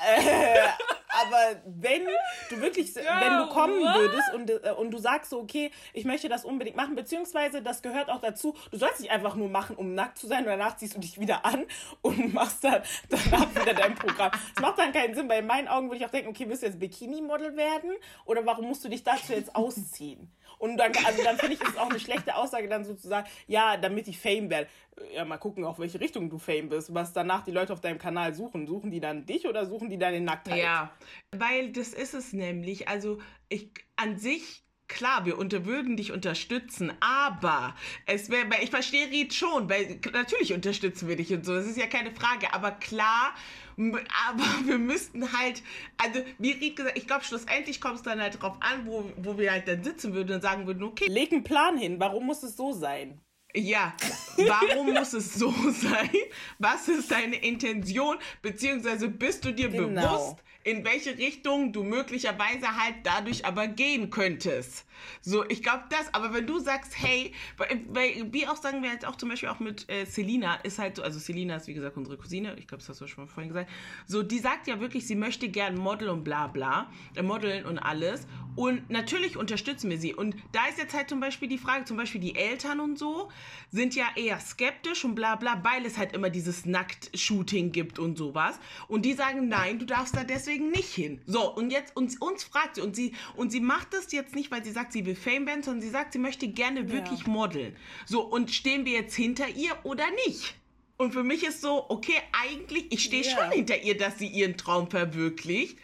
äh, 0.01 0.67
aber 1.21 1.61
wenn 1.65 2.05
du 2.49 2.61
wirklich, 2.61 2.93
Girl, 2.93 3.05
wenn 3.05 3.37
du 3.37 3.47
kommen 3.53 3.81
what? 3.81 3.95
würdest 3.95 4.33
und, 4.33 4.49
äh, 4.49 4.71
und 4.71 4.91
du 4.91 4.97
sagst 4.97 5.29
so, 5.29 5.39
okay, 5.39 5.71
ich 5.93 6.05
möchte 6.05 6.29
das 6.29 6.45
unbedingt 6.45 6.75
machen, 6.75 6.95
beziehungsweise 6.95 7.61
das 7.61 7.81
gehört 7.81 8.09
auch 8.09 8.19
dazu, 8.19 8.55
du 8.71 8.77
sollst 8.77 8.99
nicht 8.99 9.11
einfach 9.11 9.35
nur 9.35 9.49
machen, 9.49 9.75
um 9.75 9.93
nackt 9.93 10.17
zu 10.17 10.27
sein 10.27 10.39
und 10.39 10.49
danach 10.49 10.77
ziehst 10.77 10.95
du 10.95 10.99
dich 10.99 11.19
wieder 11.19 11.45
an 11.45 11.65
und 12.01 12.33
machst 12.33 12.63
dann 12.63 12.81
danach 13.09 13.49
wieder 13.55 13.73
dein 13.73 13.95
Programm. 13.95 14.31
Das 14.55 14.61
macht 14.61 14.79
dann 14.79 14.91
keinen 14.91 15.13
Sinn, 15.13 15.29
weil 15.29 15.39
in 15.39 15.47
meinen 15.47 15.67
Augen 15.67 15.89
würde 15.89 15.97
ich 15.97 16.05
auch 16.05 16.11
denken, 16.11 16.29
okay, 16.29 16.49
willst 16.49 16.63
du 16.63 16.67
jetzt 16.67 16.79
Bikini-Model 16.79 17.55
werden 17.55 17.91
oder 18.25 18.45
warum 18.45 18.67
musst 18.67 18.83
du 18.83 18.89
dich 18.89 19.03
dazu 19.03 19.33
jetzt 19.33 19.55
ausziehen? 19.55 20.31
Und 20.63 20.77
dann, 20.77 20.93
also 21.03 21.21
dann 21.21 21.37
finde 21.37 21.55
ich, 21.55 21.61
ist 21.61 21.71
es 21.71 21.77
auch 21.77 21.89
eine 21.89 21.99
schlechte 21.99 22.37
Aussage, 22.37 22.69
dann 22.69 22.85
sozusagen, 22.85 23.27
ja, 23.47 23.75
damit 23.75 24.07
ich 24.07 24.17
Fame 24.17 24.49
werde. 24.49 24.69
Ja, 25.13 25.25
mal 25.25 25.35
gucken, 25.35 25.65
auf 25.65 25.77
welche 25.77 25.99
Richtung 25.99 26.29
du 26.29 26.37
Fame 26.37 26.69
bist. 26.69 26.93
Was 26.93 27.11
danach 27.11 27.43
die 27.43 27.51
Leute 27.51 27.73
auf 27.73 27.81
deinem 27.81 27.97
Kanal 27.97 28.33
suchen. 28.33 28.65
Suchen 28.65 28.89
die 28.89 29.01
dann 29.01 29.25
dich 29.25 29.45
oder 29.45 29.65
suchen 29.65 29.89
die 29.89 29.97
deine 29.97 30.21
Nacktheit? 30.21 30.59
Ja, 30.59 30.93
weil 31.31 31.73
das 31.73 31.89
ist 31.89 32.13
es 32.13 32.31
nämlich. 32.31 32.87
Also, 32.87 33.19
ich 33.49 33.71
an 33.97 34.17
sich 34.17 34.63
klar, 34.87 35.25
wir 35.25 35.37
unter, 35.37 35.65
würden 35.65 35.97
dich 35.97 36.13
unterstützen, 36.13 36.93
aber 37.01 37.75
es 38.05 38.29
wäre, 38.29 38.45
ich 38.61 38.69
verstehe 38.69 39.09
Ried 39.09 39.33
schon, 39.33 39.67
weil 39.67 39.99
natürlich 40.13 40.53
unterstützen 40.53 41.07
wir 41.09 41.15
dich 41.15 41.33
und 41.33 41.45
so, 41.45 41.55
das 41.55 41.65
ist 41.65 41.77
ja 41.77 41.87
keine 41.87 42.11
Frage, 42.11 42.53
aber 42.53 42.71
klar, 42.71 43.33
aber 43.77 44.43
wir 44.65 44.77
müssten 44.77 45.31
halt, 45.33 45.61
also 45.97 46.23
wie 46.37 46.51
Ried 46.51 46.75
gesagt, 46.75 46.97
ich 46.97 47.07
glaube, 47.07 47.23
schlussendlich 47.23 47.81
kommt 47.81 47.95
es 47.95 48.01
dann 48.03 48.21
halt 48.21 48.41
drauf 48.41 48.57
an, 48.59 48.85
wo, 48.85 49.11
wo 49.17 49.37
wir 49.37 49.51
halt 49.51 49.67
dann 49.67 49.83
sitzen 49.83 50.13
würden 50.13 50.35
und 50.35 50.41
sagen 50.41 50.67
würden, 50.67 50.83
okay. 50.83 51.07
Leg 51.07 51.31
einen 51.31 51.43
Plan 51.43 51.77
hin, 51.77 51.99
warum 51.99 52.25
muss 52.25 52.43
es 52.43 52.55
so 52.55 52.73
sein? 52.73 53.19
Ja, 53.55 53.93
warum 54.37 54.93
muss 54.93 55.13
es 55.13 55.35
so 55.35 55.51
sein? 55.71 56.09
Was 56.57 56.87
ist 56.87 57.11
deine 57.11 57.35
Intention? 57.35 58.17
Beziehungsweise 58.41 59.09
bist 59.09 59.45
du 59.45 59.53
dir 59.53 59.69
genau. 59.69 60.01
bewusst, 60.01 60.43
in 60.63 60.83
welche 60.83 61.17
Richtung 61.17 61.73
du 61.73 61.83
möglicherweise 61.83 62.75
halt 62.75 62.95
dadurch 63.03 63.45
aber 63.45 63.67
gehen 63.67 64.09
könntest? 64.09 64.85
So, 65.21 65.47
ich 65.49 65.61
glaube 65.61 65.83
das, 65.89 66.13
aber 66.13 66.33
wenn 66.33 66.47
du 66.47 66.59
sagst, 66.59 66.93
hey, 66.97 67.33
weil, 67.87 68.31
wie 68.31 68.47
auch 68.47 68.55
sagen 68.55 68.81
wir 68.81 68.91
jetzt 68.91 69.05
auch 69.05 69.17
zum 69.17 69.29
Beispiel 69.29 69.49
auch 69.49 69.59
mit 69.59 69.89
äh, 69.89 70.05
Selina, 70.05 70.55
ist 70.55 70.79
halt 70.79 70.95
so, 70.95 71.03
also 71.03 71.19
Selina 71.19 71.57
ist 71.57 71.67
wie 71.67 71.73
gesagt 71.73 71.97
unsere 71.97 72.17
Cousine, 72.17 72.55
ich 72.57 72.67
glaube, 72.67 72.81
das 72.81 72.89
hast 72.89 73.01
du 73.01 73.07
schon 73.07 73.25
mal 73.25 73.29
vorhin 73.29 73.49
gesagt, 73.49 73.69
so, 74.07 74.23
die 74.23 74.39
sagt 74.39 74.67
ja 74.67 74.79
wirklich, 74.79 75.05
sie 75.05 75.15
möchte 75.15 75.49
gern 75.49 75.75
Model 75.75 76.09
und 76.09 76.23
bla 76.23 76.47
bla, 76.47 76.91
äh, 77.15 77.21
modeln 77.21 77.65
und 77.65 77.79
alles 77.79 78.27
und 78.55 78.89
natürlich 78.89 79.37
unterstützen 79.37 79.89
wir 79.89 79.97
sie 79.97 80.13
und 80.13 80.35
da 80.51 80.67
ist 80.69 80.77
jetzt 80.77 80.93
halt 80.93 81.09
zum 81.09 81.19
Beispiel 81.19 81.47
die 81.47 81.57
Frage, 81.57 81.85
zum 81.85 81.97
Beispiel 81.97 82.21
die 82.21 82.35
Eltern 82.35 82.79
und 82.79 82.97
so 82.97 83.29
sind 83.71 83.95
ja 83.95 84.05
eher 84.15 84.39
skeptisch 84.39 85.03
und 85.03 85.15
bla 85.15 85.35
bla, 85.35 85.63
weil 85.63 85.85
es 85.85 85.97
halt 85.97 86.13
immer 86.13 86.29
dieses 86.29 86.65
Nackt-Shooting 86.65 87.71
gibt 87.71 87.99
und 87.99 88.17
sowas 88.17 88.59
und 88.87 89.03
die 89.03 89.13
sagen, 89.13 89.47
nein, 89.47 89.79
du 89.79 89.85
darfst 89.85 90.15
da 90.15 90.23
deswegen 90.23 90.69
nicht 90.69 90.93
hin. 90.93 91.21
So, 91.25 91.53
und 91.53 91.71
jetzt 91.71 91.95
uns, 91.95 92.17
uns 92.17 92.43
fragt 92.43 92.75
sie 92.75 92.81
und 92.81 92.95
sie, 92.95 93.13
und 93.35 93.51
sie 93.51 93.59
macht 93.59 93.93
das 93.93 94.11
jetzt 94.11 94.35
nicht, 94.35 94.51
weil 94.51 94.63
sie 94.63 94.71
sagt, 94.71 94.93
sie 94.93 95.05
will 95.05 95.15
Fame 95.15 95.47
werden, 95.47 95.63
sondern 95.63 95.81
sie 95.81 95.89
sagt, 95.89 96.13
sie 96.13 96.19
möchte 96.19 96.47
gerne 96.47 96.91
wirklich 96.91 97.21
ja. 97.21 97.29
modeln. 97.29 97.75
So, 98.05 98.21
und 98.21 98.51
stehen 98.51 98.85
wir 98.85 98.93
jetzt 98.93 99.15
hinter 99.15 99.49
ihr 99.49 99.71
oder 99.83 100.05
nicht? 100.27 100.55
Und 100.97 101.11
für 101.11 101.23
mich 101.23 101.43
ist 101.43 101.61
so, 101.61 101.89
okay, 101.89 102.15
eigentlich, 102.31 102.91
ich 102.91 103.03
stehe 103.03 103.23
ja. 103.23 103.31
schon 103.31 103.51
hinter 103.51 103.81
ihr, 103.81 103.97
dass 103.97 104.19
sie 104.19 104.27
ihren 104.27 104.57
Traum 104.57 104.89
verwirklicht, 104.89 105.79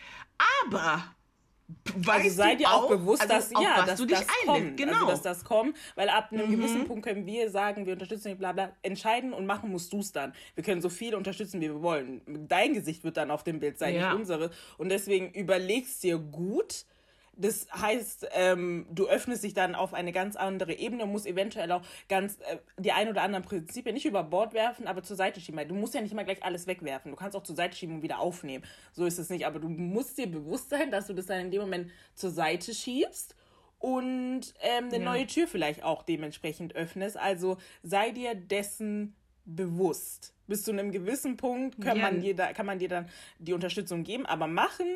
aber 0.64 1.04
Weißt 1.96 2.26
also 2.26 2.36
sei 2.36 2.56
dir 2.56 2.68
auch, 2.68 2.84
auch 2.84 2.90
bewusst, 2.90 3.22
also 3.22 3.34
dass, 3.34 3.64
ja, 3.64 3.86
dass 3.86 4.06
das 4.06 4.28
kommt. 4.46 4.78
Genau. 4.78 4.94
Also, 4.94 5.08
dass 5.08 5.22
das 5.22 5.44
kommt, 5.44 5.76
weil 5.96 6.10
ab 6.10 6.30
einem 6.32 6.48
mhm. 6.48 6.52
gewissen 6.52 6.86
Punkt 6.86 7.06
können 7.06 7.26
wir 7.26 7.50
sagen, 7.50 7.86
wir 7.86 7.94
unterstützen 7.94 8.30
dich, 8.30 8.38
bla 8.38 8.54
bla, 8.54 8.72
entscheiden 8.82 9.34
und 9.34 9.46
machen 9.46 9.70
musst 9.72 9.94
du 9.94 10.00
es 10.00 10.12
dann. 10.12 10.34
Wir 10.56 10.64
können 10.64 10.82
so 10.82 10.90
viel 10.90 11.16
unterstützen, 11.16 11.62
wie 11.62 11.70
wir 11.70 11.82
wollen. 11.82 12.22
Dein 12.48 12.74
Gesicht 12.74 13.04
wird 13.04 13.18
dann 13.18 13.30
auf 13.32 13.44
dem 13.44 13.60
Bild 13.60 13.78
sein, 13.78 13.96
ja. 13.96 14.10
nicht 14.10 14.20
unsere. 14.20 14.50
Und 14.78 14.90
deswegen 14.90 15.32
überlegst 15.32 16.02
dir 16.04 16.18
gut, 16.18 16.86
das 17.40 17.68
heißt, 17.74 18.28
ähm, 18.34 18.86
du 18.92 19.08
öffnest 19.08 19.44
dich 19.46 19.54
dann 19.54 19.74
auf 19.74 19.94
eine 19.94 20.12
ganz 20.12 20.36
andere 20.36 20.74
Ebene, 20.74 21.06
musst 21.06 21.26
eventuell 21.26 21.72
auch 21.72 21.82
ganz 22.10 22.38
äh, 22.42 22.58
die 22.78 22.92
ein 22.92 23.08
oder 23.08 23.22
anderen 23.22 23.46
Prinzipien 23.46 23.94
nicht 23.94 24.06
über 24.06 24.24
Bord 24.24 24.54
werfen, 24.54 24.88
aber 24.88 25.04
zur 25.04 25.16
Seite 25.16 25.40
schieben. 25.40 25.66
Du 25.68 25.74
musst 25.74 25.94
ja 25.94 26.02
nicht 26.02 26.12
immer 26.12 26.26
gleich 26.26 26.44
alles 26.44 26.68
wegwerfen. 26.68 27.12
Du 27.12 27.18
kannst 27.18 27.38
auch 27.38 27.44
zur 27.44 27.56
Seite 27.56 27.78
schieben 27.78 27.96
und 27.96 28.02
wieder 28.04 28.20
aufnehmen. 28.20 28.66
So 28.92 29.06
ist 29.06 29.20
es 29.20 29.30
nicht. 29.30 29.46
Aber 29.46 29.60
du 29.60 29.70
musst 29.70 30.18
dir 30.18 30.28
bewusst 30.28 30.70
sein, 30.70 30.92
dass 30.92 31.08
du 31.08 31.14
das 31.14 31.28
dann 31.28 31.40
in 31.40 31.52
dem 31.52 31.62
Moment 31.62 31.92
zur 32.14 32.32
Seite 32.32 32.74
schiebst 32.74 33.36
und 33.78 34.54
ähm, 34.60 34.86
eine 34.86 34.98
ja. 34.98 35.04
neue 35.06 35.26
Tür 35.26 35.48
vielleicht 35.48 35.84
auch 35.84 36.04
dementsprechend 36.04 36.76
öffnest. 36.76 37.16
Also 37.16 37.58
sei 37.84 38.12
dir 38.12 38.36
dessen 38.36 39.16
bewusst. 39.46 40.34
Bis 40.48 40.64
zu 40.64 40.72
einem 40.72 40.92
gewissen 40.92 41.38
Punkt 41.38 41.80
kann, 41.80 41.98
ja. 41.98 42.04
man 42.04 42.20
dir 42.20 42.36
da, 42.36 42.52
kann 42.52 42.66
man 42.66 42.80
dir 42.80 42.90
dann 42.90 43.08
die 43.38 43.54
Unterstützung 43.54 44.04
geben, 44.04 44.26
aber 44.26 44.48
machen 44.48 44.88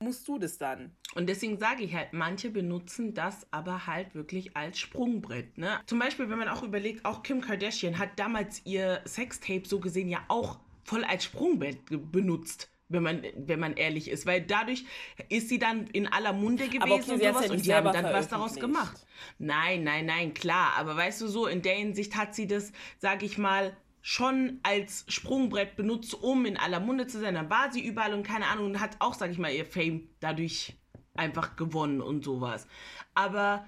musst 0.00 0.26
du 0.28 0.38
das 0.38 0.58
dann. 0.58 0.96
Und 1.14 1.28
deswegen 1.28 1.58
sage 1.58 1.82
ich 1.82 1.94
halt, 1.94 2.12
manche 2.12 2.50
benutzen 2.50 3.14
das 3.14 3.46
aber 3.50 3.86
halt 3.86 4.14
wirklich 4.14 4.56
als 4.56 4.78
Sprungbrett. 4.78 5.58
Ne? 5.58 5.80
Zum 5.86 5.98
Beispiel, 5.98 6.30
wenn 6.30 6.38
man 6.38 6.48
auch 6.48 6.62
überlegt, 6.62 7.04
auch 7.04 7.22
Kim 7.22 7.40
Kardashian 7.40 7.98
hat 7.98 8.10
damals 8.16 8.64
ihr 8.64 9.00
Sextape 9.04 9.66
so 9.66 9.80
gesehen 9.80 10.08
ja 10.08 10.24
auch 10.28 10.58
voll 10.84 11.04
als 11.04 11.24
Sprungbrett 11.24 11.78
benutzt 12.12 12.70
wenn 12.88 13.02
man, 13.02 13.22
wenn 13.36 13.60
man 13.60 13.74
ehrlich 13.74 14.10
ist, 14.10 14.26
weil 14.26 14.40
dadurch 14.40 14.84
ist 15.28 15.48
sie 15.48 15.58
dann 15.58 15.86
in 15.88 16.06
aller 16.06 16.32
Munde 16.32 16.68
gewesen 16.68 16.90
okay, 16.90 17.12
und 17.12 17.22
sowas 17.22 17.46
ja 17.46 17.52
und 17.52 17.66
die 17.66 17.74
haben 17.74 17.92
dann 17.92 18.04
was 18.04 18.28
daraus 18.28 18.54
gemacht. 18.56 19.06
Nein, 19.38 19.84
nein, 19.84 20.06
nein, 20.06 20.34
klar, 20.34 20.72
aber 20.78 20.96
weißt 20.96 21.20
du 21.20 21.28
so, 21.28 21.46
in 21.46 21.62
der 21.62 21.74
Hinsicht 21.74 22.16
hat 22.16 22.34
sie 22.34 22.46
das, 22.46 22.72
sag 22.98 23.22
ich 23.22 23.36
mal, 23.36 23.76
schon 24.00 24.60
als 24.62 25.04
Sprungbrett 25.08 25.76
benutzt, 25.76 26.14
um 26.14 26.46
in 26.46 26.56
aller 26.56 26.80
Munde 26.80 27.06
zu 27.06 27.18
sein. 27.20 27.34
Dann 27.34 27.50
war 27.50 27.72
sie 27.72 27.84
überall 27.84 28.14
und 28.14 28.22
keine 28.22 28.46
Ahnung 28.46 28.66
und 28.66 28.80
hat 28.80 28.96
auch, 29.00 29.14
sag 29.14 29.30
ich 29.30 29.38
mal, 29.38 29.52
ihr 29.52 29.66
Fame 29.66 30.08
dadurch 30.20 30.78
einfach 31.14 31.56
gewonnen 31.56 32.00
und 32.00 32.24
sowas. 32.24 32.66
Aber 33.14 33.66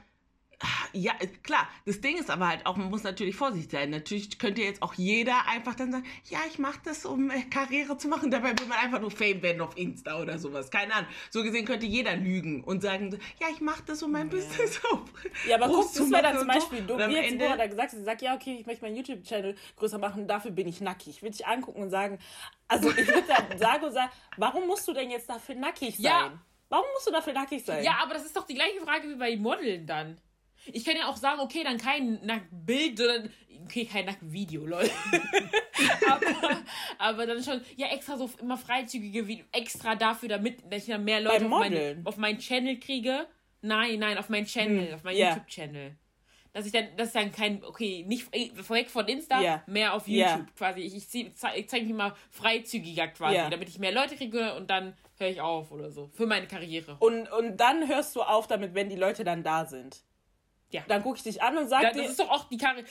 ja, 0.92 1.12
klar. 1.42 1.68
Das 1.86 2.00
Ding 2.00 2.18
ist 2.18 2.30
aber 2.30 2.48
halt 2.48 2.66
auch, 2.66 2.76
man 2.76 2.90
muss 2.90 3.02
natürlich 3.02 3.34
vorsichtig 3.34 3.70
sein. 3.70 3.90
Natürlich 3.90 4.38
könnte 4.38 4.60
jetzt 4.60 4.82
auch 4.82 4.94
jeder 4.94 5.46
einfach 5.48 5.74
dann 5.74 5.92
sagen, 5.92 6.04
ja, 6.28 6.38
ich 6.50 6.58
mache 6.58 6.80
das, 6.84 7.06
um 7.06 7.30
äh, 7.30 7.42
Karriere 7.42 7.96
zu 7.96 8.08
machen. 8.08 8.30
Dabei 8.30 8.58
will 8.58 8.66
man 8.66 8.78
einfach 8.78 9.00
nur 9.00 9.10
Fame 9.10 9.42
werden 9.42 9.62
auf 9.62 9.76
Insta 9.76 10.20
oder 10.20 10.38
sowas. 10.38 10.70
Keine 10.70 10.94
Ahnung. 10.94 11.10
So 11.30 11.42
gesehen 11.42 11.64
könnte 11.64 11.86
jeder 11.86 12.16
lügen 12.16 12.62
und 12.62 12.82
sagen, 12.82 13.18
ja, 13.40 13.46
ich 13.50 13.60
mache 13.60 13.82
das, 13.86 14.02
um 14.02 14.12
mein 14.12 14.28
ja. 14.28 14.36
Business 14.36 14.80
auf. 14.92 15.04
Ja, 15.48 15.56
aber 15.56 15.68
guck, 15.68 15.94
das 15.94 16.10
wäre 16.10 16.22
dann 16.22 16.38
zum 16.38 16.48
Beispiel, 16.48 16.82
du, 16.82 16.98
wie 16.98 17.14
jetzt 17.14 17.32
Ende, 17.32 17.48
hat 17.48 17.70
gesagt, 17.70 17.90
sie 17.92 18.02
sagt, 18.02 18.22
ja, 18.22 18.34
okay, 18.34 18.58
ich 18.60 18.66
möchte 18.66 18.84
meinen 18.84 18.96
YouTube-Channel 18.96 19.56
größer 19.76 19.98
machen, 19.98 20.26
dafür 20.26 20.50
bin 20.50 20.68
ich 20.68 20.80
nackig. 20.80 21.08
Ich 21.08 21.22
würde 21.22 21.36
dich 21.36 21.46
angucken 21.46 21.82
und 21.82 21.90
sagen, 21.90 22.18
also 22.68 22.90
ich 22.90 23.06
würde 23.06 23.24
dann 23.26 23.58
sagen 23.58 23.84
und 23.84 23.92
sagen, 23.92 24.10
warum 24.36 24.66
musst 24.66 24.86
du 24.86 24.92
denn 24.92 25.10
jetzt 25.10 25.28
dafür 25.28 25.54
nackig 25.54 25.96
sein? 25.96 26.04
Ja. 26.04 26.32
Warum 26.68 26.86
musst 26.94 27.06
du 27.06 27.10
dafür 27.10 27.32
nackig 27.32 27.64
sein? 27.64 27.82
Ja, 27.82 27.98
aber 28.02 28.14
das 28.14 28.24
ist 28.24 28.36
doch 28.36 28.46
die 28.46 28.54
gleiche 28.54 28.80
Frage 28.80 29.08
wie 29.08 29.16
bei 29.16 29.36
Modeln 29.36 29.86
dann. 29.86 30.20
Ich 30.66 30.84
kann 30.84 30.96
ja 30.96 31.08
auch 31.08 31.16
sagen, 31.16 31.40
okay, 31.40 31.62
dann 31.64 31.78
kein 31.78 32.24
Nacktbild, 32.24 32.98
sondern 32.98 33.30
okay, 33.64 33.84
kein 33.84 34.06
Nacktvideo, 34.06 34.66
Leute. 34.66 34.90
aber, 36.10 36.62
aber 36.98 37.26
dann 37.26 37.42
schon, 37.42 37.60
ja, 37.76 37.88
extra 37.88 38.16
so 38.16 38.30
immer 38.40 38.56
freizügige 38.56 39.26
Videos, 39.26 39.46
extra 39.52 39.94
dafür, 39.94 40.28
damit 40.28 40.62
ich 40.70 40.86
dann 40.86 41.04
mehr 41.04 41.20
Leute 41.20 41.44
auf, 41.44 41.50
mein, 41.50 42.02
auf 42.04 42.16
meinen 42.16 42.38
Channel 42.38 42.78
kriege. 42.78 43.26
Nein, 43.62 43.98
nein, 43.98 44.18
auf 44.18 44.28
meinen 44.28 44.46
Channel, 44.46 44.88
hm. 44.88 44.94
auf 44.94 45.04
meinen 45.04 45.16
yeah. 45.16 45.30
YouTube-Channel. 45.30 45.96
Dass 46.52 46.66
ich 46.66 46.72
dann, 46.72 46.88
das 46.96 47.08
ist 47.08 47.14
dann 47.14 47.30
kein, 47.30 47.62
okay, 47.62 48.04
nicht 48.08 48.32
weg 48.32 48.90
von 48.90 49.06
Insta, 49.06 49.40
yeah. 49.40 49.62
mehr 49.66 49.94
auf 49.94 50.08
YouTube 50.08 50.26
yeah. 50.26 50.46
quasi. 50.56 50.80
Ich, 50.80 50.96
ich, 50.96 51.26
ich 51.54 51.68
zeige 51.68 51.86
mich 51.86 51.94
mal 51.94 52.12
freizügiger 52.30 53.06
quasi, 53.08 53.38
damit 53.50 53.68
ich 53.68 53.78
mehr 53.78 53.92
Leute 53.92 54.16
kriege 54.16 54.54
und 54.54 54.68
dann 54.68 54.96
höre 55.16 55.28
ich 55.28 55.40
auf 55.40 55.70
oder 55.70 55.92
so. 55.92 56.08
Für 56.08 56.26
meine 56.26 56.48
Karriere. 56.48 56.96
Und, 56.98 57.30
und 57.30 57.58
dann 57.58 57.86
hörst 57.86 58.16
du 58.16 58.22
auf 58.22 58.48
damit, 58.48 58.74
wenn 58.74 58.88
die 58.88 58.96
Leute 58.96 59.22
dann 59.22 59.44
da 59.44 59.64
sind. 59.66 60.02
Ja. 60.70 60.82
Dann 60.88 61.02
gucke 61.02 61.16
ich 61.16 61.22
dich 61.22 61.42
an 61.42 61.56
und 61.58 61.68
sage 61.68 61.84
ja, 61.84 61.92
das 61.92 62.10
ist 62.10 62.20
doch 62.20 62.30
auch 62.30 62.44
die 62.48 62.56
Karre. 62.56 62.84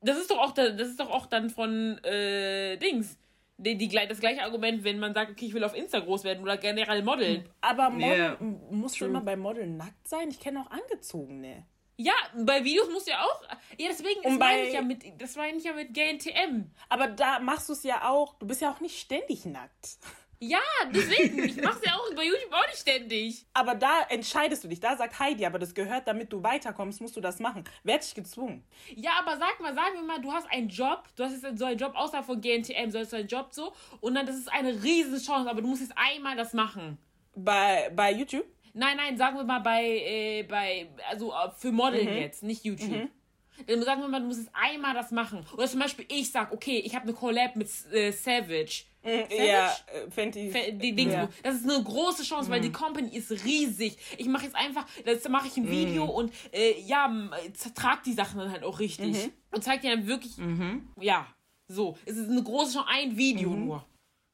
Das 0.00 0.18
ist 0.18 0.30
doch 0.30 0.38
auch 0.38 0.52
das 0.52 0.88
ist 0.88 1.00
doch 1.00 1.10
auch 1.10 1.26
dann 1.26 1.50
von 1.50 1.98
äh, 2.04 2.76
Dings. 2.76 3.18
Die, 3.58 3.76
die, 3.76 3.88
das 3.88 4.18
gleiche 4.18 4.42
Argument, 4.42 4.82
wenn 4.82 4.98
man 4.98 5.14
sagt, 5.14 5.30
okay, 5.30 5.46
ich 5.46 5.54
will 5.54 5.62
auf 5.62 5.74
Insta 5.74 6.00
groß 6.00 6.24
werden 6.24 6.42
oder 6.42 6.56
generell 6.56 7.02
modeln. 7.02 7.48
Aber 7.60 7.90
Model, 7.90 8.08
yeah. 8.08 8.36
musst 8.40 9.00
du 9.00 9.04
immer 9.04 9.20
bei 9.20 9.36
Modeln 9.36 9.76
nackt 9.76 10.08
sein? 10.08 10.30
Ich 10.30 10.40
kenne 10.40 10.60
auch 10.60 10.70
angezogene. 10.70 11.64
Ja, 11.96 12.14
bei 12.36 12.64
Videos 12.64 12.88
musst 12.90 13.06
du 13.06 13.12
ja 13.12 13.22
auch. 13.22 13.42
Ja, 13.78 13.88
deswegen 13.88 14.22
ist 14.22 14.38
bei, 14.38 14.66
ich 14.66 14.74
ja 14.74 14.82
mit, 14.82 15.04
das 15.20 15.36
meine 15.36 15.58
ich 15.58 15.64
ja 15.64 15.74
mit 15.74 15.94
GNTM. 15.94 16.70
Aber 16.88 17.06
da 17.08 17.38
machst 17.38 17.68
du 17.68 17.74
es 17.74 17.84
ja 17.84 18.08
auch. 18.08 18.34
Du 18.38 18.46
bist 18.46 18.62
ja 18.62 18.72
auch 18.72 18.80
nicht 18.80 18.98
ständig 18.98 19.44
nackt. 19.44 19.98
Ja, 20.42 20.58
deswegen. 20.92 21.38
Ich 21.44 21.62
mach's 21.62 21.80
ja 21.86 21.94
auch 21.94 22.12
bei 22.16 22.24
YouTube 22.24 22.52
auch 22.52 22.66
nicht 22.66 22.80
ständig. 22.80 23.46
Aber 23.54 23.76
da 23.76 24.02
entscheidest 24.08 24.64
du 24.64 24.68
dich. 24.68 24.80
Da 24.80 24.96
sagt 24.96 25.20
Heidi, 25.20 25.46
aber 25.46 25.60
das 25.60 25.72
gehört, 25.72 26.08
damit 26.08 26.32
du 26.32 26.42
weiterkommst, 26.42 27.00
musst 27.00 27.14
du 27.14 27.20
das 27.20 27.38
machen. 27.38 27.62
Wer 27.84 27.94
hat 27.94 28.02
dich 28.02 28.14
gezwungen? 28.16 28.64
Ja, 28.96 29.12
aber 29.20 29.38
sag 29.38 29.60
mal, 29.60 29.72
sagen 29.72 29.94
wir 29.94 30.02
mal, 30.02 30.20
du 30.20 30.32
hast 30.32 30.50
einen 30.50 30.68
Job, 30.68 31.04
du 31.14 31.22
hast 31.22 31.40
jetzt 31.40 31.58
so 31.60 31.64
einen 31.64 31.78
Job 31.78 31.92
außerhalb 31.94 32.26
von 32.26 32.40
GNTM, 32.40 32.90
so 32.90 33.16
einen 33.16 33.28
Job 33.28 33.50
so, 33.52 33.72
und 34.00 34.16
dann 34.16 34.26
das 34.26 34.36
ist 34.36 34.52
eine 34.52 34.82
riesige 34.82 35.24
Chance, 35.24 35.48
aber 35.48 35.62
du 35.62 35.68
musst 35.68 35.82
jetzt 35.82 35.94
einmal 35.96 36.34
das 36.34 36.52
machen. 36.52 36.98
Bei, 37.36 37.92
bei 37.94 38.10
YouTube? 38.12 38.46
Nein, 38.74 38.96
nein, 38.96 39.16
sagen 39.16 39.36
wir 39.36 39.44
mal 39.44 39.60
bei, 39.60 39.84
äh, 39.84 40.42
bei 40.42 40.88
also 41.08 41.32
äh, 41.32 41.52
für 41.56 41.70
Modeln 41.70 42.10
mhm. 42.10 42.16
jetzt, 42.16 42.42
nicht 42.42 42.64
YouTube. 42.64 42.90
Mhm. 42.90 43.10
Dann 43.66 43.82
sagen 43.82 44.00
wir 44.02 44.08
mal, 44.08 44.20
du 44.20 44.26
musst 44.26 44.40
jetzt 44.40 44.52
einmal 44.54 44.94
das 44.94 45.10
machen. 45.10 45.44
Oder 45.54 45.66
zum 45.66 45.80
Beispiel, 45.80 46.06
ich 46.08 46.30
sag, 46.30 46.52
okay, 46.52 46.78
ich 46.84 46.94
habe 46.94 47.04
eine 47.04 47.12
Collab 47.12 47.56
mit 47.56 47.68
äh, 47.92 48.10
Savage. 48.10 48.84
Mm, 49.02 49.08
ja, 49.30 49.66
äh, 49.66 50.10
Fenty. 50.10 50.52
Die 50.74 50.94
Dings. 50.94 51.12
Ja. 51.12 51.28
Das 51.42 51.56
ist 51.56 51.68
eine 51.68 51.82
große 51.82 52.22
Chance, 52.22 52.50
weil 52.50 52.60
mm. 52.60 52.64
die 52.64 52.72
Company 52.72 53.16
ist 53.16 53.30
riesig. 53.44 53.96
Ich 54.16 54.26
mache 54.26 54.44
jetzt 54.44 54.56
einfach, 54.56 54.86
jetzt 55.04 55.28
mache 55.28 55.48
ich 55.48 55.56
ein 55.56 55.68
Video 55.68 56.06
mm. 56.06 56.10
und 56.10 56.32
äh, 56.52 56.80
ja, 56.80 57.12
trag 57.74 58.04
die 58.04 58.12
Sachen 58.12 58.38
dann 58.38 58.50
halt 58.50 58.62
auch 58.62 58.78
richtig. 58.78 59.24
Mhm. 59.24 59.32
Und 59.50 59.64
zeig 59.64 59.82
dir 59.82 59.90
dann 59.90 60.06
wirklich, 60.06 60.38
mhm. 60.38 60.88
ja, 61.00 61.26
so. 61.68 61.96
Es 62.04 62.16
ist 62.16 62.30
eine 62.30 62.42
große 62.42 62.74
Chance, 62.74 62.88
ein 62.90 63.16
Video 63.16 63.50
mhm. 63.50 63.64
nur. 63.66 63.86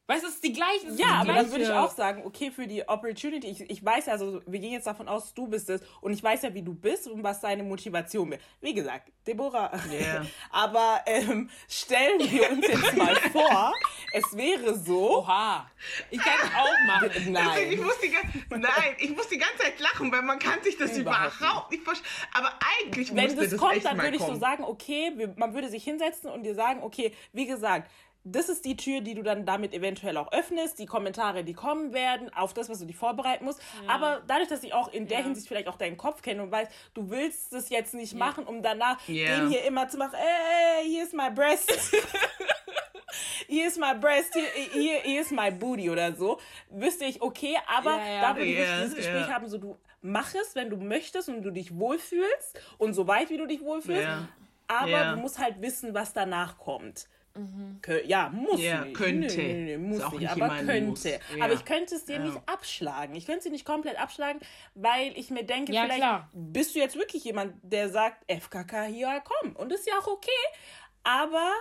Weißt 0.08 0.22
du, 0.22 0.28
es 0.28 0.36
ist 0.36 0.44
die 0.44 0.54
gleiche. 0.54 0.90
Ja, 0.96 1.20
aber 1.20 1.34
dann 1.34 1.50
würde 1.50 1.64
ich 1.64 1.70
auch 1.70 1.94
sagen, 1.94 2.22
okay, 2.24 2.50
für 2.50 2.66
die 2.66 2.88
Opportunity, 2.88 3.46
ich, 3.46 3.60
ich 3.68 3.84
weiß 3.84 4.06
ja, 4.06 4.14
also 4.14 4.40
wir 4.46 4.58
gehen 4.58 4.72
jetzt 4.72 4.86
davon 4.86 5.06
aus, 5.06 5.34
du 5.34 5.46
bist 5.46 5.68
es 5.68 5.82
und 6.00 6.14
ich 6.14 6.22
weiß 6.22 6.40
ja, 6.42 6.54
wie 6.54 6.62
du 6.62 6.72
bist 6.72 7.08
und 7.08 7.22
was 7.22 7.42
deine 7.42 7.62
Motivation 7.62 8.32
ist. 8.32 8.40
Wie 8.62 8.72
gesagt, 8.72 9.12
Deborah. 9.26 9.70
Yeah. 9.92 10.24
aber 10.50 11.02
ähm, 11.04 11.50
stellen 11.68 12.20
wir 12.20 12.50
uns 12.50 12.66
jetzt 12.66 12.96
mal 12.96 13.14
vor, 13.32 13.74
es 14.14 14.34
wäre 14.34 14.78
so. 14.78 15.18
Oha. 15.18 15.70
Ich 16.10 16.18
kann 16.18 16.38
es 16.42 16.50
auch 16.54 16.86
machen. 16.86 17.10
Nein. 17.32 17.72
Ich 17.72 17.80
muss, 17.82 18.00
die, 18.00 18.10
nein, 18.48 18.96
ich 18.98 19.14
muss 19.14 19.28
die 19.28 19.36
ganze 19.36 19.58
Zeit 19.58 19.78
lachen, 19.78 20.10
weil 20.10 20.22
man 20.22 20.38
kann 20.38 20.62
sich 20.62 20.78
das 20.78 20.96
überhaupt 20.96 21.70
nicht 21.70 21.84
vorstellen. 21.84 22.10
Aber 22.32 22.52
eigentlich 22.80 23.14
Wenn 23.14 23.36
das, 23.36 23.50
das 23.50 23.60
kommt, 23.60 23.84
dann 23.84 24.00
würde 24.00 24.16
ich 24.16 24.22
so 24.22 24.36
sagen, 24.36 24.64
okay, 24.64 25.12
wir, 25.16 25.34
man 25.36 25.52
würde 25.52 25.68
sich 25.68 25.84
hinsetzen 25.84 26.30
und 26.30 26.44
dir 26.44 26.54
sagen, 26.54 26.82
okay, 26.82 27.12
wie 27.34 27.46
gesagt, 27.46 27.90
das 28.24 28.48
ist 28.48 28.64
die 28.64 28.76
Tür, 28.76 29.00
die 29.00 29.14
du 29.14 29.22
dann 29.22 29.46
damit 29.46 29.72
eventuell 29.72 30.16
auch 30.16 30.32
öffnest, 30.32 30.78
die 30.78 30.86
Kommentare, 30.86 31.44
die 31.44 31.54
kommen 31.54 31.92
werden, 31.92 32.32
auf 32.34 32.52
das, 32.52 32.68
was 32.68 32.78
du 32.78 32.86
dich 32.86 32.96
vorbereiten 32.96 33.44
musst. 33.44 33.60
Ja. 33.84 33.94
Aber 33.94 34.22
dadurch, 34.26 34.48
dass 34.48 34.62
ich 34.62 34.74
auch 34.74 34.92
in 34.92 35.06
der 35.06 35.18
ja. 35.18 35.24
Hinsicht 35.24 35.48
vielleicht 35.48 35.68
auch 35.68 35.76
deinen 35.76 35.96
Kopf 35.96 36.22
kenne 36.22 36.42
und 36.42 36.50
weiß, 36.50 36.68
du 36.94 37.10
willst 37.10 37.52
es 37.52 37.68
jetzt 37.70 37.94
nicht 37.94 38.12
ja. 38.12 38.18
machen, 38.18 38.44
um 38.44 38.62
danach 38.62 39.00
den 39.06 39.48
hier 39.48 39.64
immer 39.64 39.88
zu 39.88 39.98
machen, 39.98 40.14
ey, 40.14 40.84
hier 40.88 41.04
ist 41.04 41.14
my 41.14 41.30
breast. 41.30 41.72
hier 43.46 43.66
ist 43.66 43.78
my 43.78 43.94
breast, 43.98 44.34
hier, 44.72 45.00
hier, 45.02 45.20
ist 45.20 45.32
my 45.32 45.50
booty 45.50 45.90
oder 45.90 46.12
so, 46.14 46.38
wüsste 46.70 47.04
ich, 47.04 47.22
okay, 47.22 47.56
aber 47.66 47.98
da 48.20 48.36
würde 48.36 48.50
ich 48.50 48.58
dieses 48.58 48.94
Gespräch 48.94 49.28
haben, 49.28 49.48
so 49.48 49.58
du 49.58 49.78
mach 50.00 50.34
es, 50.34 50.54
wenn 50.54 50.70
du 50.70 50.76
möchtest 50.76 51.28
und 51.28 51.42
du 51.42 51.50
dich 51.50 51.76
wohlfühlst 51.76 52.60
und 52.78 52.94
so 52.94 53.06
weit, 53.06 53.30
wie 53.30 53.36
du 53.36 53.46
dich 53.46 53.62
wohlfühlst. 53.62 54.08
Aber 54.68 55.12
du 55.12 55.16
musst 55.16 55.38
halt 55.38 55.62
wissen, 55.62 55.94
was 55.94 56.12
danach 56.12 56.58
kommt. 56.58 57.08
Mhm. 57.38 57.80
Ja, 58.06 58.28
muss 58.30 58.60
ja, 58.60 58.84
nicht. 58.84 58.96
Könnte. 58.96 59.36
Nee, 59.36 59.52
nee, 59.64 59.78
muss 59.78 59.98
nicht, 59.98 60.20
nicht, 60.20 60.30
aber 60.30 60.56
könnte. 60.58 61.20
Ja. 61.36 61.44
Aber 61.44 61.52
ich 61.52 61.64
könnte 61.64 61.94
es 61.94 62.04
dir 62.04 62.16
ja. 62.16 62.24
nicht 62.24 62.40
abschlagen. 62.46 63.14
Ich 63.14 63.26
könnte 63.26 63.44
sie 63.44 63.50
nicht 63.50 63.64
komplett 63.64 64.00
abschlagen, 64.00 64.40
weil 64.74 65.16
ich 65.16 65.30
mir 65.30 65.44
denke, 65.44 65.72
ja, 65.72 65.84
vielleicht 65.84 65.98
klar. 65.98 66.30
bist 66.32 66.74
du 66.74 66.80
jetzt 66.80 66.96
wirklich 66.96 67.24
jemand, 67.24 67.54
der 67.62 67.88
sagt, 67.88 68.24
FKK 68.30 68.84
hier, 68.84 69.22
komm. 69.24 69.54
Und 69.56 69.72
ist 69.72 69.86
ja 69.86 69.94
auch 70.00 70.08
okay. 70.08 70.30
Aber 71.04 71.52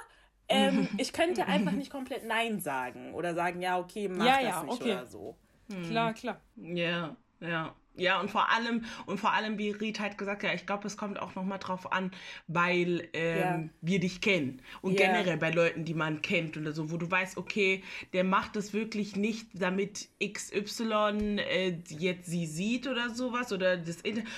ähm, 0.49 0.89
ich 0.97 1.13
könnte 1.13 1.45
einfach 1.45 1.71
nicht 1.73 1.91
komplett 1.91 2.25
Nein 2.25 2.59
sagen 2.59 3.13
oder 3.13 3.33
sagen, 3.35 3.61
ja, 3.61 3.77
okay, 3.77 4.07
mach 4.07 4.25
ja, 4.25 4.41
das 4.41 4.63
nicht 4.63 4.81
okay. 4.81 4.91
oder 4.93 5.05
so. 5.05 5.37
Hm. 5.71 5.89
Klar, 5.89 6.13
klar. 6.13 6.41
Ja, 6.55 7.15
ja. 7.39 7.75
Ja, 7.97 8.19
und 8.19 8.29
vor 8.29 8.51
allem, 8.51 8.85
und 9.05 9.19
vor 9.19 9.33
allem, 9.33 9.57
wie 9.57 9.71
Riet 9.71 9.99
halt 9.99 10.17
gesagt 10.17 10.43
hat, 10.43 10.49
ja, 10.49 10.55
ich 10.55 10.65
glaube, 10.65 10.87
es 10.87 10.97
kommt 10.97 11.19
auch 11.19 11.35
nochmal 11.35 11.59
drauf 11.59 11.91
an, 11.91 12.11
weil 12.47 13.09
ähm, 13.13 13.39
ja. 13.39 13.63
wir 13.81 13.99
dich 13.99 14.21
kennen. 14.21 14.61
Und 14.81 14.99
ja. 14.99 15.07
generell 15.07 15.37
bei 15.37 15.49
Leuten, 15.49 15.83
die 15.83 15.93
man 15.93 16.21
kennt 16.21 16.57
oder 16.57 16.71
so, 16.71 16.91
wo 16.91 16.97
du 16.97 17.09
weißt, 17.09 17.37
okay, 17.37 17.83
der 18.13 18.23
macht 18.23 18.55
es 18.55 18.73
wirklich 18.73 19.15
nicht, 19.15 19.47
damit 19.53 20.09
XY 20.23 21.39
äh, 21.39 21.77
jetzt 21.89 22.27
sie 22.27 22.45
sieht 22.45 22.87
oder 22.87 23.09
sowas 23.09 23.51
oder 23.51 23.77
das 23.77 23.97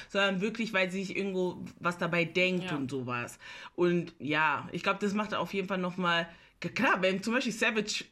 sondern 0.10 0.42
wirklich, 0.42 0.74
weil 0.74 0.90
sie 0.90 1.04
sich 1.04 1.18
irgendwo 1.18 1.58
was 1.80 1.98
dabei 1.98 2.26
denkt 2.26 2.72
ja. 2.72 2.78
und 2.78 2.90
sowas. 2.90 3.40
Und 3.76 4.14
ja, 4.20 4.68
ich 4.72 4.84
glaube, 4.84 5.00
das 5.02 5.14
macht 5.14 5.34
auf 5.34 5.54
jeden 5.54 5.68
Fall 5.68 5.78
nochmal 5.78 6.28
klar, 6.60 7.02
wenn 7.02 7.24
zum 7.24 7.34
Beispiel 7.34 7.54
Savage, 7.54 8.04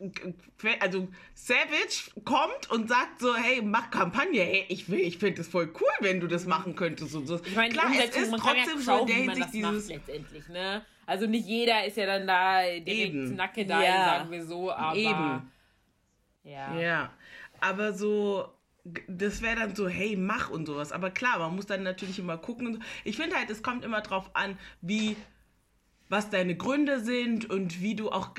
also 0.80 1.08
Savage 1.34 2.12
kommt 2.24 2.72
und 2.72 2.88
sagt 2.88 3.20
so, 3.20 3.36
hey, 3.36 3.62
mach 3.62 3.92
Kampagne, 3.92 4.42
hey, 4.42 4.66
ich 4.70 4.90
will, 4.90 5.00
ich 5.00 5.18
finde 5.18 5.42
es 5.42 5.48
voll 5.48 5.70
cool, 5.80 5.90
wenn 6.00 6.20
du 6.20 6.28
das 6.28 6.46
machen 6.46 6.76
könntest 6.76 7.14
und 7.16 7.28
so. 7.28 7.42
Ich 7.44 7.56
meine, 7.56 7.74
klar, 7.74 7.92
es 7.92 8.16
ist 8.16 8.32
trotzdem 8.32 8.78
ja 8.78 8.82
so 8.82 9.00
in 9.02 9.08
der 9.08 9.16
Hinsicht 9.16 9.54
dieses 9.54 9.90
letztendlich, 9.90 10.48
ne? 10.48 10.86
Also 11.06 11.26
nicht 11.26 11.46
jeder 11.46 11.86
ist 11.86 11.98
ja 11.98 12.06
dann 12.06 12.28
da 12.28 12.62
direkt 12.62 12.90
Eben. 12.90 13.36
Nacke 13.36 13.66
da, 13.66 13.84
ja. 13.84 14.06
sagen 14.06 14.32
wir 14.32 14.46
so, 14.46 14.72
aber 14.72 14.96
Eben. 14.96 15.52
Ja. 16.44 16.80
Ja, 16.80 17.14
aber 17.60 17.94
so 17.94 18.54
das 19.08 19.42
wäre 19.42 19.58
dann 19.58 19.76
so, 19.76 19.88
hey, 19.88 20.16
mach 20.16 20.50
und 20.50 20.66
sowas. 20.66 20.92
Aber 20.92 21.12
klar, 21.12 21.40
man 21.40 21.56
muss 21.56 21.66
dann 21.66 21.84
natürlich 21.84 22.20
immer 22.20 22.38
gucken. 22.38 22.84
Ich 23.04 23.18
finde 23.18 23.36
halt, 23.36 23.50
es 23.50 23.62
kommt 23.62 23.84
immer 23.84 24.02
drauf 24.02 24.32
an, 24.34 24.58
wie 24.82 25.16
was 26.10 26.30
deine 26.30 26.56
Gründe 26.56 27.02
sind 27.02 27.50
und 27.50 27.82
wie 27.82 27.96
du 27.96 28.12
auch, 28.12 28.32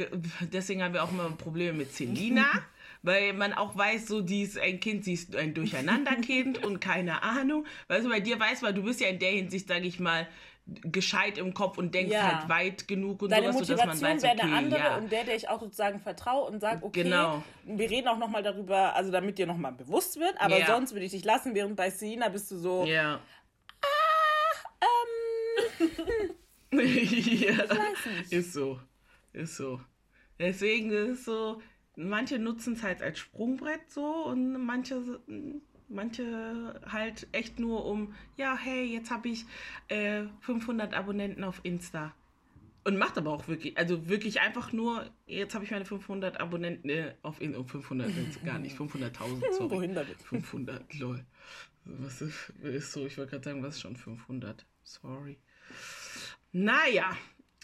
deswegen 0.53 0.83
haben 0.83 0.95
wir 0.95 1.05
auch 1.05 1.13
immer 1.13 1.31
Probleme 1.31 1.79
mit 1.79 1.95
Selina, 1.95 2.47
weil 3.03 3.33
man 3.33 3.53
auch 3.53 3.77
weiß, 3.77 4.07
so, 4.07 4.21
die 4.21 4.43
ist 4.43 4.59
ein 4.59 4.81
Kind, 4.81 5.05
sie 5.05 5.15
ist 5.15 5.37
ein 5.37 5.55
Durcheinanderkind 5.55 6.65
und 6.67 6.81
keine 6.81 7.23
Ahnung. 7.23 7.67
Weißt 7.89 8.07
du, 8.07 8.11
bei 8.11 8.21
dir 8.21 8.41
weiß 8.41 8.63
man, 8.63 8.75
du 8.75 8.83
bist 8.83 9.01
ja 9.01 9.09
in 9.09 9.19
der 9.19 9.31
Hinsicht, 9.31 9.69
sage 9.69 9.87
ich 9.87 10.01
mal, 10.01 10.27
gescheit 10.67 11.39
im 11.39 11.55
Kopf 11.55 11.79
und 11.79 11.95
denkst 11.95 12.13
ja. 12.13 12.41
halt 12.41 12.49
weit 12.49 12.89
genug 12.89 13.23
und 13.23 13.31
Deine 13.31 13.53
sowas, 13.53 13.61
Motivation 13.61 13.97
sodass 13.97 14.01
man 14.03 14.17
weiß, 14.17 14.25
okay, 14.25 14.43
eine 14.43 14.57
andere 14.57 14.81
ja. 14.81 14.97
und 14.97 15.11
der, 15.11 15.25
der 15.25 15.37
ich 15.37 15.49
auch 15.49 15.61
sozusagen 15.61 15.99
vertraue 15.99 16.47
und 16.51 16.61
sage, 16.61 16.85
okay, 16.85 17.05
genau. 17.05 17.43
wir 17.65 17.89
reden 17.89 18.09
auch 18.09 18.19
nochmal 18.19 18.43
darüber, 18.43 18.95
also 18.95 19.11
damit 19.11 19.39
dir 19.39 19.47
nochmal 19.47 19.73
bewusst 19.73 20.21
wird, 20.21 20.35
aber 20.39 20.59
ja. 20.59 20.67
sonst 20.67 20.93
würde 20.93 21.07
ich 21.07 21.13
dich 21.13 21.25
lassen, 21.25 21.55
während 21.55 21.77
bei 21.77 21.89
Selina 21.89 22.29
bist 22.29 22.51
du 22.51 22.59
so, 22.59 22.85
ja. 22.85 23.19
ah, 23.81 24.85
ähm, 25.81 25.89
ja, 26.73 27.65
ist 28.31 28.53
so. 28.53 28.81
Ist 29.33 29.57
so. 29.57 29.81
Deswegen 30.39 30.91
ist 30.91 31.21
es 31.21 31.25
so, 31.25 31.61
manche 31.97 32.39
nutzen 32.39 32.75
es 32.75 32.83
halt 32.83 33.03
als 33.03 33.19
Sprungbrett 33.19 33.91
so 33.91 34.27
und 34.27 34.65
manche, 34.65 35.21
manche 35.89 36.81
halt 36.87 37.27
echt 37.33 37.59
nur 37.59 37.85
um, 37.87 38.15
ja, 38.37 38.57
hey, 38.57 38.85
jetzt 38.85 39.11
habe 39.11 39.29
ich 39.29 39.45
äh, 39.89 40.25
500 40.41 40.95
Abonnenten 40.95 41.45
auf 41.45 41.61
Insta. 41.65 42.15
Und 42.85 42.97
macht 42.97 43.19
aber 43.19 43.33
auch 43.33 43.49
wirklich, 43.49 43.77
also 43.77 44.09
wirklich 44.09 44.41
einfach 44.41 44.73
nur, 44.73 45.11
jetzt 45.27 45.55
habe 45.55 45.65
ich 45.65 45.71
meine 45.71 45.85
500 45.85 46.41
Abonnenten 46.41 46.89
äh, 46.89 47.15
auf 47.23 47.41
Insta, 47.41 47.61
oh, 47.61 47.65
500 47.65 48.45
gar 48.45 48.59
nicht, 48.59 48.79
500.000, 48.79 49.53
sorry. 49.53 49.95
500, 50.25 50.95
lol. 50.95 51.25
Was 51.85 52.23
ist, 52.23 52.53
ist 52.63 52.93
so, 52.93 53.07
ich 53.07 53.19
wollte 53.19 53.33
gerade 53.33 53.45
sagen, 53.45 53.63
was 53.63 53.75
ist 53.77 53.81
schon 53.81 53.97
500? 53.97 54.65
Sorry. 54.85 55.39
Naja, 56.59 57.17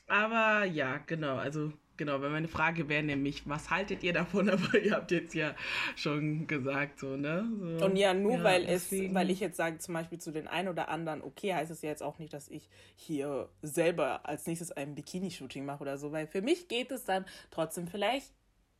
aber 0.06 0.64
ja, 0.66 0.98
genau, 0.98 1.36
also 1.36 1.72
genau, 1.96 2.20
weil 2.20 2.30
meine 2.30 2.46
Frage 2.46 2.88
wäre 2.88 3.02
nämlich, 3.02 3.48
was 3.48 3.68
haltet 3.70 4.04
ihr 4.04 4.12
davon? 4.12 4.48
Aber 4.50 4.78
ihr 4.78 4.92
habt 4.92 5.10
jetzt 5.10 5.34
ja 5.34 5.56
schon 5.96 6.46
gesagt, 6.46 7.00
so, 7.00 7.16
ne? 7.16 7.44
So, 7.80 7.86
und 7.86 7.96
ja, 7.96 8.14
nur 8.14 8.38
ja, 8.38 8.44
weil 8.44 8.66
deswegen. 8.66 9.08
es, 9.08 9.14
weil 9.14 9.30
ich 9.30 9.40
jetzt 9.40 9.56
sage, 9.56 9.78
zum 9.78 9.94
Beispiel 9.94 10.20
zu 10.20 10.30
den 10.30 10.46
einen 10.46 10.68
oder 10.68 10.88
anderen, 10.88 11.22
okay, 11.22 11.54
heißt 11.54 11.72
es 11.72 11.82
ja 11.82 11.88
jetzt 11.88 12.04
auch 12.04 12.20
nicht, 12.20 12.32
dass 12.32 12.48
ich 12.48 12.68
hier 12.94 13.48
selber 13.62 14.28
als 14.28 14.46
nächstes 14.46 14.70
ein 14.70 14.94
Bikini-Shooting 14.94 15.64
mache 15.64 15.82
oder 15.82 15.98
so, 15.98 16.12
weil 16.12 16.28
für 16.28 16.42
mich 16.42 16.68
geht 16.68 16.92
es 16.92 17.04
dann 17.04 17.24
trotzdem 17.50 17.88
vielleicht 17.88 18.32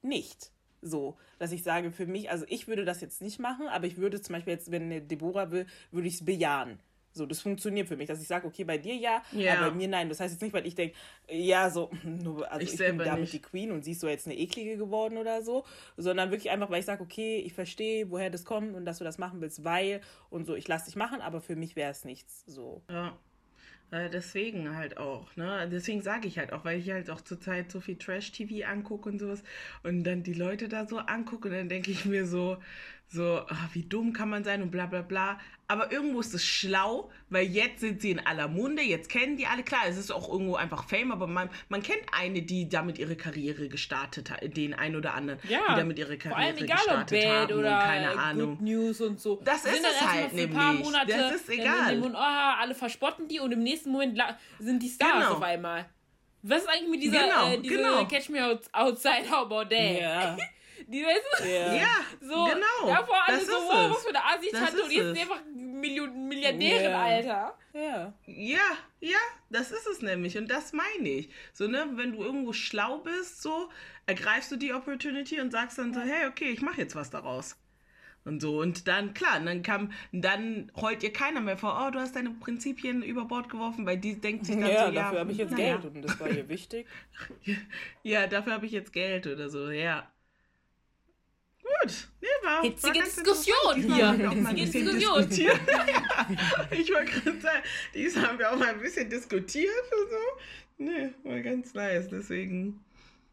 nicht 0.02 0.52
so, 0.80 1.16
dass 1.40 1.50
ich 1.50 1.64
sage, 1.64 1.90
für 1.90 2.06
mich, 2.06 2.30
also 2.30 2.44
ich 2.48 2.68
würde 2.68 2.84
das 2.84 3.00
jetzt 3.00 3.20
nicht 3.20 3.40
machen, 3.40 3.66
aber 3.66 3.86
ich 3.86 3.96
würde 3.96 4.20
zum 4.20 4.34
Beispiel 4.34 4.52
jetzt, 4.52 4.70
wenn 4.70 4.84
eine 4.84 5.00
Deborah 5.00 5.50
will, 5.50 5.66
würde 5.90 6.06
ich 6.06 6.14
es 6.14 6.24
bejahen. 6.24 6.78
So, 7.16 7.26
das 7.26 7.40
funktioniert 7.40 7.86
für 7.86 7.96
mich, 7.96 8.08
dass 8.08 8.20
ich 8.20 8.26
sage, 8.26 8.46
okay, 8.46 8.64
bei 8.64 8.76
dir 8.76 8.94
ja, 8.96 9.22
ja, 9.30 9.54
aber 9.54 9.70
bei 9.70 9.76
mir 9.76 9.86
nein. 9.86 10.08
Das 10.08 10.18
heißt 10.18 10.34
jetzt 10.34 10.42
nicht, 10.42 10.52
weil 10.52 10.66
ich 10.66 10.74
denke, 10.74 10.96
ja, 11.30 11.70
so, 11.70 11.90
nur, 12.02 12.50
also 12.50 12.60
ich, 12.60 12.72
ich 12.72 12.78
bin 12.78 12.98
damit 12.98 13.20
nicht. 13.20 13.32
die 13.32 13.42
Queen 13.42 13.70
und 13.70 13.84
sie 13.84 13.92
ist 13.92 14.00
so 14.00 14.08
jetzt 14.08 14.26
eine 14.26 14.36
eklige 14.36 14.76
geworden 14.76 15.16
oder 15.16 15.42
so, 15.42 15.64
sondern 15.96 16.30
wirklich 16.32 16.50
einfach, 16.50 16.70
weil 16.70 16.80
ich 16.80 16.86
sage, 16.86 17.02
okay, 17.02 17.36
ich 17.36 17.52
verstehe, 17.52 18.10
woher 18.10 18.30
das 18.30 18.44
kommt 18.44 18.74
und 18.74 18.84
dass 18.84 18.98
du 18.98 19.04
das 19.04 19.18
machen 19.18 19.40
willst, 19.40 19.62
weil 19.62 20.00
und 20.28 20.46
so, 20.46 20.56
ich 20.56 20.66
lasse 20.66 20.86
dich 20.86 20.96
machen, 20.96 21.20
aber 21.20 21.40
für 21.40 21.54
mich 21.54 21.76
wäre 21.76 21.92
es 21.92 22.04
nichts 22.04 22.44
so. 22.46 22.82
Ja. 22.90 23.16
Deswegen 24.12 24.74
halt 24.74 24.96
auch, 24.96 25.36
ne? 25.36 25.68
Deswegen 25.70 26.02
sage 26.02 26.26
ich 26.26 26.38
halt 26.38 26.52
auch, 26.52 26.64
weil 26.64 26.80
ich 26.80 26.90
halt 26.90 27.10
auch 27.10 27.20
zurzeit 27.20 27.70
so 27.70 27.80
viel 27.80 27.96
Trash-TV 27.96 28.66
angucke 28.66 29.08
und 29.08 29.20
sowas 29.20 29.44
und 29.84 30.02
dann 30.02 30.24
die 30.24 30.32
Leute 30.32 30.68
da 30.68 30.86
so 30.86 30.98
angucke 30.98 31.48
und 31.48 31.54
dann 31.54 31.68
denke 31.68 31.92
ich 31.92 32.04
mir 32.04 32.26
so, 32.26 32.56
so, 33.08 33.42
ach, 33.48 33.68
wie 33.74 33.84
dumm 33.84 34.12
kann 34.12 34.28
man 34.28 34.44
sein 34.44 34.62
und 34.62 34.70
bla 34.70 34.86
bla 34.86 35.02
bla. 35.02 35.38
Aber 35.66 35.90
irgendwo 35.90 36.20
ist 36.20 36.34
es 36.34 36.44
schlau, 36.44 37.10
weil 37.30 37.46
jetzt 37.46 37.80
sind 37.80 38.02
sie 38.02 38.10
in 38.10 38.26
aller 38.26 38.48
Munde, 38.48 38.82
jetzt 38.82 39.08
kennen 39.08 39.36
die 39.36 39.46
alle. 39.46 39.62
Klar, 39.62 39.82
es 39.88 39.96
ist 39.96 40.10
auch 40.10 40.30
irgendwo 40.30 40.56
einfach 40.56 40.84
Fame, 40.88 41.10
aber 41.12 41.26
man, 41.26 41.48
man 41.68 41.82
kennt 41.82 42.02
eine, 42.12 42.42
die 42.42 42.68
damit 42.68 42.98
ihre 42.98 43.16
Karriere 43.16 43.68
gestartet 43.68 44.30
hat, 44.30 44.40
den 44.56 44.74
einen 44.74 44.96
oder 44.96 45.14
anderen, 45.14 45.38
ja, 45.48 45.60
die 45.70 45.76
damit 45.76 45.98
ihre 45.98 46.18
Karriere 46.18 46.40
vor 46.40 46.46
allem 46.46 46.64
egal, 46.64 46.76
gestartet 46.76 47.18
ob 47.18 47.24
Bad 47.24 47.50
haben 47.50 47.58
oder 47.58 47.78
keine 47.78 48.18
Ahnung. 48.18 48.56
Good 48.56 48.60
News 48.62 49.00
und 49.00 49.20
so. 49.20 49.40
Das 49.44 49.62
sind 49.62 49.74
ist 49.74 49.84
es 49.84 50.00
halt 50.00 50.32
nämlich. 50.34 50.56
Paar 50.56 50.72
Monate, 50.74 51.12
das 51.12 51.34
ist 51.36 51.48
egal. 51.48 51.96
Moment, 51.96 52.16
oh, 52.16 52.18
alle 52.18 52.74
verspotten 52.74 53.28
die 53.28 53.40
und 53.40 53.52
im 53.52 53.62
nächsten 53.62 53.90
Moment 53.90 54.20
sind 54.58 54.82
die 54.82 54.88
Stars 54.88 55.12
genau. 55.12 55.32
auf 55.36 55.42
einmal. 55.42 55.86
Was 56.42 56.62
ist 56.62 56.68
eigentlich 56.68 56.90
mit 56.90 57.02
dieser 57.02 57.20
genau, 57.20 57.52
äh, 57.52 57.58
diese 57.58 57.76
genau. 57.76 58.04
Catch 58.04 58.28
Me 58.28 58.60
Outside 58.72 59.30
How 59.30 59.46
About 59.46 59.74
That? 59.74 60.00
Ja. 60.00 60.36
Die 60.88 61.02
weißt 61.02 61.22
du? 61.40 61.48
Ja, 61.48 61.74
ja 61.74 61.96
so, 62.20 62.44
genau. 62.44 62.94
Davor 62.94 63.16
alle 63.26 63.40
so, 63.40 63.52
wow, 63.52 63.90
was 63.90 64.02
für 64.02 64.08
eine 64.10 64.24
Assi-Tante 64.24 64.82
und 64.82 64.90
jetzt 64.90 65.16
ist 65.16 65.20
einfach 65.20 65.42
Million 65.54 66.28
Milliardärin, 66.28 66.90
yeah. 66.90 67.02
Alter. 67.02 67.58
Ja. 67.72 68.12
Ja, 68.26 68.78
ja, 69.00 69.18
das 69.50 69.70
ist 69.70 69.86
es 69.86 70.02
nämlich. 70.02 70.38
Und 70.38 70.50
das 70.50 70.72
meine 70.72 71.08
ich. 71.08 71.30
So, 71.52 71.66
ne, 71.66 71.86
wenn 71.94 72.12
du 72.12 72.22
irgendwo 72.22 72.52
schlau 72.52 72.98
bist, 72.98 73.42
so, 73.42 73.70
ergreifst 74.06 74.50
du 74.52 74.56
die 74.56 74.72
Opportunity 74.72 75.40
und 75.40 75.50
sagst 75.50 75.78
dann 75.78 75.94
so, 75.94 76.00
hey, 76.00 76.26
okay, 76.26 76.50
ich 76.50 76.62
mache 76.62 76.80
jetzt 76.80 76.94
was 76.94 77.10
daraus. 77.10 77.56
Und 78.24 78.40
so. 78.40 78.60
Und 78.60 78.88
dann, 78.88 79.12
klar, 79.12 79.38
dann 79.40 79.62
kam, 79.62 79.92
dann 80.12 80.72
heult 80.76 81.02
ihr 81.02 81.12
keiner 81.12 81.40
mehr 81.40 81.58
vor, 81.58 81.84
oh, 81.86 81.90
du 81.90 81.98
hast 81.98 82.16
deine 82.16 82.30
Prinzipien 82.30 83.02
über 83.02 83.26
Bord 83.26 83.50
geworfen, 83.50 83.84
weil 83.84 83.98
die 83.98 84.18
denkt 84.20 84.46
sich 84.46 84.56
dann 84.56 84.70
ja, 84.70 84.86
so, 84.86 84.92
ja, 84.92 85.02
dafür 85.02 85.20
habe 85.20 85.32
ich 85.32 85.38
jetzt 85.38 85.56
Geld 85.56 85.84
und 85.84 86.02
das 86.02 86.18
war 86.18 86.30
ihr 86.30 86.48
wichtig. 86.48 86.86
ja, 88.02 88.26
dafür 88.26 88.54
habe 88.54 88.66
ich 88.66 88.72
jetzt 88.72 88.92
Geld 88.92 89.26
oder 89.26 89.50
so, 89.50 89.70
ja. 89.70 90.10
Gut. 91.80 92.08
Nee, 92.20 92.28
war, 92.42 92.62
Hitzige 92.62 92.98
war 92.98 93.04
Diskussion 93.04 93.94
hier. 93.94 94.12
Hitzige 94.12 94.92
Diskussion. 94.92 95.46
ja, 95.68 96.68
ich 96.70 96.92
wollte 96.92 97.12
gerade 97.12 97.40
sagen, 97.40 97.62
diesmal 97.94 98.28
haben 98.28 98.38
wir 98.38 98.52
auch 98.52 98.58
mal 98.58 98.68
ein 98.68 98.80
bisschen 98.80 99.08
diskutiert 99.08 99.70
und 99.92 100.10
so. 100.10 100.84
Nee, 100.84 101.10
war 101.22 101.40
ganz 101.40 101.74
nice. 101.74 102.08
Deswegen, 102.08 102.84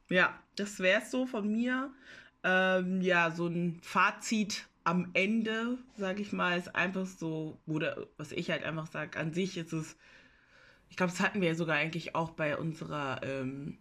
ja, 0.09 0.39
das 0.55 0.79
wäre 0.79 1.01
es 1.01 1.11
so 1.11 1.25
von 1.25 1.51
mir. 1.51 1.91
Ähm, 2.43 3.01
ja, 3.01 3.31
so 3.31 3.47
ein 3.47 3.79
Fazit 3.83 4.67
am 4.83 5.09
Ende, 5.13 5.77
sage 5.97 6.21
ich 6.21 6.31
mal, 6.31 6.57
ist 6.57 6.75
einfach 6.75 7.05
so, 7.05 7.59
oder 7.67 8.07
was 8.17 8.31
ich 8.31 8.49
halt 8.49 8.63
einfach 8.63 8.87
sage, 8.87 9.19
an 9.19 9.33
sich 9.33 9.57
ist 9.57 9.73
es, 9.73 9.95
ich 10.89 10.97
glaube, 10.97 11.11
das 11.11 11.21
hatten 11.21 11.41
wir 11.41 11.49
ja 11.49 11.55
sogar 11.55 11.77
eigentlich 11.77 12.15
auch 12.15 12.31
bei 12.31 12.57
unserer, 12.57 13.21
ähm, 13.23 13.77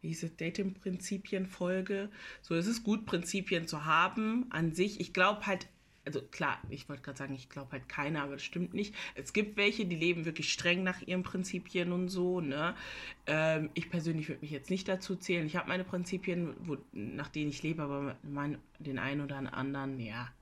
wie 0.00 0.08
hieß 0.08 0.22
es, 0.24 0.36
Dating-Prinzipien-Folge. 0.36 2.10
So, 2.42 2.54
es 2.54 2.66
ist 2.66 2.84
gut, 2.84 3.06
Prinzipien 3.06 3.66
zu 3.66 3.84
haben 3.84 4.46
an 4.50 4.72
sich. 4.72 5.00
Ich 5.00 5.12
glaube 5.12 5.46
halt, 5.46 5.68
also 6.04 6.22
klar, 6.22 6.58
ich 6.70 6.88
wollte 6.88 7.02
gerade 7.02 7.18
sagen, 7.18 7.34
ich 7.34 7.50
glaube 7.50 7.72
halt 7.72 7.88
keiner, 7.88 8.22
aber 8.22 8.34
das 8.34 8.42
stimmt 8.42 8.72
nicht. 8.72 8.94
Es 9.14 9.32
gibt 9.32 9.56
welche, 9.56 9.84
die 9.84 9.96
leben 9.96 10.24
wirklich 10.24 10.52
streng 10.52 10.82
nach 10.82 11.02
ihren 11.02 11.22
Prinzipien 11.22 11.92
und 11.92 12.08
so, 12.08 12.40
ne? 12.40 12.74
Ähm, 13.26 13.70
ich 13.74 13.90
persönlich 13.90 14.28
würde 14.28 14.40
mich 14.40 14.50
jetzt 14.50 14.70
nicht 14.70 14.88
dazu 14.88 15.16
zählen. 15.16 15.46
Ich 15.46 15.56
habe 15.56 15.68
meine 15.68 15.84
Prinzipien, 15.84 16.54
wo, 16.60 16.78
nach 16.92 17.28
denen 17.28 17.50
ich 17.50 17.62
lebe, 17.62 17.82
aber 17.82 18.16
mein, 18.22 18.58
den 18.78 18.98
einen 18.98 19.20
oder 19.20 19.36
anderen, 19.52 20.00
ja, 20.00 20.32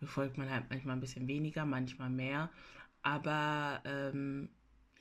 befolgt 0.00 0.36
man 0.36 0.50
halt 0.50 0.64
manchmal 0.68 0.96
ein 0.96 1.00
bisschen 1.00 1.28
weniger, 1.28 1.64
manchmal 1.64 2.10
mehr. 2.10 2.50
Aber 3.02 3.82
ähm, 3.84 4.48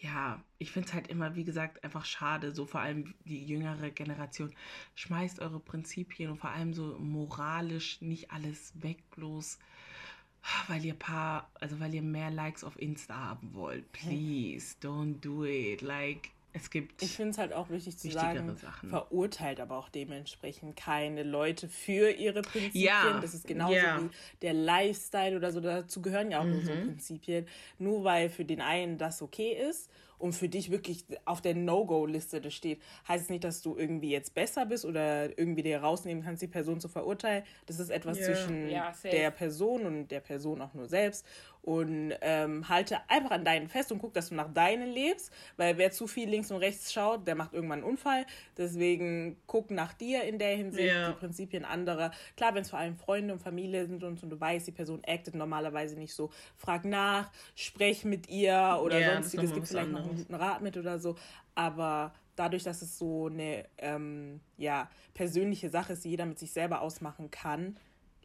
ja, 0.03 0.43
ich 0.57 0.71
finde 0.71 0.89
es 0.89 0.93
halt 0.93 1.07
immer, 1.07 1.35
wie 1.35 1.45
gesagt, 1.45 1.83
einfach 1.83 2.03
schade, 2.03 2.53
so 2.53 2.65
vor 2.65 2.81
allem 2.81 3.13
die 3.23 3.45
jüngere 3.45 3.89
Generation. 3.89 4.53
Schmeißt 4.95 5.39
eure 5.39 5.61
Prinzipien 5.61 6.29
und 6.29 6.37
vor 6.37 6.49
allem 6.49 6.73
so 6.73 6.99
moralisch 6.99 8.01
nicht 8.01 8.29
alles 8.31 8.73
weg, 8.83 8.97
bloß 9.11 9.59
weil 10.67 10.83
ihr 10.83 10.93
paar, 10.93 11.49
also 11.61 11.79
weil 11.79 11.95
ihr 11.95 12.01
mehr 12.01 12.29
Likes 12.29 12.65
auf 12.65 12.77
Insta 12.77 13.15
haben 13.15 13.53
wollt. 13.53 13.89
Please, 13.93 14.75
don't 14.81 15.21
do 15.21 15.45
it. 15.45 15.81
Like, 15.81 16.31
es 16.53 16.69
gibt. 16.69 17.01
Ich 17.01 17.11
finde 17.15 17.31
es 17.31 17.37
halt 17.37 17.51
auch 17.53 17.69
wichtig 17.69 17.97
zu 17.97 18.09
sagen, 18.11 18.55
Sachen. 18.57 18.89
verurteilt 18.89 19.59
aber 19.59 19.77
auch 19.77 19.89
dementsprechend 19.89 20.75
keine 20.75 21.23
Leute 21.23 21.67
für 21.67 22.11
ihre 22.11 22.41
Prinzipien. 22.43 22.83
Ja, 22.85 23.19
Das 23.19 23.33
ist 23.33 23.47
genauso 23.47 23.73
ja. 23.73 24.01
wie 24.01 24.09
der 24.41 24.53
Lifestyle 24.53 25.35
oder 25.35 25.51
so. 25.51 25.59
Dazu 25.59 26.01
gehören 26.01 26.31
ja 26.31 26.39
auch 26.39 26.45
Mhm. 26.45 26.61
so 26.63 26.71
Prinzipien. 26.71 27.47
Nur 27.79 28.03
weil 28.03 28.29
für 28.29 28.45
den 28.45 28.61
einen 28.61 28.97
das 28.97 29.21
okay 29.21 29.51
ist 29.69 29.89
und 30.17 30.33
für 30.33 30.49
dich 30.49 30.71
wirklich 30.71 31.05
auf 31.25 31.41
der 31.41 31.55
No-Go-Liste 31.55 32.41
das 32.41 32.53
steht, 32.53 32.81
heißt 33.07 33.25
es 33.25 33.29
nicht, 33.29 33.43
dass 33.43 33.61
du 33.61 33.75
irgendwie 33.77 34.09
jetzt 34.11 34.33
besser 34.33 34.65
bist 34.65 34.85
oder 34.85 35.37
irgendwie 35.37 35.63
dir 35.63 35.81
rausnehmen 35.81 36.23
kannst, 36.23 36.41
die 36.41 36.47
Person 36.47 36.79
zu 36.79 36.87
verurteilen. 36.87 37.43
Das 37.65 37.79
ist 37.79 37.89
etwas 37.89 38.19
Ja. 38.19 38.25
zwischen 38.25 38.69
Ja, 38.69 38.93
der 39.03 39.31
Person 39.31 39.85
und 39.85 40.07
der 40.09 40.19
Person 40.19 40.61
auch 40.61 40.73
nur 40.73 40.87
selbst. 40.87 41.25
Und 41.61 42.13
ähm, 42.19 42.67
halte 42.67 42.97
einfach 43.09 43.31
an 43.31 43.45
deinen 43.45 43.69
fest 43.69 43.89
und 43.93 43.99
guck, 43.99 44.13
dass 44.13 44.27
du 44.29 44.35
nach 44.35 44.53
deinen 44.53 44.91
lebst, 44.91 45.31
weil 45.55 45.77
wer 45.77 45.91
zu 45.91 46.07
viel 46.07 46.29
links 46.29 46.51
und 46.51 46.57
rechts 46.57 46.91
schaut, 46.91 47.25
der 47.25 47.35
macht 47.35 47.53
irgendwann 47.53 47.79
einen 47.79 47.89
Unfall. 47.89 48.25
Deswegen 48.57 49.37
guck 49.47 49.71
nach 49.71 49.93
dir 49.93 50.23
in 50.23 50.39
der 50.39 50.57
Hinsicht, 50.57 50.87
Ja. 50.93 51.07
die 51.11 51.15
Prinzipien 51.17 51.63
anderer. 51.63 52.11
Klar, 52.35 52.53
wenn 52.53 52.63
es 52.63 52.69
vor 52.69 52.79
allem 52.79 52.97
Freunde 52.97 53.33
und 53.33 53.39
Familie 53.39 53.85
sind 53.87 54.03
und, 54.03 54.21
und 54.21 54.29
du 54.29 54.39
weißt, 54.39 54.67
die 54.67 54.71
Person 54.73 55.01
actet 55.07 55.35
normalerweise 55.35 55.97
nicht 55.97 56.13
so, 56.13 56.31
frag 56.57 56.83
nach, 56.83 57.31
sprech 57.55 58.03
mit 58.03 58.29
ihr 58.29 58.79
oder 58.83 58.99
ist 58.99 59.31
sonstiges, 59.31 59.49
noch 59.49 59.49
mal 59.51 59.53
gib 59.55 59.63
was 59.63 59.69
vielleicht 59.69 59.91
noch 59.91 60.02
einen 60.03 60.11
anderes. 60.11 60.27
guten 60.27 60.35
Rat 60.35 60.61
mit 60.61 60.77
oder 60.77 60.99
so. 60.99 61.15
Aber 61.55 62.13
dadurch, 62.35 62.63
dass 62.63 62.81
es 62.81 62.97
so 62.97 63.27
eine 63.27 63.65
ähm, 63.77 64.39
ja, 64.57 64.89
persönliche 65.13 65.69
Sache 65.69 65.93
ist, 65.93 66.03
die 66.03 66.09
jeder 66.09 66.25
mit 66.25 66.39
sich 66.39 66.51
selber 66.51 66.81
ausmachen 66.81 67.31
kann, 67.31 67.77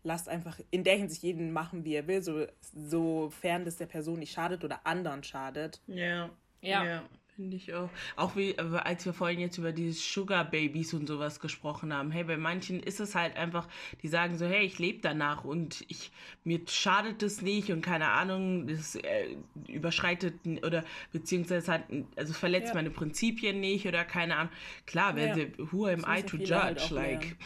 lasst 0.03 0.29
einfach 0.29 0.59
in 0.71 0.85
der 0.85 0.97
Hinsicht 0.97 1.23
jeden 1.23 1.53
machen, 1.53 1.85
wie 1.85 1.95
er 1.95 2.07
will, 2.07 2.23
so, 2.23 2.47
sofern 2.61 3.65
das 3.65 3.77
der 3.77 3.87
Person 3.87 4.19
nicht 4.21 4.33
schadet 4.33 4.65
oder 4.65 4.87
anderen 4.87 5.23
schadet. 5.23 5.81
Ja. 5.87 6.31
Ja. 6.61 6.85
Ja, 6.85 7.03
finde 7.39 7.57
ich 7.57 7.73
auch. 7.73 7.89
Auch 8.17 8.35
wie, 8.35 8.51
äh, 8.51 8.79
als 8.83 9.07
wir 9.07 9.13
vorhin 9.13 9.39
jetzt 9.39 9.59
über 9.59 9.71
diese 9.71 9.93
Sugar 9.93 10.45
Babies 10.45 10.93
und 10.93 11.07
sowas 11.07 11.39
gesprochen 11.39 11.95
haben. 11.95 12.11
Hey, 12.11 12.25
bei 12.25 12.37
manchen 12.37 12.81
ist 12.81 12.99
es 12.99 13.15
halt 13.15 13.37
einfach, 13.37 13.69
die 14.03 14.09
sagen 14.09 14.37
so, 14.37 14.45
hey, 14.45 14.67
ich 14.67 14.81
lebe 14.81 14.99
danach 15.01 15.45
und 15.45 15.85
ich, 15.87 16.11
mir 16.43 16.59
schadet 16.67 17.23
es 17.23 17.41
nicht 17.41 17.71
und 17.71 17.81
keine 17.81 18.09
Ahnung, 18.09 18.67
das 18.67 18.97
äh, 18.97 19.37
überschreitet 19.69 20.35
oder 20.67 20.85
beziehungsweise 21.13 21.73
hat, 21.75 21.85
also 22.17 22.33
verletzt 22.35 22.71
Ja. 22.71 22.75
meine 22.75 22.91
Prinzipien 22.91 23.61
nicht 23.61 23.87
oder 23.87 24.05
keine 24.05 24.35
Ahnung. 24.35 24.53
Klar, 24.87 25.15
wenn 25.15 25.29
Ja. 25.29 25.35
sie, 25.37 25.53
who 25.59 25.87
am 25.87 26.01
I 26.09 26.23
to 26.25 26.39
halt 26.39 26.81
judge? 26.81 26.83
auch 26.87 26.91
like, 26.91 27.21
lernen. 27.21 27.37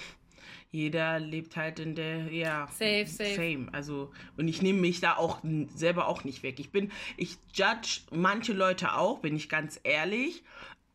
Jeder 0.72 1.20
lebt 1.20 1.56
halt 1.56 1.78
in 1.78 1.94
der, 1.94 2.32
ja. 2.32 2.66
Safe, 2.68 3.06
safe. 3.06 3.34
Same. 3.34 3.68
Also, 3.72 4.10
und 4.38 4.48
ich 4.48 4.62
nehme 4.62 4.80
mich 4.80 5.00
da 5.00 5.16
auch 5.16 5.40
selber 5.74 6.08
auch 6.08 6.24
nicht 6.24 6.42
weg. 6.42 6.58
Ich 6.58 6.72
bin, 6.72 6.90
ich 7.18 7.36
judge 7.54 8.00
manche 8.10 8.54
Leute 8.54 8.94
auch, 8.94 9.20
bin 9.20 9.36
ich 9.36 9.48
ganz 9.48 9.78
ehrlich. 9.84 10.42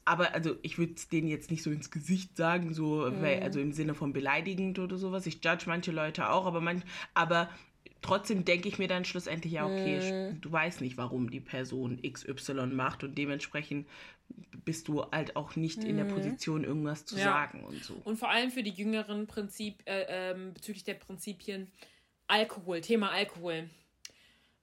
Aber 0.03 0.33
also 0.33 0.55
ich 0.61 0.77
würde 0.77 0.93
es 0.95 1.09
denen 1.09 1.27
jetzt 1.27 1.51
nicht 1.51 1.61
so 1.63 1.69
ins 1.69 1.91
Gesicht 1.91 2.37
sagen, 2.37 2.73
so, 2.73 3.11
weil, 3.19 3.43
also 3.43 3.59
im 3.59 3.73
Sinne 3.73 3.93
von 3.93 4.13
beleidigend 4.13 4.79
oder 4.79 4.97
sowas. 4.97 5.25
Ich 5.25 5.43
judge 5.43 5.65
manche 5.67 5.91
Leute 5.91 6.29
auch, 6.29 6.45
aber 6.45 6.61
manch, 6.61 6.81
aber 7.13 7.49
trotzdem 8.01 8.45
denke 8.45 8.67
ich 8.67 8.77
mir 8.79 8.87
dann 8.87 9.05
schlussendlich, 9.05 9.53
ja, 9.53 9.65
okay, 9.65 9.99
sch- 9.99 10.39
du 10.41 10.51
weißt 10.51 10.81
nicht, 10.81 10.97
warum 10.97 11.29
die 11.29 11.39
Person 11.39 12.01
XY 12.01 12.67
macht 12.67 13.03
und 13.03 13.17
dementsprechend 13.17 13.87
bist 14.65 14.87
du 14.87 15.03
halt 15.11 15.35
auch 15.35 15.55
nicht 15.55 15.83
in 15.83 15.97
der 15.97 16.05
Position, 16.05 16.63
irgendwas 16.63 17.05
zu 17.05 17.15
Ja. 17.17 17.23
sagen 17.23 17.63
und 17.63 17.83
so. 17.83 17.95
Und 18.03 18.17
vor 18.17 18.29
allem 18.29 18.51
für 18.51 18.63
die 18.63 18.71
jüngeren 18.71 19.25
Prinzip, 19.27 19.81
äh, 19.85 20.05
ähm, 20.09 20.53
bezüglich 20.53 20.83
der 20.83 20.95
Prinzipien 20.95 21.71
Alkohol, 22.27 22.81
Thema 22.81 23.11
Alkohol. 23.11 23.69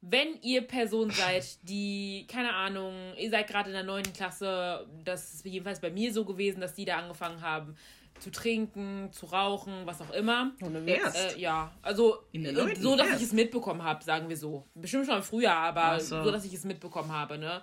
Wenn 0.02 0.38
ihr 0.42 0.60
Person 0.62 1.10
seid, 1.10 1.58
die, 1.62 2.26
keine 2.28 2.52
Ahnung, 2.54 2.94
ihr 3.18 3.30
seid 3.30 3.46
gerade 3.48 3.70
in 3.70 3.74
der 3.74 3.84
neunten 3.84 4.12
Klasse, 4.12 4.86
das 5.02 5.32
ist 5.32 5.46
jedenfalls 5.46 5.80
bei 5.80 5.90
mir 5.90 6.12
so 6.12 6.24
gewesen, 6.26 6.60
dass 6.60 6.74
die 6.74 6.84
da 6.84 6.98
angefangen 6.98 7.40
haben 7.40 7.74
zu 8.24 8.30
trinken, 8.30 9.10
zu 9.12 9.26
rauchen, 9.26 9.72
was 9.84 10.00
auch 10.00 10.10
immer. 10.10 10.52
Ohne 10.62 10.80
Erst. 10.86 11.36
Äh, 11.36 11.40
ja, 11.40 11.70
also 11.82 12.16
äh, 12.32 12.74
so, 12.80 12.96
dass 12.96 13.06
erst. 13.06 13.20
ich 13.20 13.26
es 13.28 13.32
mitbekommen 13.34 13.82
habe, 13.84 14.02
sagen 14.02 14.28
wir 14.30 14.36
so. 14.36 14.66
Bestimmt 14.74 15.06
schon 15.06 15.22
früher, 15.22 15.52
aber 15.52 15.82
Ach 15.82 16.00
so. 16.00 16.24
so. 16.24 16.30
dass 16.30 16.44
ich 16.44 16.54
es 16.54 16.64
mitbekommen 16.64 17.12
habe, 17.12 17.36
ne? 17.38 17.62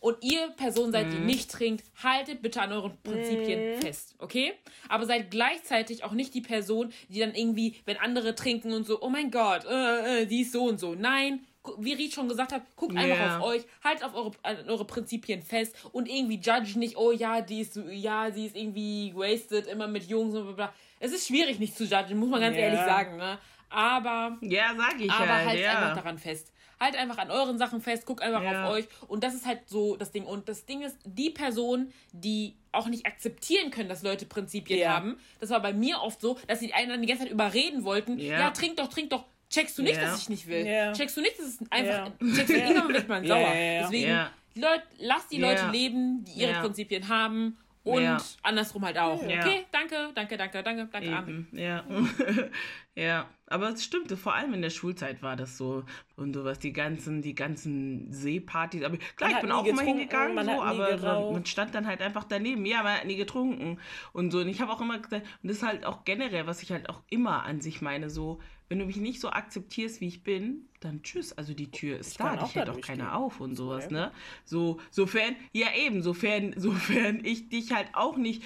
Und 0.00 0.16
ihr 0.22 0.48
Person 0.56 0.92
seid, 0.92 1.08
Mhm. 1.08 1.10
die 1.10 1.18
nicht 1.18 1.50
trinkt, 1.50 1.84
haltet 2.02 2.40
bitte 2.40 2.62
an 2.62 2.72
euren 2.72 2.96
Prinzipien 3.02 3.82
fest, 3.82 4.14
okay? 4.18 4.52
Aber 4.88 5.04
seid 5.06 5.30
gleichzeitig 5.30 6.04
auch 6.04 6.12
nicht 6.12 6.32
die 6.34 6.40
Person, 6.40 6.92
die 7.08 7.18
dann 7.18 7.34
irgendwie, 7.34 7.76
wenn 7.84 7.96
andere 7.96 8.34
trinken 8.36 8.72
und 8.72 8.86
so, 8.86 9.02
oh 9.02 9.08
mein 9.10 9.30
Gott, 9.32 9.64
äh, 9.64 10.22
äh, 10.22 10.26
die 10.26 10.42
ist 10.42 10.52
so 10.52 10.64
und 10.64 10.78
so. 10.78 10.94
Nein, 10.94 11.44
wie 11.78 11.92
Ried 11.94 12.12
schon 12.14 12.28
gesagt 12.28 12.52
hat, 12.52 12.62
guckt 12.76 12.94
Ja. 12.94 13.00
einfach 13.00 13.38
auf 13.38 13.44
euch, 13.46 13.62
haltet 13.84 14.04
auf 14.04 14.14
eure, 14.14 14.30
an 14.42 14.68
eure 14.68 14.84
Prinzipien 14.84 15.42
fest 15.42 15.74
und 15.92 16.08
irgendwie 16.08 16.36
judge 16.40 16.78
nicht, 16.78 16.96
oh 16.96 17.12
ja, 17.12 17.40
die 17.40 17.60
ist, 17.60 17.78
ja, 17.90 18.30
sie 18.30 18.46
ist 18.46 18.56
irgendwie 18.56 19.12
wasted, 19.14 19.66
immer 19.66 19.86
mit 19.88 20.04
Jungs 20.08 20.34
und 20.34 20.44
bla 20.44 20.52
bla. 20.52 20.72
Es 21.00 21.12
ist 21.12 21.26
schwierig 21.28 21.58
nicht 21.58 21.76
zu 21.76 21.84
judgen, 21.84 22.18
muss 22.18 22.28
man 22.28 22.40
ganz 22.40 22.56
Ja. 22.56 22.62
ehrlich 22.62 22.80
sagen, 22.80 23.16
ne? 23.16 23.38
Aber 23.70 24.38
Ja, 24.40 24.74
sag 24.76 25.00
ich 25.00 25.10
aber 25.10 25.34
halt, 25.34 25.48
halt 25.48 25.60
ja. 25.60 25.70
einfach 25.78 25.94
daran 25.96 26.18
fest. 26.18 26.52
Halt 26.80 26.94
einfach 26.96 27.18
an 27.18 27.30
euren 27.32 27.58
Sachen 27.58 27.80
fest, 27.80 28.06
guckt 28.06 28.22
einfach 28.22 28.42
Ja. 28.42 28.64
auf 28.66 28.70
euch. 28.72 28.86
Und 29.08 29.24
das 29.24 29.34
ist 29.34 29.46
halt 29.46 29.68
so 29.68 29.96
das 29.96 30.12
Ding. 30.12 30.24
Und 30.24 30.48
das 30.48 30.64
Ding 30.64 30.82
ist, 30.82 30.96
die 31.04 31.28
Personen, 31.30 31.92
die 32.12 32.54
auch 32.72 32.86
nicht 32.86 33.04
akzeptieren 33.04 33.70
können, 33.72 33.88
dass 33.88 34.02
Leute 34.02 34.26
Prinzipien 34.26 34.78
Ja. 34.78 34.90
haben, 34.94 35.18
das 35.40 35.50
war 35.50 35.60
bei 35.60 35.72
mir 35.72 36.00
oft 36.00 36.20
so, 36.20 36.38
dass 36.46 36.60
sie 36.60 36.72
einen 36.72 36.90
dann 36.90 37.02
die 37.02 37.08
ganze 37.08 37.24
Zeit 37.24 37.32
überreden 37.32 37.82
wollten. 37.84 38.18
Ja. 38.18 38.38
Ja, 38.40 38.50
trink 38.50 38.76
doch, 38.76 38.88
trink 38.88 39.10
doch. 39.10 39.24
Checkst 39.50 39.78
du 39.78 39.82
nicht, 39.82 40.00
dass 40.00 40.22
ich 40.22 40.28
nicht 40.28 40.46
will? 40.46 40.64
Checkst 40.94 41.16
du 41.16 41.20
nicht, 41.20 41.38
dass 41.38 41.46
es 41.46 41.58
einfach. 41.70 42.10
Checkst 42.34 42.50
du 42.50 42.54
irgendwann 42.54 42.88
wird 42.88 43.08
man 43.08 43.26
sauer. 43.26 43.52
Deswegen, 43.54 44.10
Ja. 44.10 44.30
Leute, 44.54 44.82
lasst 44.98 45.30
die. 45.30 45.38
Leute 45.38 45.68
leben, 45.70 46.24
die 46.24 46.40
ihre. 46.42 46.60
Prinzipien 46.60 47.08
haben. 47.08 47.56
Und 47.84 48.02
Ja. 48.02 48.18
andersrum 48.42 48.84
halt 48.84 48.98
auch. 48.98 49.22
Ja. 49.26 49.38
Okay, 49.40 49.64
danke, 49.70 50.10
danke, 50.14 50.36
danke, 50.36 50.62
danke, 50.62 50.88
danke. 50.92 51.08
Eben, 51.08 51.48
ja. 51.52 51.84
ja, 52.94 53.26
aber 53.50 53.70
es 53.70 53.84
stimmte, 53.84 54.16
vor 54.16 54.34
allem 54.34 54.52
in 54.54 54.62
der 54.62 54.70
Schulzeit 54.70 55.22
war 55.22 55.36
das 55.36 55.56
so 55.56 55.84
und 56.16 56.34
sowas, 56.34 56.58
die 56.58 56.72
ganzen, 56.72 57.22
die 57.22 57.34
ganzen 57.34 58.12
Seepartys. 58.12 58.82
Aber 58.82 58.98
klar, 59.16 59.30
ich 59.30 59.40
bin 59.40 59.50
auch 59.50 59.64
immer 59.64 59.82
hingegangen, 59.82 60.34
man 60.34 60.46
so, 60.46 60.62
aber 60.62 60.96
geraucht. 60.96 61.32
man 61.32 61.46
stand 61.46 61.74
dann 61.74 61.86
halt 61.86 62.02
einfach 62.02 62.24
daneben. 62.24 62.64
Ja, 62.66 62.82
man 62.82 62.98
hat 62.98 63.06
nie 63.06 63.16
getrunken 63.16 63.78
und 64.12 64.30
so. 64.30 64.40
Und 64.40 64.48
ich 64.48 64.60
habe 64.60 64.72
auch 64.72 64.80
immer 64.80 64.98
gesagt, 64.98 65.26
und 65.42 65.48
das 65.48 65.58
ist 65.58 65.62
halt 65.62 65.86
auch 65.86 66.04
generell, 66.04 66.46
was 66.46 66.62
ich 66.62 66.72
halt 66.72 66.88
auch 66.90 67.02
immer 67.08 67.44
an 67.44 67.60
sich 67.60 67.80
meine, 67.80 68.10
so, 68.10 68.40
wenn 68.68 68.78
du 68.78 68.84
mich 68.84 68.96
nicht 68.96 69.20
so 69.20 69.30
akzeptierst, 69.30 70.00
wie 70.00 70.08
ich 70.08 70.22
bin, 70.22 70.68
dann 70.80 71.02
tschüss. 71.02 71.32
Also 71.32 71.54
die 71.54 71.70
Tür 71.70 71.98
ist 71.98 72.12
Ich 72.12 72.16
da, 72.18 72.34
auch 72.38 72.54
hält 72.54 72.68
auch 72.68 72.80
keiner 72.80 73.16
auf 73.16 73.40
und 73.40 73.56
sowas, 73.56 73.84
ja. 73.84 73.92
ne? 73.92 74.12
So, 74.44 74.78
sofern, 74.90 75.36
ja 75.52 75.68
eben, 75.74 76.02
sofern, 76.02 76.54
sofern 76.56 77.24
ich 77.24 77.48
dich 77.48 77.72
halt 77.72 77.88
auch 77.94 78.16
nicht 78.16 78.42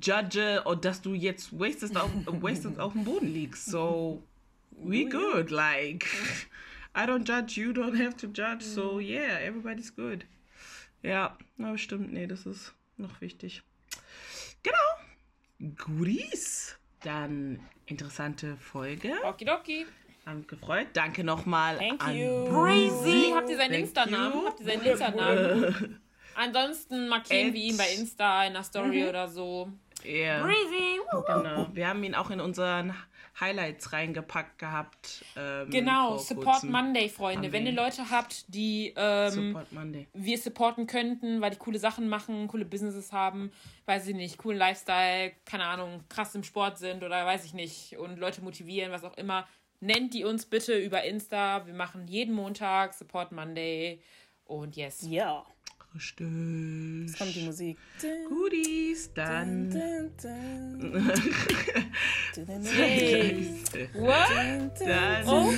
judge 0.00 0.62
und 0.64 0.84
dass 0.84 1.02
du 1.02 1.14
jetzt 1.14 1.52
wasted 1.58 1.96
auf, 1.96 2.10
wasted 2.26 2.78
auf 2.78 2.92
dem 2.92 3.04
Boden 3.04 3.32
liegst. 3.32 3.66
So, 3.66 4.22
we 4.78 5.04
good, 5.04 5.50
like. 5.50 6.06
I 6.94 7.06
don't 7.06 7.24
judge, 7.24 7.56
you 7.56 7.72
don't 7.72 7.96
have 7.96 8.16
to 8.18 8.26
judge, 8.26 8.62
so 8.62 8.98
yeah, 8.98 9.38
everybody's 9.40 9.90
good. 9.90 10.26
Ja, 11.02 11.36
aber 11.58 11.78
stimmt, 11.78 12.12
nee, 12.12 12.26
das 12.26 12.46
ist 12.46 12.74
noch 12.96 13.20
wichtig. 13.20 13.62
Genau. 14.62 15.74
Goodies. 15.76 16.76
Dann 17.02 17.60
interessante 17.86 18.56
Folge. 18.56 19.12
Okidoki. 19.24 19.86
Haben 20.26 20.46
gefreut. 20.46 20.88
Danke 20.92 21.24
nochmal 21.24 21.78
Thank 21.78 22.04
an 22.04 22.16
you. 22.16 22.44
Breezy. 22.44 23.32
Habt 23.34 23.50
ihr 23.50 23.56
seinen 23.56 23.74
Insta-Namen? 23.74 24.46
Habt 24.46 24.60
ihr 24.60 24.66
seinen 24.66 24.82
Insta-Namen? 24.82 26.00
Ansonsten 26.34 27.08
markieren 27.08 27.52
wir 27.52 27.60
ihn 27.60 27.76
bei 27.76 27.92
Insta 27.92 28.44
in 28.44 28.52
der 28.52 28.62
Story 28.62 29.04
oder 29.08 29.28
so. 29.28 29.70
Ja, 30.04 30.42
Breezy. 30.42 31.00
genau. 31.26 31.68
Wir 31.72 31.88
haben 31.88 32.02
ihn 32.04 32.14
auch 32.14 32.30
in 32.30 32.40
unseren 32.40 32.94
Highlights 33.42 33.92
reingepackt 33.92 34.58
gehabt. 34.58 35.24
Ähm, 35.36 35.68
Genau, 35.68 36.16
Support 36.16 36.46
kurzem. 36.46 36.70
Monday, 36.70 37.08
Freunde. 37.08 37.52
Wenn 37.52 37.66
ihr 37.66 37.72
Leute 37.72 38.08
habt, 38.10 38.44
die 38.48 38.94
ähm, 38.96 39.30
Support 39.30 39.72
Monday. 39.72 40.06
wir 40.14 40.38
supporten 40.38 40.86
könnten, 40.86 41.40
weil 41.40 41.50
die 41.50 41.58
coole 41.58 41.78
Sachen 41.78 42.08
machen, 42.08 42.48
coole 42.48 42.64
Businesses 42.64 43.12
haben, 43.12 43.52
weiß 43.86 44.06
ich 44.06 44.14
nicht, 44.14 44.38
coolen 44.38 44.58
Lifestyle, 44.58 45.32
keine 45.44 45.64
Ahnung, 45.64 46.04
krass 46.08 46.34
im 46.34 46.44
Sport 46.44 46.78
sind 46.78 47.02
oder 47.02 47.26
weiß 47.26 47.44
ich 47.44 47.52
nicht 47.52 47.98
und 47.98 48.18
Leute 48.18 48.40
motivieren, 48.42 48.92
was 48.92 49.04
auch 49.04 49.16
immer, 49.18 49.46
nennt 49.80 50.14
die 50.14 50.24
uns 50.24 50.46
bitte 50.46 50.78
über 50.78 51.02
Insta. 51.02 51.66
Wir 51.66 51.74
machen 51.74 52.06
jeden 52.06 52.34
Montag 52.34 52.94
Support 52.94 53.32
Monday 53.32 54.00
und 54.44 54.76
yes. 54.76 55.04
Ja, 55.08 55.44
Richtig. 55.94 56.26
jetzt 57.06 57.18
kommt 57.18 57.34
die 57.34 57.44
Musik. 57.44 57.78
Goodies, 58.28 59.12
dann. 59.14 59.72
What? 63.94 64.80
Dann 64.80 65.26
Oh. 65.26 65.52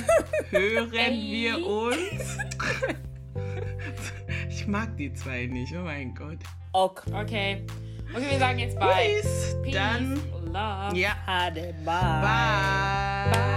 hören 0.51 0.91
wir 0.91 1.65
uns. 1.65 2.37
Ich 4.49 4.65
mag 4.67 4.97
die 4.97 5.13
zwei 5.13 5.45
nicht, 5.45 5.71
oh 5.75 5.83
mein 5.83 6.15
Gott. 6.15 6.39
Ok. 6.73 7.03
Okay. 7.13 7.63
Okay, 8.15 8.31
wir 8.31 8.39
sagen 8.39 8.57
jetzt 8.57 8.79
bye. 8.79 9.21
Goodies, 9.21 9.55
Peace, 9.61 9.73
dann. 9.73 10.15
love. 10.51 10.97
Ja, 10.97 11.15
Hade, 11.27 11.75
bye. 11.85 12.21
bye. 12.21 13.51